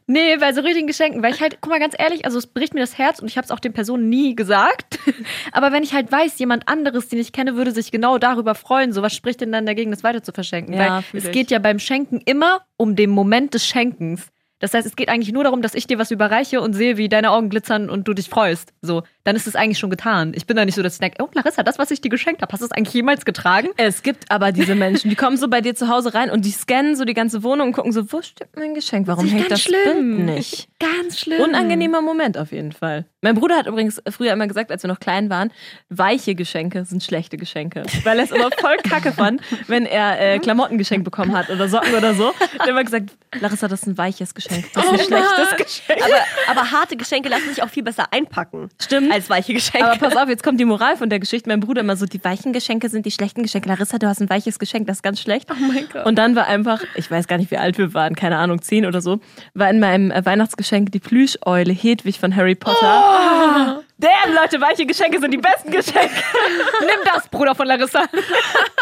Nee, 0.07 0.35
bei 0.37 0.51
so 0.51 0.59
richtigen 0.59 0.87
Geschenken, 0.87 1.23
weil 1.23 1.33
ich 1.33 1.39
halt, 1.39 1.59
guck 1.61 1.71
mal 1.71 1.79
ganz 1.79 1.95
ehrlich, 1.97 2.25
also 2.25 2.37
es 2.37 2.45
bricht 2.45 2.73
mir 2.73 2.81
das 2.81 2.97
Herz 2.97 3.19
und 3.19 3.29
ich 3.29 3.37
habe 3.37 3.45
es 3.45 3.51
auch 3.51 3.61
den 3.61 3.71
Personen 3.71 4.09
nie 4.09 4.35
gesagt. 4.35 4.99
Aber 5.53 5.71
wenn 5.71 5.83
ich 5.83 5.93
halt 5.93 6.11
weiß, 6.11 6.37
jemand 6.37 6.67
anderes, 6.67 7.07
den 7.07 7.19
ich 7.19 7.31
kenne, 7.31 7.55
würde 7.55 7.71
sich 7.71 7.91
genau 7.91 8.17
darüber 8.17 8.53
freuen, 8.53 8.91
so 8.91 9.01
was 9.01 9.15
spricht 9.15 9.39
denn 9.39 9.53
dann 9.53 9.65
dagegen, 9.65 9.89
das 9.89 10.03
weiter 10.03 10.21
zu 10.21 10.33
verschenken? 10.33 10.73
Ja, 10.73 10.97
weil 10.97 11.03
es 11.13 11.25
ich. 11.27 11.31
geht 11.31 11.49
ja 11.49 11.59
beim 11.59 11.79
Schenken 11.79 12.19
immer 12.25 12.65
um 12.75 12.97
den 12.97 13.09
Moment 13.09 13.53
des 13.53 13.65
Schenkens. 13.65 14.27
Das 14.59 14.73
heißt, 14.73 14.85
es 14.85 14.95
geht 14.95 15.09
eigentlich 15.09 15.33
nur 15.33 15.43
darum, 15.43 15.61
dass 15.61 15.73
ich 15.73 15.87
dir 15.87 15.97
was 15.97 16.11
überreiche 16.11 16.61
und 16.61 16.73
sehe, 16.73 16.97
wie 16.97 17.09
deine 17.09 17.31
Augen 17.31 17.49
glitzern 17.49 17.89
und 17.89 18.07
du 18.07 18.13
dich 18.13 18.29
freust. 18.29 18.73
So, 18.81 19.03
dann 19.23 19.35
ist 19.35 19.47
es 19.47 19.55
eigentlich 19.55 19.79
schon 19.79 19.89
getan. 19.89 20.33
Ich 20.35 20.45
bin 20.45 20.57
da 20.57 20.65
nicht 20.65 20.75
so, 20.75 20.83
dass 20.83 20.93
ich 20.93 20.99
denke, 20.99 21.23
oh 21.23 21.29
Larissa, 21.33 21.63
das, 21.63 21.77
was 21.79 21.91
ich 21.91 22.01
dir 22.01 22.09
geschenkt 22.09 22.41
habe, 22.41 22.51
hast 22.51 22.61
du 22.61 22.65
es 22.65 22.71
eigentlich 22.71 22.93
jemals 22.93 23.25
getragen? 23.25 23.69
Es 23.77 24.03
gibt 24.03 24.31
aber 24.31 24.51
diese 24.51 24.75
Menschen, 24.75 25.09
die 25.09 25.15
kommen 25.15 25.37
so 25.37 25.47
bei 25.47 25.61
dir 25.61 25.75
zu 25.75 25.87
Hause 25.87 26.13
rein 26.13 26.29
und 26.31 26.45
die 26.45 26.51
scannen 26.51 26.95
so 26.95 27.05
die 27.05 27.13
ganze 27.13 27.43
Wohnung 27.43 27.67
und 27.67 27.73
gucken 27.73 27.91
so, 27.91 28.11
wo 28.11 28.21
stimmt 28.21 28.55
mein 28.55 28.73
Geschenk? 28.73 29.07
Warum 29.07 29.25
Das 29.25 29.33
hängt 29.33 29.51
das 29.51 29.61
schlimm. 29.61 30.17
Bild 30.17 30.35
nicht? 30.37 30.69
Ganz 30.79 31.19
schlimm. 31.19 31.41
Unangenehmer 31.41 32.01
Moment 32.01 32.37
auf 32.37 32.51
jeden 32.51 32.71
Fall. 32.71 33.05
Mein 33.21 33.35
Bruder 33.35 33.55
hat 33.57 33.67
übrigens 33.67 34.01
früher 34.09 34.33
immer 34.33 34.47
gesagt, 34.47 34.71
als 34.71 34.83
wir 34.83 34.87
noch 34.87 34.99
klein 34.99 35.29
waren, 35.29 35.51
weiche 35.89 36.33
Geschenke 36.33 36.85
sind 36.85 37.03
schlechte 37.03 37.37
Geschenke. 37.37 37.83
Weil 38.03 38.17
er 38.17 38.25
es 38.25 38.31
immer 38.31 38.49
voll 38.59 38.77
kacke 38.77 39.11
fand, 39.11 39.41
wenn 39.67 39.85
er 39.85 40.19
äh, 40.19 40.39
Klamotten 40.39 40.79
geschenkt 40.79 41.05
bekommen 41.05 41.37
hat 41.37 41.49
oder 41.51 41.67
Socken 41.69 41.93
oder 41.93 42.15
so. 42.15 42.33
Er 42.53 42.59
hat 42.59 42.67
immer 42.67 42.83
gesagt, 42.83 43.11
Larissa, 43.39 43.67
das 43.67 43.81
ist 43.81 43.87
ein 43.87 43.97
weiches 43.97 44.33
Geschenk. 44.33 44.65
Das 44.73 44.85
ist 44.85 44.91
ein 44.91 44.99
schlechtes 44.99 45.55
Geschenk. 45.57 46.01
Aber, 46.03 46.59
aber 46.59 46.71
harte 46.71 46.97
Geschenke 46.97 47.29
lassen 47.29 47.49
sich 47.49 47.61
auch 47.61 47.69
viel 47.69 47.83
besser 47.83 48.11
einpacken. 48.11 48.69
Stimmt. 48.81 49.10
Als 49.11 49.29
weiche 49.29 49.53
Geschenke. 49.53 49.87
Aber 49.87 49.97
pass 49.97 50.15
auf, 50.15 50.29
jetzt 50.29 50.43
kommt 50.43 50.59
die 50.59 50.65
Moral 50.65 50.97
von 50.97 51.09
der 51.09 51.19
Geschichte. 51.19 51.49
Mein 51.49 51.59
Bruder 51.59 51.81
immer 51.81 51.95
so, 51.95 52.05
die 52.05 52.23
weichen 52.23 52.53
Geschenke 52.53 52.89
sind 52.89 53.05
die 53.05 53.11
schlechten 53.11 53.43
Geschenke. 53.43 53.69
Larissa, 53.69 53.97
du 53.97 54.07
hast 54.07 54.21
ein 54.21 54.29
weiches 54.29 54.59
Geschenk, 54.59 54.87
das 54.87 54.97
ist 54.97 55.03
ganz 55.03 55.19
schlecht. 55.19 55.49
Oh 55.51 55.55
mein 55.59 55.87
Gott. 55.91 56.05
Und 56.05 56.15
dann 56.15 56.35
war 56.35 56.47
einfach, 56.47 56.81
ich 56.95 57.09
weiß 57.09 57.27
gar 57.27 57.37
nicht, 57.37 57.51
wie 57.51 57.57
alt 57.57 57.77
wir 57.77 57.93
waren, 57.93 58.15
keine 58.15 58.37
Ahnung, 58.37 58.61
zehn 58.61 58.85
oder 58.85 59.01
so, 59.01 59.19
war 59.53 59.69
in 59.69 59.79
meinem 59.79 60.11
äh, 60.11 60.25
Weihnachtsgeschenk 60.25 60.91
die 60.91 60.99
Plüscheule 60.99 61.73
Hedwig 61.73 62.19
von 62.19 62.35
Harry 62.35 62.55
Potter. 62.55 63.83
Damn, 64.01 64.33
Leute, 64.33 64.59
weiche 64.59 64.87
Geschenke 64.87 65.19
sind 65.19 65.29
die 65.29 65.37
besten 65.37 65.69
Geschenke. 65.69 66.09
Nimm 66.79 67.05
das, 67.05 67.29
Bruder 67.29 67.53
von 67.53 67.67
Larissa. 67.67 68.05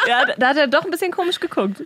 Ja, 0.08 0.26
da, 0.26 0.34
da 0.38 0.48
hat 0.48 0.58
er 0.58 0.68
doch 0.68 0.86
ein 0.86 0.92
bisschen 0.92 1.12
komisch 1.12 1.42
geguckt. 1.42 1.82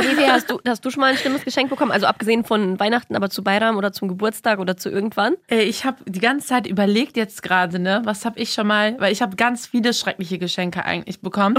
Vivi, 0.00 0.22
hast 0.22 0.50
du, 0.50 0.58
hast 0.66 0.82
du 0.82 0.90
schon 0.90 1.02
mal 1.02 1.10
ein 1.10 1.18
schlimmes 1.18 1.44
Geschenk 1.44 1.68
bekommen? 1.68 1.92
Also 1.92 2.06
abgesehen 2.06 2.44
von 2.44 2.80
Weihnachten, 2.80 3.14
aber 3.14 3.28
zu 3.28 3.44
Bayram 3.44 3.76
oder 3.76 3.92
zum 3.92 4.08
Geburtstag 4.08 4.58
oder 4.58 4.78
zu 4.78 4.88
irgendwann? 4.88 5.36
Ey, 5.48 5.64
ich 5.64 5.84
habe 5.84 5.98
die 6.06 6.18
ganze 6.18 6.46
Zeit 6.46 6.66
überlegt 6.66 7.18
jetzt 7.18 7.42
gerade, 7.42 7.78
ne, 7.78 8.00
was 8.04 8.24
habe 8.24 8.40
ich 8.40 8.54
schon 8.54 8.66
mal, 8.66 8.98
weil 8.98 9.12
ich 9.12 9.20
habe 9.20 9.36
ganz 9.36 9.66
viele 9.66 9.92
schreckliche 9.92 10.38
Geschenke 10.38 10.82
eigentlich 10.86 11.20
bekommen. 11.20 11.58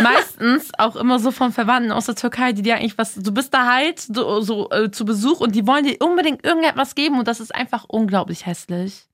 Meistens 0.00 0.70
auch 0.78 0.94
immer 0.94 1.18
so 1.18 1.32
von 1.32 1.50
Verwandten 1.50 1.90
aus 1.90 2.06
der 2.06 2.14
Türkei, 2.14 2.52
die 2.52 2.62
dir 2.62 2.76
eigentlich 2.76 2.96
was, 2.96 3.16
du 3.16 3.34
bist 3.34 3.52
da 3.52 3.66
halt 3.66 3.98
so, 3.98 4.40
so 4.42 4.70
äh, 4.70 4.92
zu 4.92 5.04
Besuch 5.04 5.40
und 5.40 5.56
die 5.56 5.66
wollen 5.66 5.84
dir 5.84 5.96
unbedingt 5.98 6.46
irgendetwas 6.46 6.94
geben 6.94 7.18
und 7.18 7.26
das 7.26 7.40
ist 7.40 7.52
einfach 7.52 7.84
unglaublich 7.88 8.46
hässlich. 8.46 9.08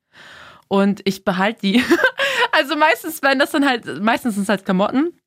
Und 0.69 1.01
ich 1.05 1.25
behalte 1.25 1.61
die. 1.63 1.85
also 2.53 2.77
meistens 2.77 3.23
werden 3.23 3.39
das 3.39 3.51
dann 3.51 3.67
halt, 3.67 4.03
meistens 4.03 4.35
sind 4.35 4.45
es 4.45 4.49
halt 4.49 4.65
Klamotten 4.65 5.19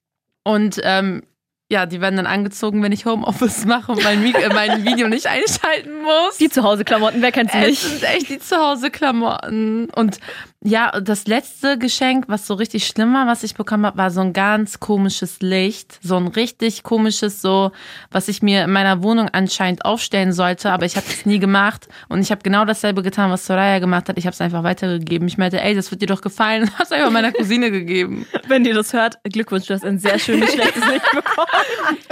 und 0.44 0.80
ähm, 0.84 1.24
ja, 1.70 1.86
die 1.86 2.00
werden 2.00 2.16
dann 2.16 2.28
angezogen, 2.28 2.82
wenn 2.82 2.94
ich 2.94 3.06
Homeoffice 3.06 3.66
mache 3.66 3.92
und 3.92 4.02
mein, 4.04 4.24
äh, 4.34 4.54
mein 4.54 4.86
Video 4.86 5.10
nicht 5.10 5.28
einschalten 5.28 6.02
muss. 6.02 6.38
Die 6.38 6.50
Zuhause-Klamotten, 6.50 7.22
wer 7.22 7.34
kennt 7.34 7.52
sie 7.52 7.58
Es 7.58 7.68
nicht? 7.68 7.82
sind 7.82 8.04
echt 8.04 8.30
die 8.30 8.40
Zuhause-Klamotten. 8.40 9.90
Und 9.90 10.20
ja, 10.64 10.92
das 11.00 11.28
letzte 11.28 11.78
Geschenk, 11.78 12.26
was 12.28 12.48
so 12.48 12.56
richtig 12.56 12.88
schlimm 12.88 13.14
war, 13.14 13.28
was 13.28 13.44
ich 13.44 13.54
bekommen 13.54 13.86
habe, 13.86 13.98
war 13.98 14.10
so 14.10 14.22
ein 14.22 14.34
ganz 14.34 14.80
komisches 14.80 15.40
Licht. 15.40 16.00
So 16.02 16.18
ein 16.18 16.28
richtig 16.28 16.82
komisches, 16.82 17.42
so, 17.42 17.72
was 18.10 18.28
ich 18.28 18.42
mir 18.42 18.64
in 18.64 18.72
meiner 18.72 19.04
Wohnung 19.04 19.30
anscheinend 19.30 19.86
aufstellen 19.86 20.34
sollte, 20.34 20.72
aber 20.72 20.86
ich 20.86 20.96
habe 20.96 21.06
es 21.08 21.28
nie 21.28 21.38
gemacht. 21.38 21.88
Und 22.10 22.22
ich 22.22 22.32
habe 22.32 22.42
genau 22.42 22.66
dasselbe 22.66 23.04
getan, 23.04 23.30
was 23.30 23.46
Soraya 23.46 23.78
gemacht 23.78 24.10
hat. 24.10 24.18
Ich 24.18 24.26
habe 24.26 24.34
es 24.34 24.42
einfach 24.42 24.64
weitergegeben. 24.64 25.28
Ich 25.28 25.38
meinte, 25.38 25.62
ey, 25.62 25.76
das 25.76 25.92
wird 25.92 26.02
dir 26.02 26.08
doch 26.08 26.22
gefallen. 26.22 26.64
Und 26.64 26.74
habe 26.74 26.84
es 26.84 26.92
einfach 26.92 27.12
meiner 27.12 27.32
Cousine 27.32 27.70
gegeben. 27.70 28.26
Wenn 28.48 28.66
ihr 28.66 28.74
das 28.74 28.94
hört, 28.94 29.20
Glückwunsch, 29.24 29.68
du 29.68 29.76
hast 29.76 29.86
ein 29.86 30.00
sehr 30.00 30.18
schönes, 30.18 30.54
schlechtes 30.54 30.84
Licht 30.88 31.06
bekommen. 31.12 31.48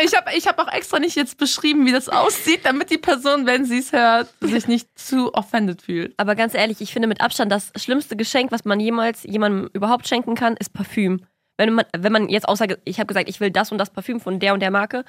Ich 0.03 0.15
habe 0.15 0.29
ich 0.35 0.47
hab 0.47 0.59
auch 0.59 0.71
extra 0.71 0.99
nicht 0.99 1.15
jetzt 1.15 1.37
beschrieben, 1.37 1.85
wie 1.87 1.91
das 1.91 2.09
aussieht, 2.09 2.59
damit 2.63 2.91
die 2.91 2.99
Person, 2.99 3.47
wenn 3.47 3.65
sie 3.65 3.79
es 3.79 3.91
hört, 3.91 4.29
sich 4.39 4.67
nicht 4.67 4.87
zu 4.97 5.33
offended 5.33 5.81
fühlt. 5.81 6.13
Aber 6.17 6.35
ganz 6.35 6.53
ehrlich, 6.53 6.79
ich 6.79 6.93
finde 6.93 7.07
mit 7.07 7.21
Abstand 7.21 7.51
das 7.51 7.71
schlimmste 7.75 8.15
Geschenk, 8.15 8.34
was 8.51 8.65
man 8.65 8.79
jemals 8.79 9.23
jemandem 9.23 9.69
überhaupt 9.73 10.07
schenken 10.07 10.35
kann, 10.35 10.55
ist 10.57 10.73
Parfüm. 10.73 11.25
Wenn 11.57 11.73
man, 11.73 11.85
wenn 11.97 12.11
man 12.11 12.29
jetzt 12.29 12.47
außer, 12.47 12.67
ich 12.83 12.99
habe 12.99 13.07
gesagt, 13.07 13.29
ich 13.29 13.39
will 13.39 13.49
das 13.51 13.71
und 13.71 13.77
das 13.77 13.89
Parfüm 13.89 14.19
von 14.19 14.39
der 14.39 14.53
und 14.53 14.59
der 14.59 14.71
Marke. 14.71 15.05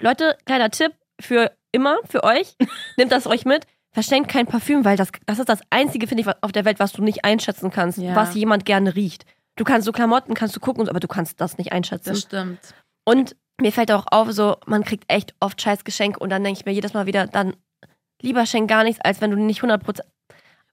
Leute, 0.00 0.36
kleiner 0.44 0.70
Tipp 0.70 0.92
für 1.20 1.50
immer, 1.72 1.98
für 2.08 2.22
euch. 2.24 2.54
Nehmt 2.96 3.10
das 3.12 3.26
euch 3.26 3.44
mit. 3.44 3.66
Verschenkt 3.94 4.30
kein 4.30 4.46
Parfüm, 4.46 4.84
weil 4.84 4.96
das, 4.96 5.08
das 5.26 5.38
ist 5.38 5.48
das 5.48 5.60
einzige, 5.70 6.06
finde 6.06 6.22
ich, 6.22 6.28
auf 6.42 6.52
der 6.52 6.64
Welt, 6.64 6.78
was 6.78 6.92
du 6.92 7.02
nicht 7.02 7.24
einschätzen 7.24 7.70
kannst, 7.70 7.98
Ja. 7.98 8.14
was 8.16 8.34
jemand 8.34 8.64
gerne 8.64 8.94
riecht. 8.94 9.26
Du 9.56 9.64
kannst 9.64 9.84
so 9.84 9.92
Klamotten, 9.92 10.34
kannst 10.34 10.56
du 10.56 10.60
gucken, 10.60 10.88
aber 10.88 11.00
du 11.00 11.08
kannst 11.08 11.40
das 11.40 11.58
nicht 11.58 11.72
einschätzen. 11.72 12.10
Das 12.10 12.20
stimmt. 12.20 12.74
Und 13.04 13.36
mir 13.60 13.72
fällt 13.72 13.92
auch 13.92 14.06
auf, 14.10 14.30
so, 14.32 14.56
man 14.66 14.82
kriegt 14.84 15.04
echt 15.08 15.34
oft 15.40 15.60
scheiß 15.60 15.84
Geschenke 15.84 16.20
und 16.20 16.30
dann 16.30 16.42
denke 16.42 16.60
ich 16.60 16.64
mir 16.64 16.72
jedes 16.72 16.94
Mal 16.94 17.06
wieder, 17.06 17.26
dann 17.26 17.54
lieber 18.22 18.46
schenk 18.46 18.68
gar 18.70 18.84
nichts, 18.84 19.00
als 19.04 19.20
wenn 19.20 19.30
du 19.30 19.36
nicht 19.36 19.58
100 19.62 19.82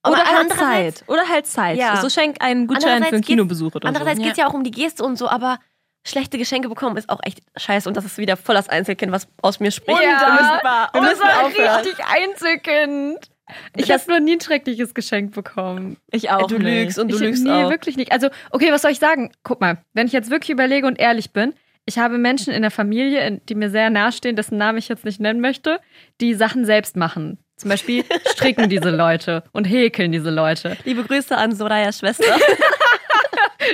Prozent. 0.04 0.24
Oder 0.28 0.38
halt 0.38 0.54
Zeit. 0.54 1.04
Oder 1.08 1.28
halt 1.30 1.48
Zeit. 1.48 1.78
Ja. 1.78 1.98
So 1.98 2.10
schenk 2.10 2.38
einen 2.40 2.68
Gutschein 2.68 2.82
für 2.84 2.90
einen 2.90 3.04
Andererseits 3.04 3.28
Kinobesuch 3.28 3.76
oder 3.76 3.82
so. 3.82 3.88
Andererseits 3.88 4.20
geht's 4.22 4.38
ja 4.38 4.48
auch 4.48 4.54
um 4.54 4.64
die 4.64 4.72
Geste 4.72 5.04
und 5.04 5.18
so, 5.18 5.28
aber 5.28 5.60
schlechte 6.08 6.38
Geschenke 6.38 6.70
bekommen 6.70 6.98
ist 6.98 7.10
auch 7.10 7.20
echt 7.24 7.42
scheiße 7.58 7.88
und 7.90 7.98
das 7.98 8.06
ist 8.06 8.18
wieder 8.18 8.38
voll 8.38 8.56
das 8.56 8.70
Einzelkind, 8.70 9.12
was 9.12 9.28
aus 9.42 9.60
mir 9.60 9.72
spricht. 9.72 10.02
Ja. 10.02 10.22
Wir 10.22 10.32
müssen, 10.34 10.94
wir 10.94 11.02
müssen 11.02 11.22
war 11.22 11.46
aufhören. 11.46 11.76
richtig 11.82 12.06
Einzelkind. 12.06 13.30
Ich 13.76 13.92
habe 13.92 14.04
noch 14.08 14.20
nie 14.20 14.34
ein 14.34 14.42
schreckliches 14.42 14.94
Geschenk 14.94 15.34
bekommen. 15.34 15.98
Ich 16.12 16.30
auch 16.30 16.48
Du 16.48 16.60
nicht. 16.60 16.66
lügst 16.66 17.00
und 17.00 17.10
du 17.10 17.16
ich, 17.16 17.22
lügst 17.22 17.44
nee, 17.44 17.50
auch. 17.64 17.70
wirklich 17.70 17.98
nicht. 17.98 18.12
Also, 18.12 18.30
okay, 18.52 18.72
was 18.72 18.84
soll 18.84 18.92
ich 18.92 19.00
sagen? 19.00 19.32
Guck 19.44 19.60
mal, 19.60 19.80
wenn 19.94 20.08
ich 20.08 20.14
jetzt 20.14 20.30
wirklich 20.30 20.52
überlege 20.52 20.86
und 20.86 21.00
ehrlich 21.00 21.34
bin, 21.34 21.54
ich 21.86 21.98
habe 21.98 22.20
Menschen 22.20 22.54
in 22.54 22.62
der 22.62 22.70
Familie, 22.72 23.42
die 23.50 23.56
mir 23.56 23.72
sehr 23.72 23.90
nahestehen, 23.90 24.36
dessen 24.36 24.58
Namen 24.60 24.78
ich 24.78 24.88
jetzt 24.88 25.04
nicht 25.04 25.20
nennen 25.20 25.42
möchte, 25.42 25.80
die 26.22 26.36
Sachen 26.36 26.64
selbst 26.64 26.96
machen. 26.96 27.40
Zum 27.60 27.70
Beispiel 27.70 28.06
stricken 28.32 28.70
diese 28.70 28.90
Leute 28.90 29.44
und 29.52 29.66
häkeln 29.66 30.14
diese 30.14 30.30
Leute. 30.30 30.78
Liebe 30.86 31.04
Grüße 31.04 31.38
an 31.38 31.54
Sorayas 31.54 32.00
Schwester. 32.00 32.24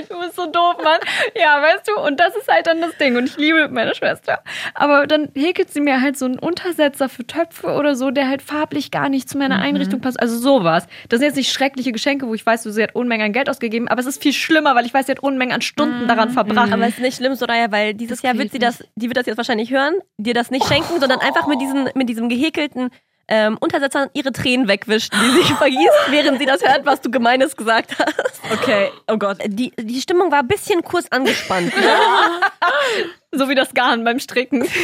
Du 0.09 0.19
bist 0.19 0.35
so 0.35 0.45
doof, 0.47 0.77
Mann. 0.83 0.99
Ja, 1.35 1.61
weißt 1.61 1.87
du, 1.87 2.01
und 2.01 2.19
das 2.19 2.35
ist 2.35 2.47
halt 2.47 2.67
dann 2.67 2.81
das 2.81 2.97
Ding. 2.97 3.15
Und 3.17 3.25
ich 3.25 3.37
liebe 3.37 3.69
meine 3.69 3.93
Schwester. 3.95 4.43
Aber 4.73 5.07
dann 5.07 5.29
häkelt 5.35 5.71
sie 5.71 5.79
mir 5.79 6.01
halt 6.01 6.17
so 6.17 6.25
einen 6.25 6.39
Untersetzer 6.39 7.07
für 7.07 7.25
Töpfe 7.25 7.67
oder 7.67 7.95
so, 7.95 8.11
der 8.11 8.27
halt 8.27 8.41
farblich 8.41 8.91
gar 8.91 9.09
nicht 9.09 9.29
zu 9.29 9.37
meiner 9.37 9.59
Einrichtung 9.59 10.01
passt. 10.01 10.19
Also 10.19 10.37
sowas. 10.37 10.87
Das 11.09 11.19
sind 11.19 11.27
jetzt 11.27 11.35
nicht 11.35 11.51
schreckliche 11.51 11.91
Geschenke, 11.91 12.27
wo 12.27 12.33
ich 12.33 12.45
weiß, 12.45 12.63
sie 12.63 12.83
hat 12.83 12.95
Unmengen 12.95 13.27
an 13.27 13.33
Geld 13.33 13.49
ausgegeben, 13.49 13.87
aber 13.87 14.01
es 14.01 14.07
ist 14.07 14.21
viel 14.21 14.33
schlimmer, 14.33 14.75
weil 14.75 14.85
ich 14.85 14.93
weiß, 14.93 15.05
sie 15.05 15.11
hat 15.11 15.19
Unmengen 15.19 15.53
an 15.53 15.61
Stunden 15.61 16.07
daran 16.07 16.31
verbracht. 16.31 16.73
Aber 16.73 16.83
es 16.87 16.95
ist 16.95 17.01
nicht 17.01 17.17
schlimm, 17.17 17.35
Soraya, 17.35 17.71
weil 17.71 17.93
dieses 17.93 18.21
Jahr 18.21 18.37
wird 18.37 18.51
sie 18.51 18.59
das, 18.59 18.83
die 18.95 19.07
wird 19.07 19.17
das 19.17 19.27
jetzt 19.27 19.37
wahrscheinlich 19.37 19.71
hören, 19.71 19.95
dir 20.17 20.33
das 20.33 20.49
nicht 20.51 20.67
schenken, 20.67 20.99
sondern 20.99 21.19
einfach 21.19 21.47
mit, 21.47 21.61
diesen, 21.61 21.89
mit 21.93 22.09
diesem 22.09 22.27
gehäkelten 22.27 22.89
ähm, 23.27 23.57
Untersetzer 23.59 24.09
ihre 24.13 24.31
Tränen 24.31 24.67
wegwischt, 24.67 25.13
die 25.13 25.31
sich 25.31 25.47
vergießt, 25.57 26.11
während 26.11 26.39
sie 26.39 26.45
das 26.45 26.63
hört, 26.63 26.85
was 26.85 27.01
du 27.01 27.09
Gemeines 27.09 27.55
gesagt 27.55 27.97
hast. 27.97 28.41
Okay, 28.51 28.89
oh 29.07 29.17
Gott. 29.17 29.37
Die, 29.45 29.71
die 29.71 30.01
Stimmung 30.01 30.31
war 30.31 30.39
ein 30.39 30.47
bisschen 30.47 30.83
kurz 30.83 31.07
angespannt. 31.09 31.73
so 33.31 33.49
wie 33.49 33.55
das 33.55 33.73
Garn 33.73 34.03
beim 34.03 34.19
Stricken. 34.19 34.67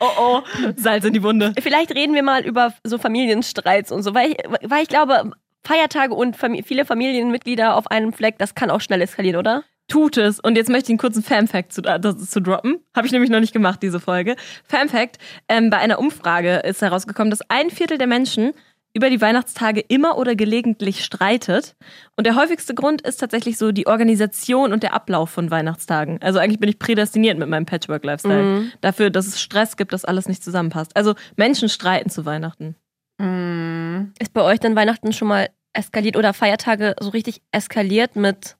Oh 0.00 0.10
oh, 0.18 0.42
Salz 0.76 1.04
in 1.04 1.14
die 1.14 1.22
Wunde. 1.22 1.54
Vielleicht 1.58 1.94
reden 1.94 2.14
wir 2.14 2.22
mal 2.22 2.44
über 2.44 2.74
so 2.82 2.98
Familienstreits 2.98 3.90
und 3.90 4.02
so, 4.02 4.12
weil 4.12 4.32
ich, 4.32 4.36
weil 4.62 4.82
ich 4.82 4.88
glaube, 4.88 5.30
Feiertage 5.62 6.12
und 6.12 6.36
Fam 6.36 6.62
viele 6.62 6.84
Familienmitglieder 6.84 7.76
auf 7.76 7.90
einem 7.90 8.12
Fleck, 8.12 8.36
das 8.36 8.54
kann 8.54 8.70
auch 8.70 8.80
schnell 8.80 9.00
eskalieren, 9.00 9.38
oder? 9.38 9.64
Tut 9.88 10.16
es. 10.16 10.40
Und 10.40 10.56
jetzt 10.56 10.70
möchte 10.70 10.86
ich 10.86 10.90
einen 10.90 10.98
kurzen 10.98 11.22
Fan-Fact 11.22 11.72
zu, 11.72 11.82
äh, 11.82 12.00
das, 12.00 12.30
zu 12.30 12.40
droppen. 12.40 12.78
Habe 12.96 13.06
ich 13.06 13.12
nämlich 13.12 13.30
noch 13.30 13.40
nicht 13.40 13.52
gemacht, 13.52 13.82
diese 13.82 14.00
Folge. 14.00 14.36
Fan-Fact, 14.66 15.18
ähm, 15.48 15.70
bei 15.70 15.78
einer 15.78 15.98
Umfrage 15.98 16.56
ist 16.56 16.80
herausgekommen, 16.82 17.30
dass 17.30 17.48
ein 17.50 17.70
Viertel 17.70 17.98
der 17.98 18.06
Menschen 18.06 18.52
über 18.96 19.10
die 19.10 19.20
Weihnachtstage 19.20 19.80
immer 19.80 20.16
oder 20.16 20.36
gelegentlich 20.36 21.04
streitet. 21.04 21.74
Und 22.16 22.26
der 22.26 22.36
häufigste 22.36 22.74
Grund 22.74 23.02
ist 23.02 23.16
tatsächlich 23.16 23.58
so 23.58 23.72
die 23.72 23.88
Organisation 23.88 24.72
und 24.72 24.84
der 24.84 24.94
Ablauf 24.94 25.30
von 25.30 25.50
Weihnachtstagen. 25.50 26.22
Also 26.22 26.38
eigentlich 26.38 26.60
bin 26.60 26.68
ich 26.68 26.78
prädestiniert 26.78 27.36
mit 27.36 27.48
meinem 27.48 27.66
Patchwork-Lifestyle. 27.66 28.70
Dafür, 28.80 29.10
dass 29.10 29.26
es 29.26 29.42
Stress 29.42 29.76
gibt, 29.76 29.92
dass 29.92 30.04
alles 30.04 30.28
nicht 30.28 30.44
zusammenpasst. 30.44 30.96
Also 30.96 31.14
Menschen 31.36 31.68
streiten 31.68 32.08
zu 32.08 32.24
Weihnachten. 32.24 32.76
Mm. 33.18 34.12
Ist 34.20 34.32
bei 34.32 34.42
euch 34.42 34.60
dann 34.60 34.76
Weihnachten 34.76 35.12
schon 35.12 35.28
mal 35.28 35.48
eskaliert 35.72 36.16
oder 36.16 36.32
Feiertage 36.32 36.94
so 37.00 37.10
richtig 37.10 37.42
eskaliert 37.50 38.14
mit 38.14 38.56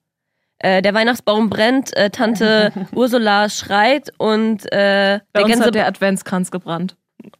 äh, 0.65 0.81
der 0.81 0.95
Weihnachtsbaum 0.95 1.49
brennt, 1.49 1.95
äh, 1.95 2.09
Tante 2.09 2.71
Ursula 2.91 3.49
schreit 3.49 4.11
und 4.17 4.65
äh, 4.71 5.19
Bei 5.31 5.39
der 5.39 5.43
uns 5.43 5.51
Gänse... 5.51 5.65
hat 5.65 5.75
der 5.75 5.87
Adventskranz 5.87 6.49
gebrannt. 6.49 6.95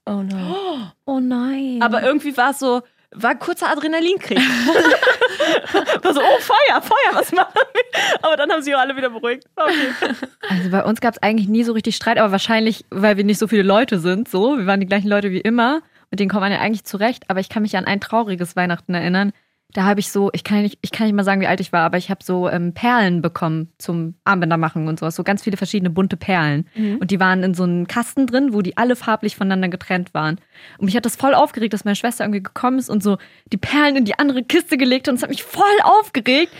oh 0.06 0.22
no. 0.22 0.56
Oh 1.08 1.20
nein. 1.20 1.80
Aber 1.84 2.02
irgendwie 2.02 2.36
war 2.36 2.50
es 2.50 2.58
so, 2.58 2.82
war 3.12 3.32
ein 3.32 3.40
kurzer 3.40 3.70
Adrenalinkrieg. 3.70 4.40
war 6.02 6.14
so, 6.14 6.20
oh, 6.20 6.40
Feuer, 6.40 6.82
Feuer, 6.82 7.14
was 7.14 7.32
machen 7.32 7.54
wir? 7.54 7.84
Aber 8.24 8.36
dann 8.36 8.52
haben 8.52 8.64
sie 8.64 8.74
auch 8.74 8.80
alle 8.80 8.96
wieder 8.96 9.10
beruhigt. 9.12 9.46
Okay. 9.56 10.16
Also 10.50 10.70
bei 10.72 10.84
uns 10.84 11.02
gab 11.02 11.14
es 11.14 11.22
eigentlich 11.22 11.48
nie 11.48 11.64
so 11.64 11.74
richtig 11.74 11.96
Streit, 11.96 12.18
aber 12.18 12.32
wahrscheinlich, 12.32 12.86
weil 12.90 13.18
wir 13.18 13.24
nicht 13.24 13.38
so 13.38 13.48
viele 13.48 13.62
Leute 13.64 14.00
sind, 14.00 14.28
so. 14.28 14.58
Wir 14.58 14.66
waren 14.66 14.80
die 14.80 14.88
gleichen 14.88 15.08
Leute 15.10 15.32
wie 15.32 15.42
immer. 15.42 15.82
Mit 16.10 16.20
denen 16.20 16.30
kommt 16.30 16.42
man 16.42 16.52
ja 16.52 16.60
eigentlich 16.60 16.86
zurecht. 16.86 17.24
Aber 17.28 17.40
ich 17.40 17.50
kann 17.50 17.62
mich 17.62 17.78
an 17.78 17.86
ein 17.86 18.00
trauriges 18.00 18.56
Weihnachten 18.56 18.94
erinnern. 18.96 19.32
Da 19.76 19.84
habe 19.84 20.00
ich 20.00 20.10
so, 20.10 20.30
ich 20.32 20.46
kann, 20.46 20.62
nicht, 20.62 20.80
ich 20.82 20.92
kann 20.92 21.06
nicht 21.06 21.16
mal 21.18 21.26
sagen, 21.26 21.42
wie 21.42 21.48
alt 21.48 21.60
ich 21.60 21.74
war, 21.74 21.82
aber 21.82 21.98
ich 21.98 22.10
habe 22.10 22.24
so 22.24 22.48
ähm, 22.48 22.74
Perlen 22.74 23.22
bekommen 23.22 23.74
zum 23.78 24.16
Armbänder 24.24 24.56
machen 24.56 24.88
und 24.88 25.02
sowas. 25.02 25.18
So 25.18 25.24
ganz 25.26 25.44
viele 25.44 25.58
verschiedene 25.58 25.90
bunte 25.90 26.16
Perlen. 26.16 26.66
Und 27.02 27.12
die 27.12 27.20
waren 27.20 27.44
in 27.44 27.54
so 27.54 27.64
einem 27.64 27.86
Kasten 27.86 28.26
drin, 28.26 28.54
wo 28.54 28.62
die 28.62 28.78
alle 28.78 28.96
farblich 28.96 29.36
voneinander 29.36 29.68
getrennt 29.68 30.14
waren. 30.14 30.40
Und 30.78 30.86
mich 30.86 30.96
hat 30.96 31.06
das 31.06 31.18
voll 31.18 31.34
aufgeregt, 31.34 31.74
dass 31.74 31.84
meine 31.84 31.98
Schwester 31.98 32.24
irgendwie 32.24 32.42
gekommen 32.42 32.80
ist 32.80 32.90
und 32.90 33.04
so 33.04 33.18
die 33.52 33.58
Perlen 33.58 33.98
in 33.98 34.06
die 34.06 34.18
andere 34.18 34.44
Kiste 34.44 34.78
gelegt 34.78 35.08
hat. 35.08 35.12
Und 35.12 35.18
es 35.18 35.24
hat 35.24 35.30
mich 35.30 35.44
voll 35.44 35.66
aufgeregt. 35.84 36.54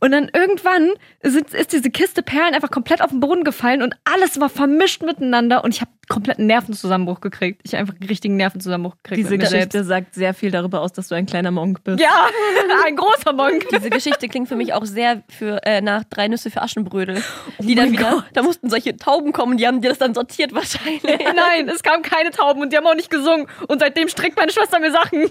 Und 0.00 0.12
dann 0.12 0.30
irgendwann 0.32 0.90
sind, 1.22 1.52
ist 1.52 1.72
diese 1.72 1.90
Kiste 1.90 2.22
Perlen 2.22 2.54
einfach 2.54 2.70
komplett 2.70 3.02
auf 3.02 3.10
den 3.10 3.20
Boden 3.20 3.44
gefallen 3.44 3.82
und 3.82 3.94
alles 4.04 4.40
war 4.40 4.48
vermischt 4.48 5.02
miteinander 5.02 5.62
und 5.62 5.74
ich 5.74 5.80
habe 5.80 5.90
kompletten 6.10 6.46
Nervenzusammenbruch 6.46 7.20
gekriegt. 7.20 7.62
Ich 7.64 7.72
habe 7.72 7.82
einfach 7.82 7.94
einen 7.94 8.08
richtigen 8.08 8.36
Nervenzusammenbruch 8.36 8.96
gekriegt. 9.02 9.20
Diese 9.20 9.30
mit 9.30 9.40
mir 9.40 9.48
Geschichte 9.48 9.84
sagt 9.84 10.14
sehr 10.14 10.34
viel 10.34 10.50
darüber 10.50 10.82
aus, 10.82 10.92
dass 10.92 11.08
du 11.08 11.14
ein 11.14 11.24
kleiner 11.24 11.52
Monk 11.52 11.84
bist. 11.84 12.00
Ja, 12.00 12.28
ein 12.84 12.96
großer 12.96 13.32
Monk. 13.32 13.66
Diese 13.72 13.88
Geschichte 13.88 14.28
klingt 14.28 14.48
für 14.48 14.56
mich 14.56 14.74
auch 14.74 14.84
sehr 14.84 15.22
für, 15.30 15.64
äh, 15.64 15.80
nach 15.80 16.02
drei 16.04 16.28
Nüsse 16.28 16.50
für 16.50 16.60
Aschenbrödel. 16.62 17.22
Die 17.60 17.76
dann 17.76 17.92
wieder, 17.92 18.26
da 18.34 18.42
mussten 18.42 18.68
solche 18.68 18.96
Tauben 18.96 19.32
kommen, 19.32 19.56
die 19.56 19.66
haben 19.66 19.80
dir 19.80 19.90
das 19.90 19.98
dann 19.98 20.12
sortiert 20.12 20.52
wahrscheinlich. 20.52 21.02
Nein, 21.34 21.68
es 21.68 21.82
kamen 21.82 22.02
keine 22.02 22.30
Tauben 22.30 22.60
und 22.60 22.72
die 22.72 22.76
haben 22.76 22.86
auch 22.86 22.96
nicht 22.96 23.10
gesungen. 23.10 23.46
Und 23.68 23.80
seitdem 23.80 24.08
strickt 24.08 24.36
meine 24.36 24.50
Schwester 24.50 24.80
mir 24.80 24.90
Sachen. 24.90 25.30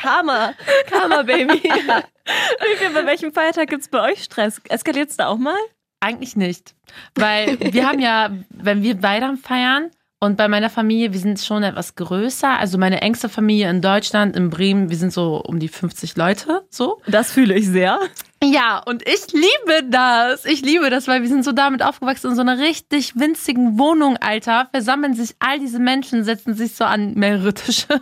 Karma, 0.00 0.54
Karma, 0.86 1.22
Baby. 1.22 1.60
Bei 2.94 3.06
welchem 3.06 3.32
Feiertag 3.32 3.68
gibt 3.68 3.82
es 3.82 3.88
bei 3.88 4.12
euch 4.12 4.22
Stress? 4.24 4.60
Eskaliert 4.68 5.10
es 5.10 5.16
da 5.16 5.26
auch 5.26 5.36
mal? 5.36 5.58
Eigentlich 6.00 6.36
nicht. 6.36 6.74
Weil 7.14 7.58
wir 7.60 7.86
haben 7.86 7.98
ja, 7.98 8.30
wenn 8.48 8.82
wir 8.82 9.02
Weihnachten 9.02 9.36
feiern 9.36 9.90
und 10.20 10.36
bei 10.36 10.48
meiner 10.48 10.70
Familie, 10.70 11.12
wir 11.12 11.20
sind 11.20 11.40
schon 11.40 11.62
etwas 11.62 11.96
größer. 11.96 12.58
Also 12.58 12.78
meine 12.78 13.02
engste 13.02 13.28
Familie 13.28 13.68
in 13.68 13.82
Deutschland, 13.82 14.36
in 14.36 14.48
Bremen, 14.48 14.90
wir 14.90 14.96
sind 14.96 15.12
so 15.12 15.42
um 15.44 15.58
die 15.58 15.68
50 15.68 16.16
Leute, 16.16 16.64
so. 16.70 17.00
Das 17.06 17.32
fühle 17.32 17.54
ich 17.54 17.66
sehr. 17.66 17.98
Ja, 18.42 18.78
und 18.86 19.06
ich 19.06 19.30
liebe 19.34 19.86
das. 19.90 20.46
Ich 20.46 20.62
liebe 20.62 20.88
das, 20.88 21.06
weil 21.06 21.20
wir 21.20 21.28
sind 21.28 21.44
so 21.44 21.52
damit 21.52 21.82
aufgewachsen 21.82 22.30
in 22.30 22.36
so 22.36 22.40
einer 22.40 22.56
richtig 22.56 23.14
winzigen 23.14 23.78
Wohnung, 23.78 24.16
Alter. 24.16 24.68
Versammeln 24.70 25.12
sich 25.12 25.34
all 25.40 25.58
diese 25.58 25.78
Menschen, 25.78 26.24
setzen 26.24 26.54
sich 26.54 26.74
so 26.74 26.84
an 26.84 27.12
mehrere 27.14 27.52
Tische. 27.52 27.86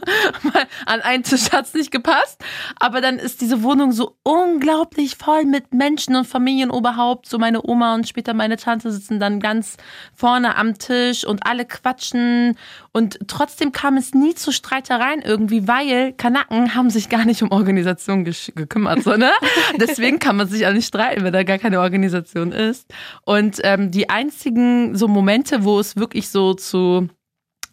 An 0.86 1.00
einen 1.00 1.24
Tisch 1.24 1.50
hat's 1.50 1.74
nicht 1.74 1.90
gepasst. 1.90 2.40
Aber 2.78 3.00
dann 3.00 3.18
ist 3.18 3.40
diese 3.40 3.64
Wohnung 3.64 3.90
so 3.90 4.16
unglaublich 4.22 5.16
voll 5.16 5.44
mit 5.44 5.74
Menschen 5.74 6.14
und 6.14 6.24
Familienoberhaupt. 6.24 7.28
So 7.28 7.38
meine 7.38 7.60
Oma 7.66 7.96
und 7.96 8.06
später 8.06 8.32
meine 8.32 8.56
Tante 8.58 8.92
sitzen 8.92 9.18
dann 9.18 9.40
ganz 9.40 9.76
vorne 10.14 10.56
am 10.56 10.78
Tisch 10.78 11.24
und 11.24 11.46
alle 11.46 11.64
quatschen. 11.64 12.56
Und 12.92 13.18
trotzdem 13.26 13.72
kam 13.72 13.96
es 13.96 14.14
nie 14.14 14.36
zu 14.36 14.52
Streitereien 14.52 15.20
irgendwie, 15.20 15.66
weil 15.66 16.12
Kanaken 16.12 16.76
haben 16.76 16.90
sich 16.90 17.08
gar 17.08 17.24
nicht 17.24 17.42
um 17.42 17.50
Organisation 17.50 18.24
gekümmert, 18.24 19.02
so, 19.02 19.16
ne? 19.16 19.32
Deswegen 19.80 20.20
kann 20.28 20.36
man 20.36 20.46
sich 20.46 20.66
auch 20.66 20.74
nicht 20.74 20.86
streiten, 20.86 21.24
wenn 21.24 21.32
da 21.32 21.42
gar 21.42 21.56
keine 21.56 21.80
Organisation 21.80 22.52
ist. 22.52 22.92
Und 23.24 23.60
ähm, 23.64 23.90
die 23.90 24.10
einzigen 24.10 24.94
so 24.94 25.08
Momente, 25.08 25.64
wo 25.64 25.80
es 25.80 25.96
wirklich 25.96 26.28
so 26.28 26.52
zu, 26.52 27.08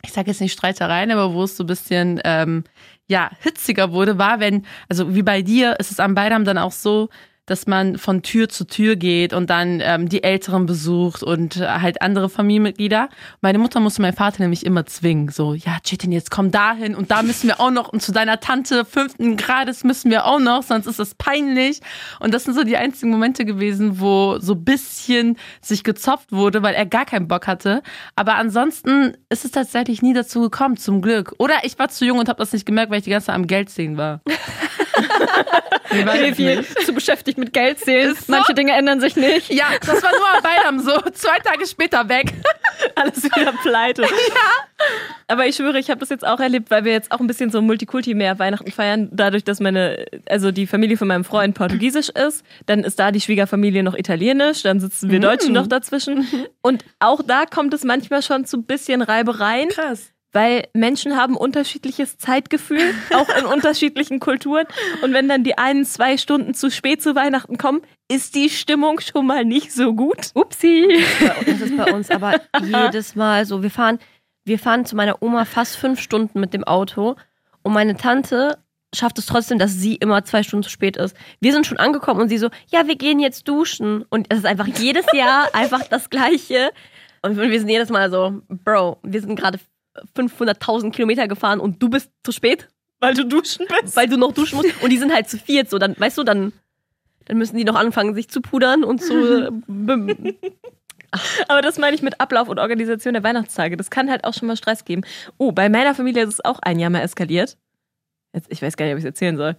ich 0.05 0.13
sage 0.13 0.31
jetzt 0.31 0.39
nicht 0.39 0.53
Streitereien, 0.53 1.11
aber 1.11 1.33
wo 1.33 1.43
es 1.43 1.57
so 1.57 1.65
ein 1.65 1.67
bisschen 1.67 2.21
ähm, 2.23 2.63
ja 3.07 3.29
hitziger 3.41 3.91
wurde, 3.91 4.17
war, 4.17 4.39
wenn, 4.39 4.65
also 4.87 5.13
wie 5.13 5.21
bei 5.21 5.41
dir, 5.41 5.75
ist 5.81 5.91
es 5.91 5.99
am 5.99 6.15
Beidam 6.15 6.45
dann 6.45 6.57
auch 6.57 6.71
so, 6.71 7.09
dass 7.45 7.67
man 7.67 7.97
von 7.97 8.21
Tür 8.21 8.49
zu 8.49 8.65
Tür 8.65 8.95
geht 8.95 9.33
und 9.33 9.49
dann 9.49 9.79
ähm, 9.81 10.09
die 10.09 10.23
Älteren 10.23 10.65
besucht 10.65 11.23
und 11.23 11.57
äh, 11.57 11.67
halt 11.67 12.01
andere 12.01 12.29
Familienmitglieder. 12.29 13.09
Meine 13.41 13.59
Mutter 13.59 13.79
musste 13.79 14.01
meinen 14.01 14.15
Vater 14.15 14.41
nämlich 14.41 14.65
immer 14.65 14.85
zwingen, 14.85 15.29
so, 15.29 15.53
ja, 15.53 15.77
Chetin, 15.83 16.11
jetzt 16.11 16.31
komm 16.31 16.51
dahin 16.51 16.95
und 16.95 17.11
da 17.11 17.21
müssen 17.21 17.47
wir 17.47 17.59
auch 17.59 17.71
noch 17.71 17.89
und 17.89 18.01
zu 18.01 18.11
deiner 18.11 18.39
Tante 18.39 18.85
fünften 18.85 19.37
Grades 19.37 19.83
müssen 19.83 20.11
wir 20.11 20.25
auch 20.25 20.39
noch, 20.39 20.63
sonst 20.63 20.87
ist 20.87 20.99
das 20.99 21.15
peinlich. 21.15 21.81
Und 22.19 22.33
das 22.33 22.45
sind 22.45 22.53
so 22.53 22.63
die 22.63 22.77
einzigen 22.77 23.11
Momente 23.11 23.45
gewesen, 23.45 23.99
wo 23.99 24.37
so 24.39 24.55
bisschen 24.55 25.37
sich 25.61 25.83
gezopft 25.83 26.31
wurde, 26.31 26.63
weil 26.63 26.73
er 26.73 26.85
gar 26.85 27.05
keinen 27.05 27.27
Bock 27.27 27.47
hatte. 27.47 27.81
Aber 28.15 28.35
ansonsten 28.35 29.15
ist 29.29 29.45
es 29.45 29.51
tatsächlich 29.51 30.01
nie 30.01 30.13
dazu 30.13 30.41
gekommen, 30.41 30.77
zum 30.77 31.01
Glück. 31.01 31.33
Oder 31.37 31.55
ich 31.63 31.77
war 31.79 31.89
zu 31.89 32.05
jung 32.05 32.19
und 32.19 32.29
habe 32.29 32.39
das 32.39 32.53
nicht 32.53 32.65
gemerkt, 32.65 32.91
weil 32.91 32.99
ich 32.99 33.03
die 33.03 33.11
ganze 33.11 33.27
Zeit 33.27 33.35
am 33.35 33.47
Geld 33.47 33.69
sehen 33.69 33.97
war. 33.97 34.21
Ich 35.91 36.05
es 36.05 36.35
viel 36.35 36.65
zu 36.85 36.93
beschäftigt 36.93 37.37
mit 37.37 37.53
Geld 37.53 37.79
zählen. 37.79 38.15
So. 38.15 38.23
Manche 38.27 38.53
Dinge 38.53 38.73
ändern 38.73 38.99
sich 38.99 39.15
nicht. 39.15 39.51
Ja, 39.51 39.65
das 39.79 40.01
war 40.03 40.11
nur 40.11 40.41
Bayram 40.41 40.79
so. 40.79 40.99
Zwei 41.11 41.39
Tage 41.39 41.65
später 41.65 42.07
weg. 42.09 42.33
Alles 42.95 43.23
wieder 43.23 43.53
pleite. 43.61 44.03
Ja. 44.27 44.87
Aber 45.27 45.47
ich 45.47 45.55
schwöre, 45.55 45.79
ich 45.79 45.89
habe 45.89 45.99
das 46.01 46.09
jetzt 46.09 46.25
auch 46.27 46.39
erlebt, 46.39 46.69
weil 46.69 46.83
wir 46.83 46.91
jetzt 46.91 47.11
auch 47.11 47.19
ein 47.19 47.27
bisschen 47.27 47.49
so 47.49 47.61
Multikulti 47.61 48.13
mehr 48.13 48.37
Weihnachten 48.39 48.71
feiern. 48.71 49.09
Dadurch, 49.11 49.43
dass 49.43 49.59
meine, 49.59 50.05
also 50.27 50.51
die 50.51 50.67
Familie 50.67 50.97
von 50.97 51.07
meinem 51.07 51.23
Freund 51.23 51.55
portugiesisch 51.55 52.09
ist, 52.09 52.43
dann 52.65 52.83
ist 52.83 52.99
da 52.99 53.11
die 53.11 53.21
Schwiegerfamilie 53.21 53.83
noch 53.83 53.95
italienisch, 53.95 54.63
dann 54.63 54.79
sitzen 54.79 55.09
wir 55.09 55.19
Deutschen 55.19 55.53
noch 55.53 55.67
dazwischen. 55.67 56.27
Und 56.61 56.83
auch 56.99 57.21
da 57.25 57.45
kommt 57.45 57.73
es 57.73 57.83
manchmal 57.83 58.21
schon 58.21 58.45
zu 58.45 58.57
ein 58.57 58.65
bisschen 58.65 59.01
Reibereien. 59.01 59.69
Krass. 59.69 60.11
Weil 60.35 60.67
Menschen 60.73 61.15
haben 61.15 61.37
unterschiedliches 61.37 62.17
Zeitgefühl, 62.17 62.93
auch 63.13 63.29
in 63.39 63.45
unterschiedlichen 63.53 64.19
Kulturen. 64.19 64.65
Und 65.01 65.13
wenn 65.13 65.29
dann 65.29 65.45
die 65.45 65.57
einen 65.57 65.85
zwei 65.85 66.17
Stunden 66.17 66.53
zu 66.53 66.69
spät 66.69 67.01
zu 67.01 67.15
Weihnachten 67.15 67.57
kommen, 67.57 67.81
ist 68.11 68.35
die 68.35 68.49
Stimmung 68.49 68.99
schon 68.99 69.25
mal 69.25 69.45
nicht 69.45 69.71
so 69.71 69.93
gut. 69.93 70.31
Upsi. 70.33 71.01
Das 71.45 71.61
ist 71.61 71.77
bei 71.77 71.93
uns 71.93 72.11
aber 72.11 72.41
jedes 72.61 73.15
Mal 73.15 73.45
so. 73.45 73.63
Wir 73.63 73.71
fahren, 73.71 73.97
wir 74.43 74.59
fahren 74.59 74.85
zu 74.85 74.97
meiner 74.97 75.23
Oma 75.23 75.45
fast 75.45 75.77
fünf 75.77 76.01
Stunden 76.01 76.41
mit 76.41 76.53
dem 76.53 76.65
Auto 76.65 77.15
und 77.63 77.71
meine 77.71 77.95
Tante 77.95 78.57
schafft 78.93 79.17
es 79.17 79.27
trotzdem, 79.27 79.57
dass 79.57 79.71
sie 79.71 79.95
immer 79.95 80.25
zwei 80.25 80.43
Stunden 80.43 80.63
zu 80.63 80.69
spät 80.69 80.97
ist. 80.97 81.15
Wir 81.39 81.53
sind 81.53 81.65
schon 81.65 81.77
angekommen 81.77 82.19
und 82.19 82.27
sie 82.27 82.39
so, 82.39 82.49
ja, 82.67 82.87
wir 82.87 82.97
gehen 82.97 83.21
jetzt 83.21 83.47
duschen. 83.47 84.03
Und 84.09 84.27
es 84.29 84.39
ist 84.39 84.45
einfach 84.45 84.67
jedes 84.67 85.05
Jahr 85.13 85.47
einfach 85.53 85.87
das 85.87 86.09
Gleiche. 86.09 86.71
Und 87.21 87.37
wir 87.37 87.57
sind 87.57 87.69
jedes 87.69 87.89
Mal 87.89 88.11
so, 88.11 88.41
Bro, 88.49 88.99
wir 89.01 89.21
sind 89.21 89.37
gerade 89.37 89.59
500.000 90.15 90.91
Kilometer 90.91 91.27
gefahren 91.27 91.59
und 91.59 91.81
du 91.81 91.89
bist 91.89 92.11
zu 92.23 92.31
spät, 92.31 92.67
Weil 92.99 93.13
du 93.13 93.25
duschen 93.25 93.65
bist. 93.81 93.95
weil 93.95 94.07
du 94.07 94.17
noch 94.17 94.31
duschen 94.33 94.57
musst. 94.57 94.69
Und 94.83 94.89
die 94.89 94.97
sind 94.97 95.13
halt 95.13 95.29
zu 95.29 95.37
viert, 95.37 95.69
so 95.69 95.77
dann, 95.77 95.95
weißt 95.97 96.17
du, 96.17 96.23
dann, 96.23 96.53
dann 97.25 97.37
müssen 97.37 97.57
die 97.57 97.63
noch 97.63 97.75
anfangen, 97.75 98.13
sich 98.15 98.29
zu 98.29 98.41
pudern 98.41 98.83
und 98.83 99.01
zu. 99.01 99.13
bim- 99.67 100.35
Aber 101.47 101.61
das 101.61 101.77
meine 101.77 101.95
ich 101.95 102.01
mit 102.01 102.19
Ablauf 102.19 102.49
und 102.49 102.59
Organisation 102.59 103.13
der 103.13 103.23
Weihnachtstage. 103.23 103.77
Das 103.77 103.89
kann 103.89 104.09
halt 104.09 104.25
auch 104.25 104.33
schon 104.33 104.47
mal 104.47 104.57
Stress 104.57 104.83
geben. 104.85 105.03
Oh, 105.37 105.51
bei 105.51 105.69
meiner 105.69 105.95
Familie 105.95 106.23
ist 106.23 106.33
es 106.35 106.45
auch 106.45 106.59
ein 106.59 106.77
Jahr 106.79 106.89
mal 106.89 106.99
eskaliert. 107.01 107.57
Jetzt, 108.33 108.51
ich 108.51 108.61
weiß 108.61 108.75
gar 108.75 108.85
nicht, 108.85 108.93
ob 108.93 108.97
ich 108.99 109.03
es 109.05 109.09
erzählen 109.09 109.37
soll. 109.37 109.55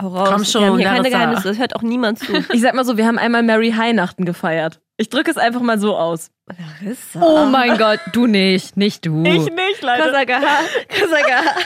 Hau 0.00 0.08
raus. 0.08 0.28
Komm 0.32 0.44
schon, 0.44 0.62
wir 0.62 0.68
haben 0.70 0.76
hier 0.78 0.84
keine. 0.86 1.10
Geheimnisse, 1.10 1.48
das 1.48 1.58
hört 1.58 1.74
auch 1.76 1.82
niemand 1.82 2.20
zu. 2.20 2.32
Ich 2.52 2.60
sag 2.60 2.74
mal 2.74 2.84
so, 2.84 2.96
wir 2.96 3.06
haben 3.06 3.18
einmal 3.18 3.42
Mary 3.42 3.74
Weihnachten 3.76 4.24
gefeiert. 4.24 4.80
Ich 5.02 5.08
drücke 5.08 5.32
es 5.32 5.36
einfach 5.36 5.62
mal 5.62 5.80
so 5.80 5.96
aus. 5.96 6.30
Larissa. 6.46 7.20
Oh 7.20 7.44
mein 7.46 7.76
Gott, 7.76 7.98
du 8.12 8.28
nicht, 8.28 8.76
nicht 8.76 9.04
du. 9.04 9.24
Ich 9.24 9.50
nicht, 9.50 9.82
leider. 9.82 10.04
Kasagaha. 10.04 10.60
Kasagaha. 10.88 11.56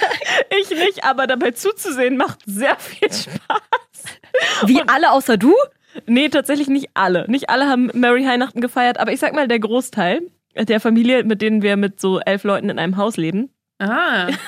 Ich 0.59 0.71
nicht, 0.71 1.05
aber 1.05 1.27
dabei 1.27 1.51
zuzusehen 1.51 2.17
macht 2.17 2.39
sehr 2.47 2.79
viel 2.79 3.13
Spaß. 3.13 4.65
Wie 4.65 4.81
alle 4.87 5.13
außer 5.13 5.37
du? 5.37 5.55
Nee, 6.07 6.31
tatsächlich 6.31 6.69
nicht 6.69 6.89
alle. 6.95 7.27
Nicht 7.29 7.51
alle 7.51 7.69
haben 7.69 7.91
Mary 7.93 8.27
Weihnachten 8.27 8.63
gefeiert, 8.63 8.97
aber 8.97 9.13
ich 9.13 9.21
sag 9.21 9.35
mal, 9.35 9.49
der 9.49 9.59
Großteil 9.59 10.23
der 10.55 10.81
Familie, 10.81 11.23
mit 11.25 11.43
denen 11.43 11.61
wir 11.61 11.77
mit 11.77 12.01
so 12.01 12.21
elf 12.21 12.43
Leuten 12.45 12.71
in 12.71 12.79
einem 12.79 12.97
Haus 12.97 13.19
leben. 13.19 13.51
Ah. 13.79 14.29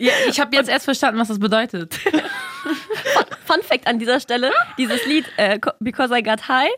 Ja, 0.00 0.12
ich 0.28 0.38
habe 0.38 0.54
jetzt 0.54 0.70
erst 0.70 0.84
verstanden, 0.84 1.18
was 1.18 1.26
das 1.26 1.40
bedeutet. 1.40 1.92
Fun 3.44 3.62
Fact 3.62 3.88
an 3.88 3.98
dieser 3.98 4.20
Stelle: 4.20 4.52
dieses 4.78 5.04
Lied 5.06 5.24
äh, 5.38 5.58
Because 5.80 6.16
I 6.16 6.22
Got 6.22 6.46
High, 6.46 6.70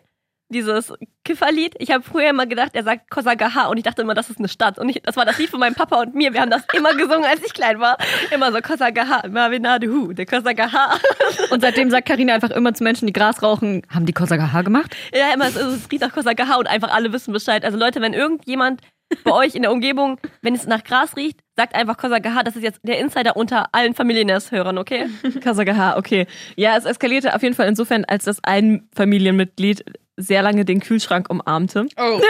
dieses 0.51 0.92
Kifferlied. 1.24 1.74
Ich 1.78 1.90
habe 1.90 2.03
früher 2.03 2.30
immer 2.30 2.46
gedacht, 2.46 2.72
er 2.74 2.82
sagt 2.84 3.11
Kosagaha 3.11 3.66
und 3.66 3.76
ich 3.76 3.84
dachte 3.84 4.03
immer, 4.03 4.14
das 4.14 4.30
ist 4.30 4.38
eine 4.38 4.48
Stadt. 4.48 4.78
Und 4.78 4.88
ich, 4.88 5.03
das 5.03 5.16
war 5.16 5.24
das 5.24 5.38
Lied 5.38 5.48
von 5.48 5.61
meinem 5.61 5.74
Papa 5.74 6.01
und 6.01 6.14
mir. 6.14 6.32
Wir 6.32 6.40
haben 6.40 6.51
das 6.51 6.62
immer 6.76 6.94
gesungen, 6.94 7.24
als 7.24 7.42
ich 7.44 7.55
klein 7.55 7.80
war. 7.80 7.96
Immer 8.30 8.53
so 8.53 8.61
Kosagaha, 8.61 9.28
Marvinadehu, 9.28 10.12
der 10.12 10.26
Kosagaha. 10.26 10.98
Und 11.51 11.61
seitdem 11.61 11.90
sagt 11.90 12.07
Karina 12.07 12.34
einfach 12.34 12.51
immer 12.51 12.74
zu 12.74 12.84
Menschen, 12.84 13.07
die 13.07 13.12
Gras 13.12 13.42
rauchen, 13.42 13.82
haben 13.88 14.07
die 14.07 14.12
Kosagaha 14.12 14.62
gemacht? 14.62 14.96
Ja, 15.12 15.32
immer, 15.32 15.46
es 15.48 15.57
ist 15.57 15.66
es 15.66 15.90
riecht 15.90 16.03
nach 16.03 16.12
Kosagaha 16.12 16.57
und 16.57 16.66
einfach 16.66 16.92
alle 16.92 17.12
wissen 17.12 17.32
Bescheid. 17.32 17.64
Also 17.64 17.78
Leute, 17.78 18.01
wenn 18.01 18.12
irgendjemand 18.12 18.80
bei 19.24 19.32
euch 19.32 19.55
in 19.55 19.62
der 19.62 19.72
Umgebung, 19.72 20.18
wenn 20.42 20.55
es 20.55 20.66
nach 20.66 20.84
Gras 20.84 21.16
riecht, 21.16 21.40
sagt 21.57 21.74
einfach 21.74 21.96
Kosagaha. 21.96 22.42
Das 22.42 22.57
ist 22.57 22.62
jetzt 22.62 22.80
der 22.82 22.98
Insider 22.98 23.36
unter 23.36 23.74
allen 23.74 23.94
Familienners-Hörern, 23.94 24.78
okay? 24.78 25.07
Kasagaha, 25.40 25.96
okay. 25.96 26.26
Ja, 26.57 26.76
es 26.76 26.84
eskalierte 26.84 27.34
auf 27.34 27.42
jeden 27.42 27.55
Fall 27.55 27.68
insofern, 27.68 28.05
als 28.05 28.24
das 28.24 28.38
ein 28.42 28.88
Familienmitglied 28.94 29.84
sehr 30.20 30.42
lange 30.42 30.64
den 30.64 30.80
Kühlschrank 30.80 31.28
umarmte 31.30 31.86
Oh, 31.98 32.20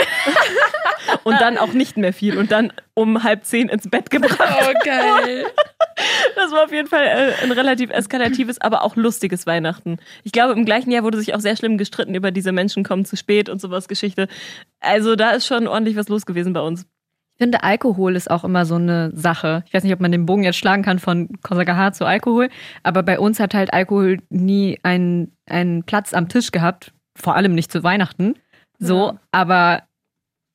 und 1.25 1.41
dann 1.41 1.59
auch 1.59 1.73
nicht 1.73 1.97
mehr 1.97 2.13
viel 2.13 2.39
und 2.39 2.51
dann 2.51 2.73
um 2.95 3.23
halb 3.23 3.45
zehn 3.45 3.69
ins 3.69 3.89
Bett 3.89 4.11
gebracht. 4.11 4.39
oh 4.41 4.73
geil. 4.85 5.47
Das 6.35 6.51
war 6.53 6.65
auf 6.65 6.73
jeden 6.73 6.89
Fall 6.89 7.05
äh, 7.05 7.45
ein 7.45 7.53
relativ 7.53 7.91
eskalatives, 7.91 8.59
aber 8.59 8.85
auch 8.85 8.97
lustiges 8.97 9.47
Weihnachten. 9.47 9.99
Ich 10.25 10.33
glaube, 10.33 10.55
im 10.55 10.65
gleichen 10.65 10.91
Jahr 10.91 11.03
wurde 11.03 11.19
sich 11.19 11.35
auch 11.35 11.41
sehr 11.41 11.57
schlimm 11.57 11.77
gestritten 11.77 12.15
über 12.15 12.31
diese 12.31 12.53
Menschen 12.53 12.85
kommen 12.85 13.05
zu 13.05 13.17
spät 13.17 13.51
und 13.51 13.61
sowas 13.61 13.87
Geschichte. 13.87 14.27
Also 14.81 15.15
da 15.15 15.33
ist 15.33 15.47
schon 15.47 15.69
ordentlich 15.69 15.97
was 15.97 16.09
los 16.09 16.25
gewesen 16.25 16.55
bei 16.55 16.61
uns. 16.61 16.87
Ich 17.35 17.43
finde, 17.43 17.63
Alkohol 17.63 18.17
ist 18.17 18.31
auch 18.31 18.45
immer 18.45 18.65
so 18.65 18.77
eine 18.77 19.11
Sache. 19.15 19.63
Ich 19.67 19.75
weiß 19.75 19.83
nicht, 19.85 19.93
ob 19.93 20.01
man 20.01 20.13
den 20.13 20.25
Bogen 20.25 20.43
jetzt 20.43 20.57
schlagen 20.57 20.83
kann 20.83 20.99
von 20.99 21.29
Kosagaha 21.43 21.93
zu 21.93 22.07
Alkohol, 22.07 22.49
aber 22.83 23.03
bei 23.03 23.19
uns 23.19 23.39
hat 23.41 23.53
halt 23.53 23.73
Alkohol 23.75 24.19
nie 24.31 24.79
einen, 24.83 25.37
einen 25.47 25.85
Platz 25.85 26.15
am 26.15 26.29
Tisch 26.29 26.51
gehabt, 26.51 26.93
vor 27.17 27.37
allem 27.37 27.55
nicht 27.55 27.73
zu 27.73 27.83
Weihnachten. 27.83 28.35
So, 28.79 29.19
aber 29.31 29.83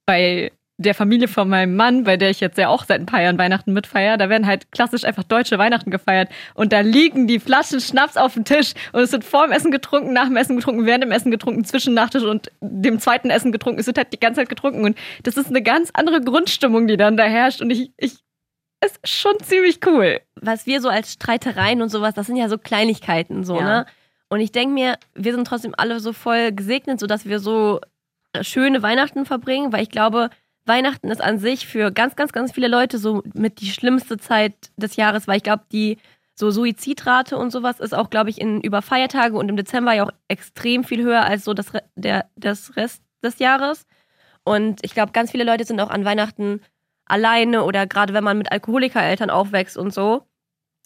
bei 0.05 0.51
der 0.77 0.93
Familie 0.93 1.29
von 1.29 1.47
meinem 1.47 1.75
Mann, 1.77 2.03
bei 2.03 2.17
der 2.17 2.29
ich 2.31 2.41
jetzt 2.41 2.57
ja 2.57 2.67
auch 2.67 2.83
seit 2.83 2.99
ein 2.99 3.05
paar 3.05 3.21
Jahren 3.21 3.37
Weihnachten 3.37 3.71
mitfeiere, 3.71 4.17
da 4.17 4.27
werden 4.27 4.45
halt 4.45 4.71
klassisch 4.73 5.05
einfach 5.05 5.23
deutsche 5.23 5.57
Weihnachten 5.57 5.89
gefeiert 5.89 6.29
und 6.53 6.73
da 6.73 6.81
liegen 6.81 7.27
die 7.27 7.39
Flaschen 7.39 7.79
Schnaps 7.79 8.17
auf 8.17 8.33
dem 8.33 8.43
Tisch 8.43 8.73
und 8.91 9.01
es 9.01 9.13
wird 9.13 9.23
vor 9.23 9.45
dem 9.47 9.53
Essen 9.53 9.71
getrunken, 9.71 10.11
nach 10.11 10.25
dem 10.25 10.35
Essen 10.35 10.57
getrunken, 10.57 10.85
während 10.85 11.03
dem 11.03 11.11
Essen 11.11 11.31
getrunken, 11.31 11.63
zwischen 11.63 11.93
Nachtisch 11.93 12.23
und 12.23 12.51
dem 12.59 12.99
zweiten 12.99 13.29
Essen 13.29 13.53
getrunken. 13.53 13.79
Es 13.79 13.87
wird 13.87 13.97
halt 13.97 14.11
die 14.11 14.19
ganze 14.19 14.41
Zeit 14.41 14.49
getrunken 14.49 14.83
und 14.83 14.97
das 15.23 15.37
ist 15.37 15.47
eine 15.47 15.61
ganz 15.61 15.91
andere 15.93 16.19
Grundstimmung, 16.19 16.87
die 16.87 16.97
dann 16.97 17.15
da 17.15 17.23
herrscht 17.23 17.61
und 17.61 17.69
ich, 17.69 17.91
ich 17.97 18.17
es 18.81 18.91
ist 18.91 19.07
schon 19.07 19.39
ziemlich 19.41 19.79
cool. 19.85 20.19
was 20.35 20.65
wir 20.67 20.81
so 20.81 20.89
als 20.89 21.13
Streitereien 21.13 21.81
und 21.81 21.89
sowas, 21.89 22.13
das 22.15 22.27
sind 22.27 22.35
ja 22.35 22.49
so 22.49 22.57
Kleinigkeiten 22.57 23.45
so, 23.45 23.55
Ja. 23.57 23.63
ne? 23.63 23.85
Und 24.35 24.41
ich 24.41 24.51
denke 24.51 24.73
mir, 24.73 24.97
wir 25.13 25.33
sind 25.33 25.47
trotzdem 25.47 25.73
alle 25.77 26.01
so 26.01 26.11
voll 26.11 26.51
gesegnet, 26.51 26.99
sodass 26.99 27.23
wir 27.23 27.39
so 27.39 27.79
schöne 28.41 28.83
Weihnachten 28.83 29.25
verbringen, 29.25 29.71
weil 29.71 29.81
ich 29.81 29.89
glaube, 29.89 30.29
Weihnachten 30.65 31.09
ist 31.09 31.21
an 31.21 31.39
sich 31.39 31.65
für 31.65 31.89
ganz, 31.89 32.17
ganz, 32.17 32.33
ganz 32.33 32.51
viele 32.51 32.67
Leute 32.67 32.97
so 32.97 33.23
mit 33.33 33.61
die 33.61 33.71
schlimmste 33.71 34.17
Zeit 34.17 34.53
des 34.75 34.97
Jahres, 34.97 35.29
weil 35.29 35.37
ich 35.37 35.43
glaube, 35.43 35.63
die 35.71 35.99
so 36.33 36.51
Suizidrate 36.51 37.37
und 37.37 37.51
sowas 37.51 37.79
ist 37.79 37.95
auch, 37.95 38.09
glaube 38.09 38.29
ich, 38.29 38.41
in 38.41 38.59
über 38.59 38.81
Feiertage 38.81 39.37
und 39.37 39.47
im 39.47 39.55
Dezember 39.55 39.93
ja 39.93 40.03
auch 40.03 40.11
extrem 40.27 40.83
viel 40.83 41.01
höher 41.01 41.23
als 41.23 41.45
so 41.45 41.53
das, 41.53 41.67
der, 41.95 42.25
das 42.35 42.75
Rest 42.75 43.01
des 43.23 43.39
Jahres. 43.39 43.85
Und 44.43 44.81
ich 44.83 44.93
glaube, 44.93 45.13
ganz 45.13 45.31
viele 45.31 45.45
Leute 45.45 45.63
sind 45.63 45.79
auch 45.79 45.91
an 45.91 46.03
Weihnachten 46.03 46.59
alleine 47.05 47.63
oder 47.63 47.87
gerade 47.87 48.13
wenn 48.13 48.25
man 48.25 48.37
mit 48.37 48.51
Alkoholikereltern 48.51 49.29
aufwächst 49.29 49.77
und 49.77 49.93
so. 49.93 50.27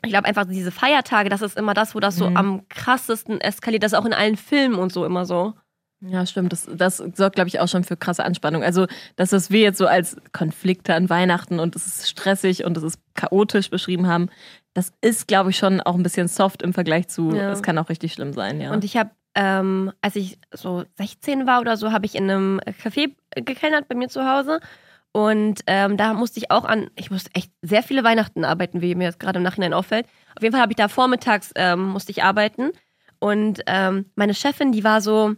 Ich 0.03 0.09
glaube 0.11 0.27
einfach, 0.27 0.45
diese 0.45 0.71
Feiertage, 0.71 1.29
das 1.29 1.41
ist 1.41 1.57
immer 1.57 1.73
das, 1.73 1.93
wo 1.95 1.99
das 1.99 2.15
so 2.15 2.29
Mhm. 2.29 2.37
am 2.37 2.67
krassesten 2.69 3.41
eskaliert. 3.41 3.83
Das 3.83 3.91
ist 3.93 3.97
auch 3.97 4.05
in 4.05 4.13
allen 4.13 4.37
Filmen 4.37 4.75
und 4.75 4.91
so 4.93 5.05
immer 5.05 5.25
so. 5.25 5.53
Ja, 6.01 6.25
stimmt. 6.25 6.53
Das, 6.53 6.65
das 6.73 6.97
sorgt, 6.97 7.35
glaube 7.35 7.49
ich, 7.49 7.59
auch 7.59 7.67
schon 7.67 7.83
für 7.83 7.97
krasse 7.97 8.23
Anspannung. 8.23 8.63
Also, 8.63 8.87
das, 9.17 9.33
was 9.33 9.51
wir 9.51 9.59
jetzt 9.59 9.77
so 9.77 9.85
als 9.87 10.15
Konflikte 10.31 10.93
an 10.95 11.09
Weihnachten 11.09 11.59
und 11.59 11.75
es 11.75 11.85
ist 11.87 12.09
stressig 12.09 12.63
und 12.63 12.77
es 12.77 12.83
ist 12.83 13.01
chaotisch 13.15 13.69
beschrieben 13.69 14.07
haben, 14.07 14.29
das 14.73 14.93
ist, 15.01 15.27
glaube 15.27 15.49
ich, 15.49 15.57
schon 15.57 15.81
auch 15.81 15.95
ein 15.95 16.03
bisschen 16.03 16.29
soft 16.29 16.61
im 16.61 16.71
Vergleich 16.73 17.09
zu, 17.09 17.35
Ja. 17.35 17.51
es 17.51 17.61
kann 17.61 17.77
auch 17.77 17.89
richtig 17.89 18.13
schlimm 18.13 18.31
sein, 18.31 18.61
ja. 18.61 18.71
Und 18.71 18.85
ich 18.85 18.95
habe, 18.95 19.09
ähm, 19.35 19.91
als 20.01 20.15
ich 20.15 20.39
so 20.53 20.85
16 20.97 21.45
war 21.45 21.59
oder 21.59 21.75
so, 21.75 21.91
habe 21.91 22.05
ich 22.05 22.15
in 22.15 22.23
einem 22.29 22.61
Café 22.81 23.11
gekellnert 23.35 23.89
bei 23.89 23.95
mir 23.95 24.07
zu 24.07 24.23
Hause. 24.25 24.61
Und 25.11 25.61
ähm, 25.65 25.97
da 25.97 26.13
musste 26.13 26.39
ich 26.39 26.51
auch 26.51 26.65
an, 26.65 26.91
ich 26.95 27.09
musste 27.09 27.31
echt 27.33 27.51
sehr 27.61 27.81
viele 27.81 28.03
Weihnachten 28.03 28.45
arbeiten, 28.45 28.81
wie 28.81 28.93
mir 28.95 29.05
jetzt 29.05 29.19
gerade 29.19 29.37
im 29.37 29.43
Nachhinein 29.43 29.73
auffällt. 29.73 30.05
Auf 30.35 30.43
jeden 30.43 30.53
Fall 30.53 30.61
habe 30.61 30.71
ich 30.71 30.77
da 30.77 30.87
vormittags 30.87 31.51
ähm, 31.55 31.89
musste 31.89 32.11
ich 32.11 32.23
arbeiten. 32.23 32.71
Und 33.19 33.61
ähm, 33.65 34.05
meine 34.15 34.33
Chefin, 34.33 34.71
die 34.71 34.83
war 34.83 35.01
so, 35.01 35.35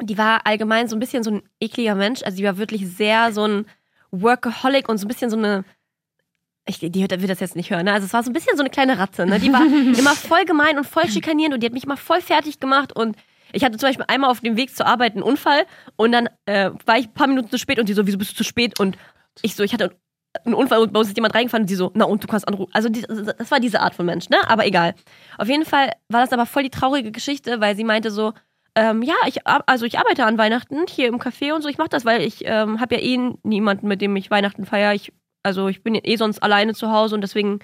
die 0.00 0.16
war 0.16 0.46
allgemein 0.46 0.88
so 0.88 0.96
ein 0.96 1.00
bisschen 1.00 1.22
so 1.24 1.32
ein 1.32 1.42
ekliger 1.60 1.96
Mensch. 1.96 2.22
Also 2.22 2.36
die 2.36 2.44
war 2.44 2.56
wirklich 2.56 2.88
sehr 2.88 3.32
so 3.32 3.46
ein 3.46 3.66
Workaholic 4.12 4.88
und 4.88 4.98
so 4.98 5.06
ein 5.06 5.08
bisschen 5.08 5.30
so 5.30 5.36
eine, 5.36 5.64
ich, 6.66 6.78
die 6.78 6.94
wird 6.94 7.30
das 7.30 7.40
jetzt 7.40 7.56
nicht 7.56 7.70
hören, 7.70 7.84
ne? 7.84 7.92
Also 7.92 8.06
es 8.06 8.12
war 8.14 8.22
so 8.22 8.30
ein 8.30 8.32
bisschen 8.32 8.56
so 8.56 8.62
eine 8.62 8.70
kleine 8.70 8.98
Ratze, 8.98 9.26
ne? 9.26 9.38
Die 9.38 9.52
war 9.52 9.62
immer 9.98 10.14
voll 10.14 10.44
gemein 10.44 10.78
und 10.78 10.86
voll 10.86 11.08
schikanierend 11.08 11.54
und 11.54 11.62
die 11.62 11.66
hat 11.66 11.74
mich 11.74 11.84
immer 11.84 11.96
voll 11.96 12.22
fertig 12.22 12.60
gemacht 12.60 12.94
und 12.94 13.16
ich 13.54 13.64
hatte 13.64 13.78
zum 13.78 13.88
Beispiel 13.88 14.04
einmal 14.08 14.30
auf 14.30 14.40
dem 14.40 14.56
Weg 14.56 14.74
zur 14.74 14.86
Arbeit 14.86 15.12
einen 15.12 15.22
Unfall 15.22 15.64
und 15.96 16.12
dann 16.12 16.28
äh, 16.46 16.70
war 16.86 16.98
ich 16.98 17.06
ein 17.06 17.14
paar 17.14 17.26
Minuten 17.26 17.50
zu 17.50 17.58
spät 17.58 17.78
und 17.78 17.88
die 17.88 17.94
so, 17.94 18.06
wieso 18.06 18.18
bist 18.18 18.32
du 18.32 18.36
zu 18.36 18.44
spät? 18.44 18.78
Und 18.80 18.96
ich 19.42 19.54
so, 19.54 19.62
ich 19.62 19.72
hatte 19.72 19.96
einen 20.44 20.54
Unfall 20.54 20.80
und 20.80 20.92
bei 20.92 20.98
uns 20.98 21.08
ist 21.08 21.16
jemand 21.16 21.34
reingefahren 21.34 21.62
und 21.62 21.70
die 21.70 21.76
so, 21.76 21.90
na 21.94 22.04
und 22.04 22.22
du 22.22 22.26
kannst 22.26 22.48
anrufen. 22.48 22.70
Also 22.74 22.88
die, 22.88 23.02
das 23.02 23.50
war 23.50 23.60
diese 23.60 23.80
Art 23.80 23.94
von 23.94 24.06
Mensch, 24.06 24.28
ne? 24.28 24.38
Aber 24.48 24.66
egal. 24.66 24.94
Auf 25.38 25.48
jeden 25.48 25.64
Fall 25.64 25.92
war 26.08 26.22
das 26.22 26.32
aber 26.32 26.46
voll 26.46 26.64
die 26.64 26.70
traurige 26.70 27.12
Geschichte, 27.12 27.60
weil 27.60 27.76
sie 27.76 27.84
meinte 27.84 28.10
so, 28.10 28.32
ähm, 28.74 29.02
ja, 29.02 29.14
ich 29.26 29.46
also 29.46 29.86
ich 29.86 29.98
arbeite 29.98 30.24
an 30.24 30.36
Weihnachten 30.36 30.86
hier 30.88 31.06
im 31.06 31.20
Café 31.20 31.52
und 31.52 31.62
so. 31.62 31.68
Ich 31.68 31.78
mache 31.78 31.88
das, 31.90 32.04
weil 32.04 32.22
ich 32.22 32.44
ähm, 32.44 32.80
habe 32.80 32.96
ja 32.96 33.00
eh 33.00 33.32
niemanden, 33.44 33.86
mit 33.86 34.00
dem 34.00 34.16
ich 34.16 34.30
Weihnachten 34.30 34.66
feiere. 34.66 34.94
Ich, 34.94 35.12
also 35.44 35.68
ich 35.68 35.82
bin 35.82 35.94
eh 35.94 36.16
sonst 36.16 36.42
alleine 36.42 36.74
zu 36.74 36.90
Hause 36.90 37.14
und 37.14 37.20
deswegen 37.20 37.60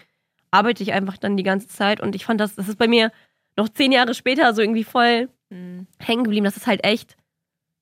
arbeite 0.53 0.83
ich 0.83 0.93
einfach 0.93 1.19
dann 1.19 1.37
die 1.37 1.43
ganze 1.43 1.67
Zeit. 1.67 2.01
Und 2.01 2.15
ich 2.15 2.25
fand 2.25 2.41
das, 2.41 2.55
das 2.55 2.69
ist 2.69 2.79
bei 2.79 2.87
mir 2.87 3.11
noch 3.57 3.69
zehn 3.69 3.91
Jahre 3.91 4.15
später 4.15 4.55
so 4.55 4.63
irgendwie 4.63 4.85
voll 4.85 5.29
hängen 5.51 6.25
geblieben. 6.25 6.45
Das 6.45 6.57
ist 6.57 6.67
halt 6.67 6.85
echt 6.85 7.17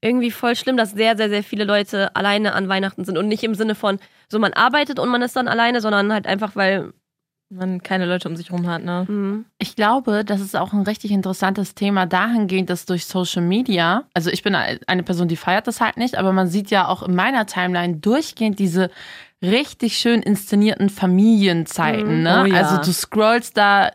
irgendwie 0.01 0.31
voll 0.31 0.55
schlimm, 0.57 0.77
dass 0.77 0.93
sehr, 0.93 1.17
sehr, 1.17 1.29
sehr 1.29 1.43
viele 1.43 1.65
Leute 1.65 2.15
alleine 2.15 2.55
an 2.55 2.69
Weihnachten 2.69 3.05
sind. 3.05 3.19
Und 3.19 3.29
nicht 3.29 3.43
im 3.43 3.55
Sinne 3.55 3.75
von, 3.75 3.99
so 4.29 4.39
man 4.39 4.53
arbeitet 4.53 4.99
und 4.99 5.09
man 5.09 5.23
ist 5.23 5.37
dann 5.37 5.49
alleine, 5.49 5.81
sondern 5.81 6.13
halt 6.13 6.27
einfach, 6.27 6.57
weil. 6.57 6.93
Man 7.51 7.83
keine 7.83 8.05
Leute 8.05 8.29
um 8.29 8.37
sich 8.37 8.53
rum 8.53 8.69
hat, 8.69 8.85
ne? 8.85 9.07
Mh, 9.09 9.45
Ich 9.57 9.75
glaube, 9.75 10.23
das 10.23 10.43
ist 10.43 10.55
auch 10.55 10.75
ein 10.75 10.83
richtig 10.83 11.13
interessantes 11.13 11.75
Thema 11.75 12.05
dahingehend, 12.05 12.69
dass 12.69 12.85
durch 12.85 13.07
Social 13.07 13.41
Media, 13.41 14.05
also 14.13 14.29
ich 14.29 14.43
bin 14.43 14.55
eine 14.55 15.03
Person, 15.03 15.29
die 15.29 15.37
feiert 15.37 15.67
das 15.67 15.81
halt 15.81 15.97
nicht, 15.97 16.19
aber 16.19 16.35
man 16.35 16.49
sieht 16.49 16.71
ja 16.71 16.89
auch 16.89 17.03
in 17.03 17.15
meiner 17.15 17.47
Timeline 17.47 17.97
durchgehend 17.97 18.59
diese 18.59 18.91
richtig 19.41 19.97
schön 19.97 20.21
inszenierten 20.21 20.91
Familienzeiten. 20.91 22.19
Mhm. 22.19 22.23
Ne? 22.23 22.43
Oh 22.43 22.47
ja. 22.47 22.57
Also 22.57 22.83
du 22.83 22.93
scrollst 22.93 23.57
da 23.57 23.93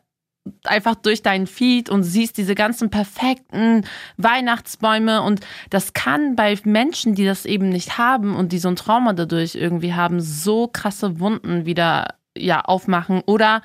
einfach 0.66 0.96
durch 0.96 1.22
deinen 1.22 1.48
Feed 1.48 1.90
und 1.90 2.04
siehst 2.04 2.38
diese 2.38 2.56
ganzen 2.56 2.90
perfekten 2.90 3.86
Weihnachtsbäume 4.18 5.22
und 5.22 5.40
das 5.70 5.94
kann 5.94 6.36
bei 6.36 6.58
Menschen, 6.66 7.16
die 7.16 7.26
das 7.26 7.46
eben 7.46 7.70
nicht 7.70 7.98
haben 7.98 8.36
und 8.36 8.52
die 8.52 8.60
so 8.60 8.68
ein 8.68 8.76
Trauma 8.76 9.14
dadurch 9.14 9.56
irgendwie 9.56 9.94
haben, 9.94 10.20
so 10.20 10.68
krasse 10.68 11.20
Wunden 11.20 11.66
wieder 11.66 12.16
ja 12.38 12.62
aufmachen 12.62 13.22
oder 13.26 13.62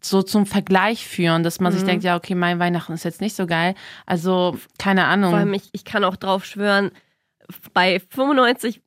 so 0.00 0.22
zum 0.22 0.46
Vergleich 0.46 1.06
führen, 1.06 1.42
dass 1.42 1.60
man 1.60 1.72
sich 1.72 1.82
Mhm. 1.82 1.86
denkt, 1.86 2.04
ja, 2.04 2.16
okay, 2.16 2.34
mein 2.34 2.58
Weihnachten 2.58 2.92
ist 2.92 3.04
jetzt 3.04 3.20
nicht 3.20 3.34
so 3.34 3.46
geil. 3.46 3.74
Also, 4.06 4.56
keine 4.78 5.06
Ahnung. 5.06 5.30
Vor 5.30 5.38
allem, 5.40 5.54
ich, 5.54 5.68
ich 5.72 5.84
kann 5.84 6.04
auch 6.04 6.16
drauf 6.16 6.44
schwören, 6.44 6.92
bei 7.74 8.00
95, 8.10 8.80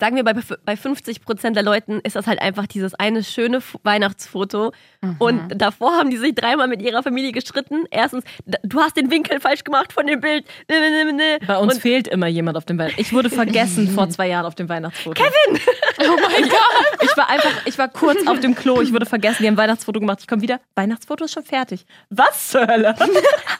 sagen 0.00 0.16
wir 0.16 0.24
bei, 0.24 0.34
bei 0.64 0.76
50 0.76 1.22
Prozent 1.22 1.56
der 1.56 1.62
Leuten 1.62 2.00
ist 2.00 2.16
das 2.16 2.26
halt 2.26 2.40
einfach 2.40 2.66
dieses 2.66 2.94
eine 2.94 3.22
schöne 3.24 3.58
F- 3.58 3.78
Weihnachtsfoto. 3.84 4.72
Mhm. 5.00 5.16
Und 5.18 5.48
davor 5.60 5.92
haben 5.96 6.10
die 6.10 6.16
sich 6.16 6.34
dreimal 6.34 6.68
mit 6.68 6.82
ihrer 6.82 7.02
Familie 7.02 7.32
gestritten. 7.32 7.84
Erstens, 7.90 8.24
du 8.62 8.80
hast 8.80 8.96
den 8.96 9.10
Winkel 9.10 9.40
falsch 9.40 9.64
gemacht 9.64 9.92
von 9.92 10.06
dem 10.06 10.20
Bild. 10.20 10.44
Ne, 10.70 11.04
ne, 11.04 11.12
ne. 11.12 11.38
Bei 11.46 11.56
uns 11.58 11.74
Und 11.74 11.80
fehlt 11.80 12.08
immer 12.08 12.26
jemand 12.26 12.56
auf 12.56 12.64
dem 12.64 12.78
Weihnachtsfoto. 12.78 13.02
Ich 13.06 13.12
wurde 13.12 13.30
vergessen 13.30 13.88
vor 13.88 14.08
zwei 14.10 14.28
Jahren 14.28 14.46
auf 14.46 14.54
dem 14.54 14.68
Weihnachtsfoto. 14.68 15.22
Kevin! 15.22 15.60
Oh 16.00 16.16
mein 16.22 16.48
Gott! 16.48 17.02
Ich 17.02 17.16
war 17.16 17.28
einfach, 17.28 17.50
ich 17.66 17.76
war 17.76 17.88
kurz 17.88 18.24
auf 18.28 18.38
dem 18.38 18.54
Klo, 18.54 18.80
ich 18.80 18.92
wurde 18.92 19.04
vergessen, 19.04 19.42
die 19.42 19.48
haben 19.48 19.54
ein 19.54 19.58
Weihnachtsfoto 19.58 19.98
gemacht. 19.98 20.18
Ich 20.20 20.28
komme 20.28 20.42
wieder, 20.42 20.60
Weihnachtsfoto 20.76 21.24
ist 21.24 21.34
schon 21.34 21.42
fertig. 21.42 21.86
Was 22.08 22.50
zur 22.50 22.68
Hölle? 22.68 22.94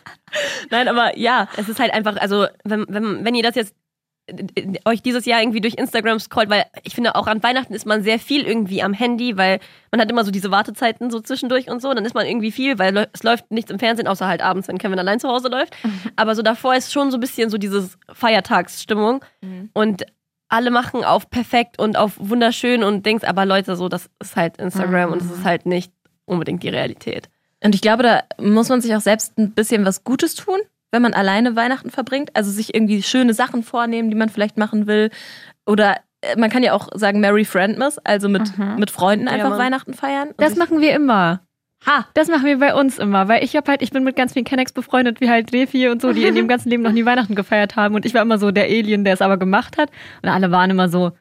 Nein, 0.71 0.87
aber 0.89 1.17
ja, 1.19 1.49
es 1.57 1.69
ist 1.69 1.81
halt 1.81 1.93
einfach, 1.93 2.17
also, 2.19 2.47
wenn, 2.65 2.85
wenn, 2.89 3.25
wenn 3.25 3.35
ihr 3.35 3.43
das 3.43 3.55
jetzt 3.55 3.75
euch 4.85 5.03
dieses 5.03 5.25
Jahr 5.25 5.41
irgendwie 5.41 5.61
durch 5.61 5.75
Instagram 5.75 6.19
scrollt, 6.19 6.51
weil 6.51 6.65
ich 6.83 6.95
finde 6.95 7.15
auch 7.15 7.27
an 7.27 7.43
Weihnachten 7.43 7.75
ist 7.75 7.87
man 7.87 8.03
sehr 8.03 8.19
viel 8.19 8.47
irgendwie 8.47 8.83
am 8.83 8.93
Handy, 8.93 9.37
weil 9.37 9.61
man 9.91 10.01
hat 10.01 10.11
immer 10.11 10.25
so 10.25 10.31
diese 10.31 10.51
Wartezeiten 10.51 11.11
so 11.11 11.21
zwischendurch 11.21 11.71
und 11.71 11.81
so, 11.81 11.93
dann 11.95 12.05
ist 12.05 12.15
man 12.15 12.27
irgendwie 12.27 12.53
viel, 12.53 12.79
weil 12.79 13.09
es 13.13 13.23
läuft 13.23 13.51
nichts 13.51 13.71
im 13.71 13.79
Fernsehen, 13.79 14.07
außer 14.07 14.27
halt 14.27 14.43
abends, 14.43 14.69
wenn 14.69 14.79
Kevin 14.79 14.99
allein 14.99 15.21
zu 15.21 15.29
Hause 15.29 15.49
läuft. 15.49 15.75
Aber 16.17 16.35
so 16.35 16.43
davor 16.43 16.75
ist 16.75 16.93
schon 16.93 17.11
so 17.11 17.17
ein 17.17 17.21
bisschen 17.21 17.51
so 17.51 17.59
dieses 17.59 17.99
Feiertagsstimmung 18.13 19.25
und 19.73 20.05
alle 20.49 20.71
machen 20.71 21.05
auf 21.05 21.31
perfekt 21.31 21.79
und 21.79 21.97
auf 21.97 22.13
wunderschön 22.19 22.83
und 22.83 23.05
Dings, 23.05 23.23
aber 23.23 23.45
Leute, 23.45 23.77
so, 23.77 23.89
das 23.89 24.09
ist 24.21 24.35
halt 24.35 24.57
Instagram 24.57 25.13
und 25.13 25.21
es 25.21 25.31
ist 25.31 25.45
halt 25.45 25.67
nicht 25.67 25.93
unbedingt 26.25 26.63
die 26.63 26.71
Realität. 26.71 27.29
Und 27.63 27.75
ich 27.75 27.81
glaube, 27.81 28.03
da 28.03 28.23
muss 28.39 28.69
man 28.69 28.81
sich 28.81 28.95
auch 28.95 29.01
selbst 29.01 29.37
ein 29.37 29.53
bisschen 29.53 29.85
was 29.85 30.05
Gutes 30.05 30.35
tun, 30.35 30.59
wenn 30.91 31.03
man 31.03 31.15
alleine 31.15 31.57
Weihnachten 31.57 31.91
verbringt. 31.91 32.31
Also 32.35 32.51
sich 32.51 32.75
irgendwie 32.75 33.03
schöne 33.03 33.35
Sachen 33.35 33.63
vornehmen, 33.63 34.11
die 34.11 34.17
man 34.17 34.29
vielleicht 34.29 34.57
machen 34.57 34.87
will. 34.87 35.11
Oder 35.67 35.97
äh, 36.23 36.37
man 36.39 36.51
kann 36.51 36.63
ja 36.63 36.73
auch 36.73 36.89
sagen 36.95 37.21
Merry 37.21 37.45
Friendmas, 37.45 37.99
also 37.99 38.29
mit, 38.29 38.57
mit 38.79 38.91
Freunden 38.91 39.29
einfach 39.29 39.51
Mann. 39.51 39.59
Weihnachten 39.59 39.95
feiern. 39.95 40.31
Das 40.39 40.57
machen 40.57 40.81
wir 40.81 40.95
immer. 40.95 41.41
ha, 41.87 42.07
Das 42.15 42.29
machen 42.29 42.45
wir 42.47 42.59
bei 42.59 42.75
uns 42.75 42.99
immer, 42.99 43.29
weil 43.29 43.45
ich 43.45 43.55
hab 43.57 43.69
halt, 43.69 43.83
ich 43.83 43.91
bin 43.91 44.03
mit 44.05 44.17
ganz 44.17 44.33
vielen 44.33 44.45
Kennex 44.45 44.73
befreundet, 44.73 45.21
wie 45.21 45.29
halt 45.31 45.53
Refi 45.53 45.89
und 45.89 46.01
so, 46.03 46.13
die 46.13 46.25
in 46.25 46.37
ihrem 46.37 46.49
ganzen 46.49 46.71
Leben 46.71 46.83
noch 46.83 46.93
nie 46.93 47.05
Weihnachten 47.05 47.35
gefeiert 47.35 47.77
haben. 47.77 47.95
Und 47.95 48.07
ich 48.07 48.15
war 48.15 48.23
immer 48.23 48.39
so 48.39 48.51
der 48.51 48.65
Alien, 48.65 49.05
der 49.05 49.15
es 49.15 49.23
aber 49.23 49.37
gemacht 49.37 49.77
hat. 49.79 49.91
Und 50.23 50.29
alle 50.29 50.51
waren 50.51 50.71
immer 50.71 50.89
so, 50.89 51.13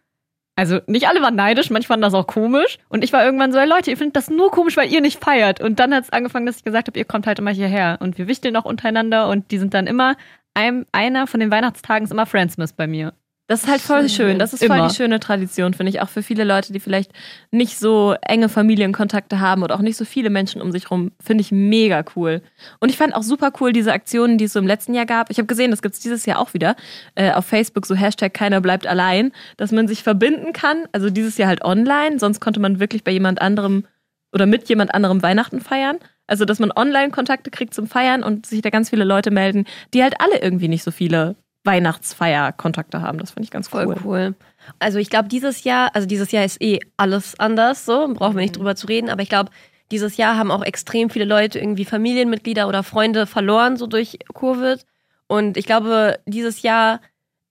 also 0.57 0.79
nicht 0.87 1.07
alle 1.07 1.21
waren 1.21 1.35
neidisch, 1.35 1.69
manche 1.69 1.87
fanden 1.87 2.01
das 2.01 2.15
auch 2.15 2.25
komisch. 2.25 2.79
Und 2.89 3.03
ich 3.03 3.13
war 3.13 3.23
irgendwann 3.23 3.51
so, 3.53 3.59
hey 3.59 3.67
Leute, 3.67 3.91
ihr 3.91 3.97
findet 3.97 4.15
das 4.15 4.27
nur 4.27 4.49
komisch, 4.49 4.75
weil 4.75 4.91
ihr 4.91 5.01
nicht 5.01 5.23
feiert. 5.23 5.61
Und 5.61 5.79
dann 5.79 5.93
hat 5.93 6.05
es 6.05 6.09
angefangen, 6.09 6.47
dass 6.47 6.57
ich 6.57 6.63
gesagt 6.63 6.87
habe, 6.87 6.97
ihr 6.97 7.05
kommt 7.05 7.27
halt 7.27 7.37
immer 7.37 7.51
hierher. 7.51 7.97
Und 8.01 8.17
wir 8.17 8.27
wichteln 8.27 8.55
auch 8.55 8.65
untereinander 8.65 9.29
und 9.29 9.51
die 9.51 9.59
sind 9.59 9.75
dann 9.75 9.85
immer, 9.85 10.15
ein, 10.55 10.87
einer 10.91 11.27
von 11.27 11.39
den 11.39 11.51
Weihnachtstagen 11.51 12.05
ist 12.05 12.11
immer 12.11 12.25
Friendsmas 12.25 12.73
bei 12.73 12.87
mir. 12.87 13.13
Das 13.47 13.63
ist 13.63 13.69
halt 13.69 13.79
voll 13.79 14.09
schön. 14.09 14.39
Das 14.39 14.51
ist 14.51 14.65
voll 14.65 14.75
Immer. 14.75 14.89
die 14.89 14.95
schöne 14.95 15.21
Tradition, 15.21 15.73
finde 15.73 15.89
ich. 15.89 16.01
Auch 16.01 16.09
für 16.09 16.21
viele 16.21 16.43
Leute, 16.43 16.73
die 16.73 16.81
vielleicht 16.81 17.11
nicht 17.49 17.79
so 17.79 18.13
enge 18.21 18.49
Familienkontakte 18.49 19.39
haben 19.39 19.63
oder 19.63 19.75
auch 19.75 19.81
nicht 19.81 19.95
so 19.95 20.03
viele 20.03 20.29
Menschen 20.29 20.61
um 20.61 20.73
sich 20.73 20.91
rum. 20.91 21.13
Finde 21.21 21.41
ich 21.41 21.51
mega 21.53 22.03
cool. 22.15 22.41
Und 22.79 22.89
ich 22.89 22.97
fand 22.97 23.15
auch 23.15 23.23
super 23.23 23.53
cool 23.61 23.71
diese 23.71 23.93
Aktionen, 23.93 24.37
die 24.37 24.45
es 24.45 24.53
so 24.53 24.59
im 24.59 24.67
letzten 24.67 24.93
Jahr 24.93 25.05
gab. 25.05 25.29
Ich 25.29 25.37
habe 25.37 25.47
gesehen, 25.47 25.71
das 25.71 25.81
gibt 25.81 25.95
es 25.95 26.01
dieses 26.01 26.25
Jahr 26.25 26.39
auch 26.39 26.53
wieder. 26.53 26.75
Äh, 27.15 27.31
auf 27.31 27.45
Facebook 27.45 27.85
so 27.85 27.95
Hashtag 27.95 28.33
keiner 28.33 28.59
bleibt 28.59 28.85
allein. 28.85 29.31
Dass 29.55 29.71
man 29.71 29.87
sich 29.87 30.03
verbinden 30.03 30.51
kann. 30.51 30.83
Also 30.91 31.09
dieses 31.09 31.37
Jahr 31.37 31.47
halt 31.47 31.63
online. 31.63 32.19
Sonst 32.19 32.41
konnte 32.41 32.59
man 32.59 32.81
wirklich 32.81 33.05
bei 33.05 33.11
jemand 33.11 33.41
anderem 33.41 33.85
oder 34.33 34.45
mit 34.45 34.67
jemand 34.67 34.93
anderem 34.93 35.23
Weihnachten 35.23 35.61
feiern. 35.61 35.99
Also, 36.27 36.43
dass 36.43 36.59
man 36.59 36.73
Online-Kontakte 36.75 37.49
kriegt 37.49 37.73
zum 37.73 37.87
Feiern 37.87 38.21
und 38.21 38.45
sich 38.45 38.61
da 38.61 38.69
ganz 38.69 38.89
viele 38.89 39.05
Leute 39.05 39.31
melden, 39.31 39.63
die 39.93 40.03
halt 40.03 40.19
alle 40.19 40.41
irgendwie 40.41 40.67
nicht 40.67 40.83
so 40.83 40.91
viele 40.91 41.37
Weihnachtsfeier-Kontakte 41.67 43.01
haben. 43.03 43.19
Das 43.19 43.31
finde 43.31 43.43
ich 43.43 43.51
ganz 43.51 43.67
Voll 43.67 43.85
cool. 43.85 43.97
cool. 44.03 44.35
Also 44.79 44.97
ich 44.97 45.11
glaube, 45.11 45.27
dieses 45.29 45.63
Jahr, 45.63 45.91
also 45.93 46.07
dieses 46.07 46.31
Jahr 46.31 46.43
ist 46.43 46.59
eh 46.61 46.79
alles 46.97 47.39
anders, 47.39 47.85
so 47.85 48.11
brauchen 48.13 48.35
wir 48.35 48.41
nicht 48.41 48.57
drüber 48.57 48.75
zu 48.75 48.87
reden, 48.87 49.09
aber 49.09 49.21
ich 49.21 49.29
glaube, 49.29 49.51
dieses 49.91 50.17
Jahr 50.17 50.35
haben 50.35 50.51
auch 50.51 50.63
extrem 50.63 51.09
viele 51.09 51.25
Leute 51.25 51.59
irgendwie 51.59 51.85
Familienmitglieder 51.85 52.67
oder 52.67 52.83
Freunde 52.83 53.27
verloren, 53.27 53.77
so 53.77 53.87
durch 53.87 54.17
Covid. 54.33 54.83
Und 55.27 55.55
ich 55.55 55.65
glaube, 55.65 56.19
dieses 56.25 56.61
Jahr 56.61 56.99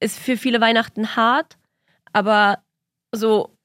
ist 0.01 0.19
für 0.19 0.37
viele 0.37 0.61
Weihnachten 0.61 1.17
hart, 1.17 1.57
aber 2.13 2.59
so 3.13 3.57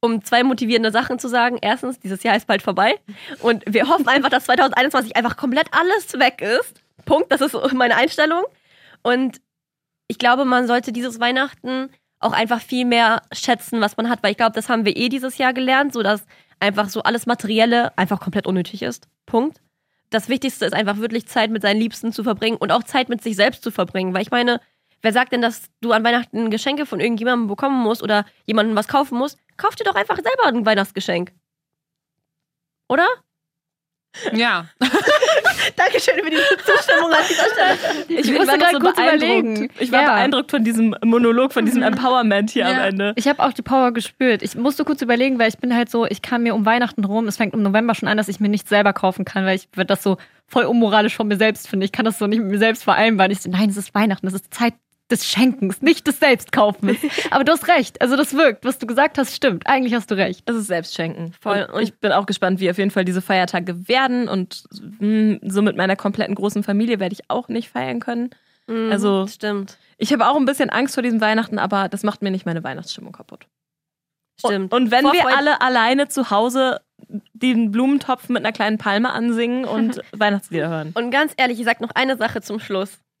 um 0.00 0.24
zwei 0.24 0.42
motivierende 0.42 0.90
Sachen 0.90 1.18
zu 1.18 1.28
sagen. 1.28 1.58
Erstens, 1.62 2.00
dieses 2.00 2.22
Jahr 2.22 2.36
ist 2.36 2.46
bald 2.46 2.60
vorbei 2.60 2.98
und 3.40 3.62
wir 3.66 3.88
hoffen 3.88 4.08
einfach, 4.08 4.30
dass 4.30 4.44
2021 4.46 5.16
einfach 5.16 5.36
komplett 5.36 5.68
alles 5.70 6.18
weg 6.18 6.42
ist. 6.42 6.82
Punkt, 7.04 7.30
das 7.30 7.40
ist 7.40 7.54
meine 7.72 7.96
Einstellung. 7.96 8.42
Und 9.02 9.40
ich 10.12 10.18
glaube, 10.18 10.44
man 10.44 10.66
sollte 10.66 10.92
dieses 10.92 11.20
Weihnachten 11.20 11.88
auch 12.20 12.32
einfach 12.32 12.60
viel 12.60 12.84
mehr 12.84 13.22
schätzen, 13.32 13.80
was 13.80 13.96
man 13.96 14.10
hat, 14.10 14.22
weil 14.22 14.32
ich 14.32 14.36
glaube, 14.36 14.52
das 14.52 14.68
haben 14.68 14.84
wir 14.84 14.94
eh 14.94 15.08
dieses 15.08 15.38
Jahr 15.38 15.54
gelernt, 15.54 15.94
so 15.94 16.02
dass 16.02 16.26
einfach 16.60 16.90
so 16.90 17.02
alles 17.02 17.24
Materielle 17.24 17.96
einfach 17.96 18.20
komplett 18.20 18.46
unnötig 18.46 18.82
ist. 18.82 19.08
Punkt. 19.24 19.62
Das 20.10 20.28
Wichtigste 20.28 20.66
ist 20.66 20.74
einfach 20.74 20.98
wirklich 20.98 21.26
Zeit 21.28 21.50
mit 21.50 21.62
seinen 21.62 21.80
Liebsten 21.80 22.12
zu 22.12 22.24
verbringen 22.24 22.58
und 22.58 22.72
auch 22.72 22.82
Zeit 22.82 23.08
mit 23.08 23.22
sich 23.22 23.36
selbst 23.36 23.64
zu 23.64 23.70
verbringen, 23.70 24.12
weil 24.12 24.20
ich 24.20 24.30
meine, 24.30 24.60
wer 25.00 25.14
sagt 25.14 25.32
denn, 25.32 25.40
dass 25.40 25.70
du 25.80 25.92
an 25.92 26.04
Weihnachten 26.04 26.50
Geschenke 26.50 26.84
von 26.84 27.00
irgendjemandem 27.00 27.48
bekommen 27.48 27.82
musst 27.82 28.02
oder 28.02 28.26
jemandem 28.44 28.76
was 28.76 28.88
kaufen 28.88 29.16
musst? 29.16 29.38
Kauf 29.56 29.76
dir 29.76 29.84
doch 29.84 29.94
einfach 29.94 30.16
selber 30.16 30.44
ein 30.44 30.66
Weihnachtsgeschenk. 30.66 31.32
Oder? 32.86 33.06
Ja. 34.34 34.68
Dankeschön 35.76 36.14
für 36.22 36.30
diese 36.30 36.42
Zustimmung 36.64 37.10
an 37.12 37.22
dieser 37.28 37.42
Stelle. 37.44 38.04
Ich, 38.08 38.18
Ich 38.30 38.32
musste 38.38 38.58
gerade 38.58 38.78
kurz 38.78 38.96
beeindruckt. 38.96 39.22
überlegen. 39.22 39.68
Ich 39.78 39.92
war 39.92 40.02
Ja. 40.02 40.06
beeindruckt 40.14 40.50
von 40.50 40.64
diesem 40.64 40.94
Monolog, 41.04 41.52
von 41.52 41.64
diesem 41.64 41.82
Empowerment 41.82 42.50
hier 42.50 42.66
am 42.68 42.76
Ja. 42.76 42.86
Ende. 42.86 43.12
Ich 43.16 43.26
habe 43.28 43.42
auch 43.42 43.52
die 43.52 43.62
Power 43.62 43.92
gespürt. 43.92 44.42
Ich 44.42 44.54
musste 44.56 44.84
kurz 44.84 45.02
überlegen, 45.02 45.38
weil 45.38 45.48
ich 45.48 45.58
bin 45.58 45.74
halt 45.74 45.90
so, 45.90 46.06
ich 46.06 46.22
kann 46.22 46.42
mir 46.42 46.54
um 46.54 46.64
Weihnachten 46.66 47.04
rum, 47.04 47.26
es 47.28 47.36
fängt 47.36 47.54
im 47.54 47.62
November 47.62 47.94
schon 47.94 48.08
an, 48.08 48.16
dass 48.16 48.28
ich 48.28 48.40
mir 48.40 48.48
nichts 48.48 48.68
selber 48.68 48.92
kaufen 48.92 49.24
kann, 49.24 49.44
weil 49.44 49.56
ich 49.56 49.68
wird 49.74 49.90
das 49.90 50.02
so 50.02 50.16
voll 50.46 50.64
unmoralisch 50.64 51.16
von 51.16 51.28
mir 51.28 51.36
selbst 51.36 51.68
finde. 51.68 51.84
Ich 51.86 51.92
kann 51.92 52.04
das 52.04 52.18
so 52.18 52.26
nicht 52.26 52.40
mit 52.40 52.50
mir 52.50 52.58
selbst 52.58 52.84
vereinbaren. 52.84 53.30
Ich 53.32 53.40
so, 53.40 53.50
nein, 53.50 53.70
es 53.70 53.76
ist 53.76 53.94
Weihnachten, 53.94 54.26
es 54.26 54.34
ist 54.34 54.52
Zeit 54.52 54.74
des 55.10 55.26
Schenkens, 55.26 55.82
nicht 55.82 56.06
des 56.06 56.18
Selbstkaufens. 56.20 56.98
Aber 57.30 57.44
du 57.44 57.52
hast 57.52 57.68
recht, 57.68 58.00
also 58.00 58.16
das 58.16 58.34
wirkt. 58.34 58.64
Was 58.64 58.78
du 58.78 58.86
gesagt 58.86 59.18
hast, 59.18 59.34
stimmt. 59.34 59.66
Eigentlich 59.66 59.92
hast 59.94 60.10
du 60.10 60.14
recht. 60.16 60.48
Das 60.48 60.56
ist 60.56 60.68
Selbstschenken. 60.68 61.34
Voll. 61.40 61.68
Und 61.72 61.82
ich 61.82 61.94
bin 61.98 62.12
auch 62.12 62.24
gespannt, 62.26 62.60
wie 62.60 62.70
auf 62.70 62.78
jeden 62.78 62.90
Fall 62.90 63.04
diese 63.04 63.20
Feiertage 63.20 63.88
werden. 63.88 64.28
Und 64.28 64.64
mh, 65.00 65.38
so 65.42 65.60
mit 65.60 65.76
meiner 65.76 65.96
kompletten 65.96 66.34
großen 66.34 66.62
Familie 66.62 66.98
werde 67.00 67.12
ich 67.12 67.28
auch 67.28 67.48
nicht 67.48 67.68
feiern 67.68 68.00
können. 68.00 68.30
Also- 68.68 69.22
Mhm, 69.22 69.28
stimmt. 69.28 69.78
Ich 69.98 70.12
habe 70.12 70.26
auch 70.26 70.36
ein 70.36 70.46
bisschen 70.46 70.70
Angst 70.70 70.94
vor 70.94 71.02
diesem 71.02 71.20
Weihnachten, 71.20 71.58
aber 71.58 71.88
das 71.88 72.02
macht 72.04 72.22
mir 72.22 72.30
nicht 72.30 72.46
meine 72.46 72.64
Weihnachtsstimmung 72.64 73.12
kaputt. 73.12 73.46
Stimmt. 74.38 74.72
Und, 74.72 74.84
und 74.84 74.90
wenn 74.90 75.04
wir 75.04 75.12
Vorfreude- 75.20 75.36
alle 75.36 75.60
alleine 75.60 76.08
zu 76.08 76.30
Hause 76.30 76.80
den 77.34 77.70
Blumentopf 77.70 78.28
mit 78.30 78.38
einer 78.38 78.52
kleinen 78.52 78.78
Palme 78.78 79.10
ansingen 79.12 79.64
und 79.66 80.00
Weihnachtslieder 80.12 80.68
hören. 80.70 80.92
Und 80.94 81.10
ganz 81.10 81.34
ehrlich, 81.36 81.58
ich 81.58 81.64
sag 81.66 81.80
noch 81.80 81.90
eine 81.94 82.16
Sache 82.16 82.40
zum 82.40 82.58
Schluss. 82.60 82.98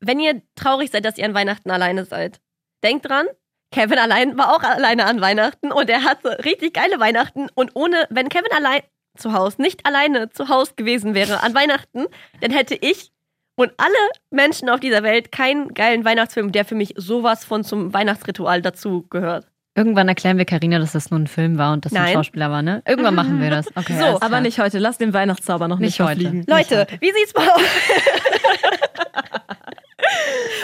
Wenn 0.00 0.20
ihr 0.20 0.42
traurig 0.54 0.90
seid, 0.90 1.04
dass 1.04 1.18
ihr 1.18 1.24
an 1.24 1.34
Weihnachten 1.34 1.70
alleine 1.70 2.04
seid, 2.04 2.40
denkt 2.84 3.08
dran, 3.08 3.26
Kevin 3.72 3.98
allein 3.98 4.38
war 4.38 4.54
auch 4.54 4.62
alleine 4.62 5.06
an 5.06 5.20
Weihnachten 5.20 5.72
und 5.72 5.90
er 5.90 6.04
hatte 6.04 6.44
richtig 6.44 6.74
geile 6.74 7.00
Weihnachten. 7.00 7.48
Und 7.54 7.72
ohne, 7.74 8.06
wenn 8.10 8.28
Kevin 8.28 8.52
allein 8.54 8.82
zu 9.16 9.32
Hause, 9.32 9.60
nicht 9.60 9.84
alleine 9.86 10.30
zu 10.30 10.48
Hause 10.48 10.72
gewesen 10.76 11.14
wäre 11.14 11.42
an 11.42 11.54
Weihnachten, 11.54 12.06
dann 12.40 12.50
hätte 12.50 12.74
ich 12.74 13.10
und 13.58 13.72
alle 13.78 13.94
Menschen 14.30 14.68
auf 14.68 14.80
dieser 14.80 15.02
Welt 15.02 15.32
keinen 15.32 15.72
geilen 15.74 16.04
Weihnachtsfilm, 16.04 16.52
der 16.52 16.64
für 16.66 16.74
mich 16.74 16.92
sowas 16.96 17.44
von 17.44 17.64
zum 17.64 17.92
Weihnachtsritual 17.94 18.60
dazu 18.60 19.06
gehört. 19.08 19.46
Irgendwann 19.74 20.08
erklären 20.08 20.38
wir 20.38 20.44
Karina, 20.46 20.78
dass 20.78 20.92
das 20.92 21.10
nur 21.10 21.20
ein 21.20 21.26
Film 21.26 21.58
war 21.58 21.72
und 21.72 21.84
dass 21.84 21.92
ein. 21.94 22.14
Schauspieler 22.14 22.50
war, 22.50 22.62
ne? 22.62 22.82
Irgendwann 22.86 23.14
machen 23.16 23.40
wir 23.40 23.50
das. 23.50 23.66
Okay, 23.74 23.98
So, 23.98 24.20
Aber 24.20 24.40
nicht 24.40 24.58
heute. 24.58 24.78
Lass 24.78 24.96
den 24.98 25.12
Weihnachtszauber 25.12 25.68
noch 25.68 25.78
nicht, 25.78 25.98
Nicht 25.98 26.08
heute. 26.08 26.44
Leute, 26.46 26.86
wie 27.00 27.12
sieht's 27.12 27.32
bei 27.32 27.42
euch? 27.42 27.62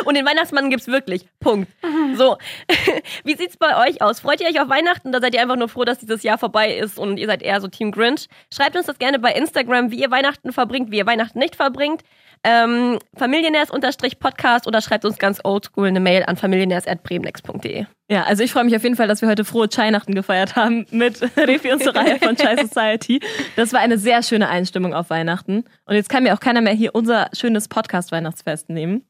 Und 0.05 0.16
den 0.16 0.26
Weihnachtsmann 0.26 0.70
gibt's 0.70 0.88
wirklich. 0.88 1.26
Punkt. 1.40 1.70
So, 2.14 2.36
wie 3.24 3.36
sieht's 3.36 3.57
bei 3.57 3.88
euch 3.88 4.03
aus? 4.03 4.20
Freut 4.20 4.40
ihr 4.40 4.49
euch 4.49 4.61
auf 4.61 4.68
Weihnachten? 4.68 5.12
Da 5.12 5.20
seid 5.20 5.34
ihr 5.34 5.43
einfach 5.43 5.57
nur 5.57 5.68
froh, 5.68 5.84
dass 5.84 5.99
dieses 5.99 6.22
Jahr 6.22 6.38
vorbei 6.38 6.74
ist 6.74 6.99
und 6.99 7.18
ihr 7.18 7.26
seid 7.26 7.43
eher 7.43 7.61
so 7.61 7.68
Team 7.68 7.93
Grinch. 7.93 8.28
Schreibt 8.53 8.76
uns 8.76 8.86
das 8.86 8.99
gerne 8.99 9.18
bei 9.18 9.32
Instagram, 9.32 9.90
wie 9.90 10.01
ihr 10.01 10.11
Weihnachten 10.11 10.53
verbringt, 10.53 10.90
wie 10.90 10.99
ihr 10.99 11.07
Weihnachten 11.07 11.38
nicht 11.38 11.57
verbringt. 11.57 12.03
Ähm, 12.45 12.99
Familienärs-Podcast 13.16 14.66
oder 14.66 14.80
schreibt 14.82 15.05
uns 15.05 15.18
ganz 15.18 15.40
oldschool 15.45 15.86
eine 15.86 16.01
Mail 16.01 16.24
an 16.26 16.36
familienärs.bremenex.de. 16.36 17.86
Ja, 18.11 18.24
also 18.24 18.43
ich 18.43 18.53
freue 18.53 18.64
mich 18.64 18.74
auf 18.74 18.82
jeden 18.82 18.97
Fall, 18.97 19.07
dass 19.07 19.22
wir 19.22 19.28
heute 19.28 19.45
frohe 19.45 19.68
Weihnachten 19.68 20.14
gefeiert 20.14 20.57
haben 20.57 20.86
mit 20.90 21.22
Refi 21.36 21.72
und 21.72 21.84
Soraya 21.84 22.18
von 22.18 22.36
Chai 22.36 22.57
Society. 22.57 23.20
Das 23.55 23.72
war 23.72 23.80
eine 23.80 23.97
sehr 23.97 24.22
schöne 24.24 24.49
Einstimmung 24.49 24.93
auf 24.93 25.09
Weihnachten. 25.11 25.64
Und 25.84 25.95
jetzt 25.95 26.09
kann 26.09 26.24
mir 26.24 26.34
auch 26.34 26.40
keiner 26.40 26.61
mehr 26.61 26.74
hier 26.74 26.95
unser 26.95 27.30
schönes 27.32 27.68
Podcast-Weihnachtsfest 27.68 28.70
nehmen. 28.70 29.07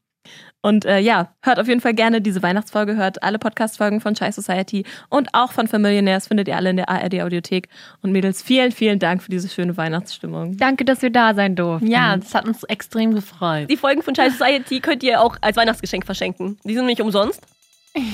Und 0.63 0.85
äh, 0.85 0.99
ja, 1.01 1.35
hört 1.43 1.59
auf 1.59 1.67
jeden 1.67 1.81
Fall 1.81 1.93
gerne 1.93 2.21
diese 2.21 2.43
Weihnachtsfolge, 2.43 2.97
hört 2.97 3.23
alle 3.23 3.39
Podcast-Folgen 3.39 4.01
von 4.01 4.15
Chai 4.15 4.31
Society 4.31 4.85
und 5.09 5.29
auch 5.33 5.53
von 5.53 5.67
Familionärs 5.67 6.29
findet 6.29 6.47
ihr 6.47 6.57
alle 6.57 6.71
in 6.71 6.77
der 6.77 6.89
ARD-Audiothek. 6.89 7.69
Und 8.01 8.13
Mädels, 8.13 8.43
vielen, 8.43 8.71
vielen 8.71 9.01
Dank 9.01 9.23
für 9.23 9.31
diese 9.31 9.49
schöne 9.49 9.77
Weihnachtsstimmung. 9.77 10.57
Danke, 10.57 10.85
dass 10.85 11.03
wir 11.03 11.11
da 11.11 11.35
sein 11.35 11.57
durften. 11.57 11.89
Ja, 11.89 12.17
das 12.17 12.35
hat 12.35 12.47
uns 12.47 12.63
extrem 12.65 13.15
gefreut. 13.15 13.69
Die 13.71 13.77
Folgen 13.77 14.03
von 14.03 14.15
Chai 14.15 14.31
Society 14.31 14.81
könnt 14.81 15.03
ihr 15.03 15.21
auch 15.21 15.37
als 15.41 15.57
Weihnachtsgeschenk 15.57 16.07
verschenken. 16.07 16.59
Die 16.65 16.75
sind 16.75 16.87
nämlich 16.87 17.03
umsonst. 17.03 17.43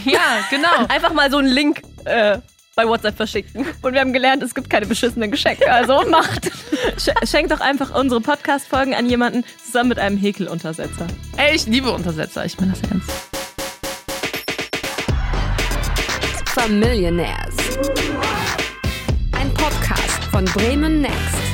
Ja, 0.05 0.40
genau. 0.51 0.68
Einfach 0.88 1.12
mal 1.12 1.30
so 1.30 1.36
einen 1.36 1.49
Link 1.49 1.82
äh, 2.05 2.38
bei 2.79 2.87
WhatsApp 2.87 3.16
verschicken. 3.16 3.66
Und 3.83 3.93
wir 3.93 4.01
haben 4.01 4.12
gelernt, 4.12 4.41
es 4.41 4.55
gibt 4.55 4.70
keine 4.70 4.87
beschissenen 4.87 5.33
Geschenke, 5.33 5.68
also 5.70 6.05
macht. 6.11 6.47
Sch 6.97 7.11
schenkt 7.29 7.51
doch 7.51 7.61
einfach 7.61 7.93
unsere 7.93 8.20
Podcast-Folgen 8.20 8.95
an 8.95 9.11
jemanden 9.11 9.43
zusammen 9.64 9.89
mit 9.89 9.99
einem 9.99 10.16
Häkeluntersetzer. 10.16 11.09
Ey, 11.37 11.57
ich 11.57 11.66
liebe 11.66 11.91
Untersetzer, 11.91 12.45
ich 12.45 12.57
meine 12.61 12.72
das 12.72 12.89
ernst. 12.89 13.11
Familionaires. 16.47 17.57
Ein 19.33 19.53
Podcast 19.55 20.24
von 20.31 20.45
Bremen 20.45 21.01
Next. 21.01 21.47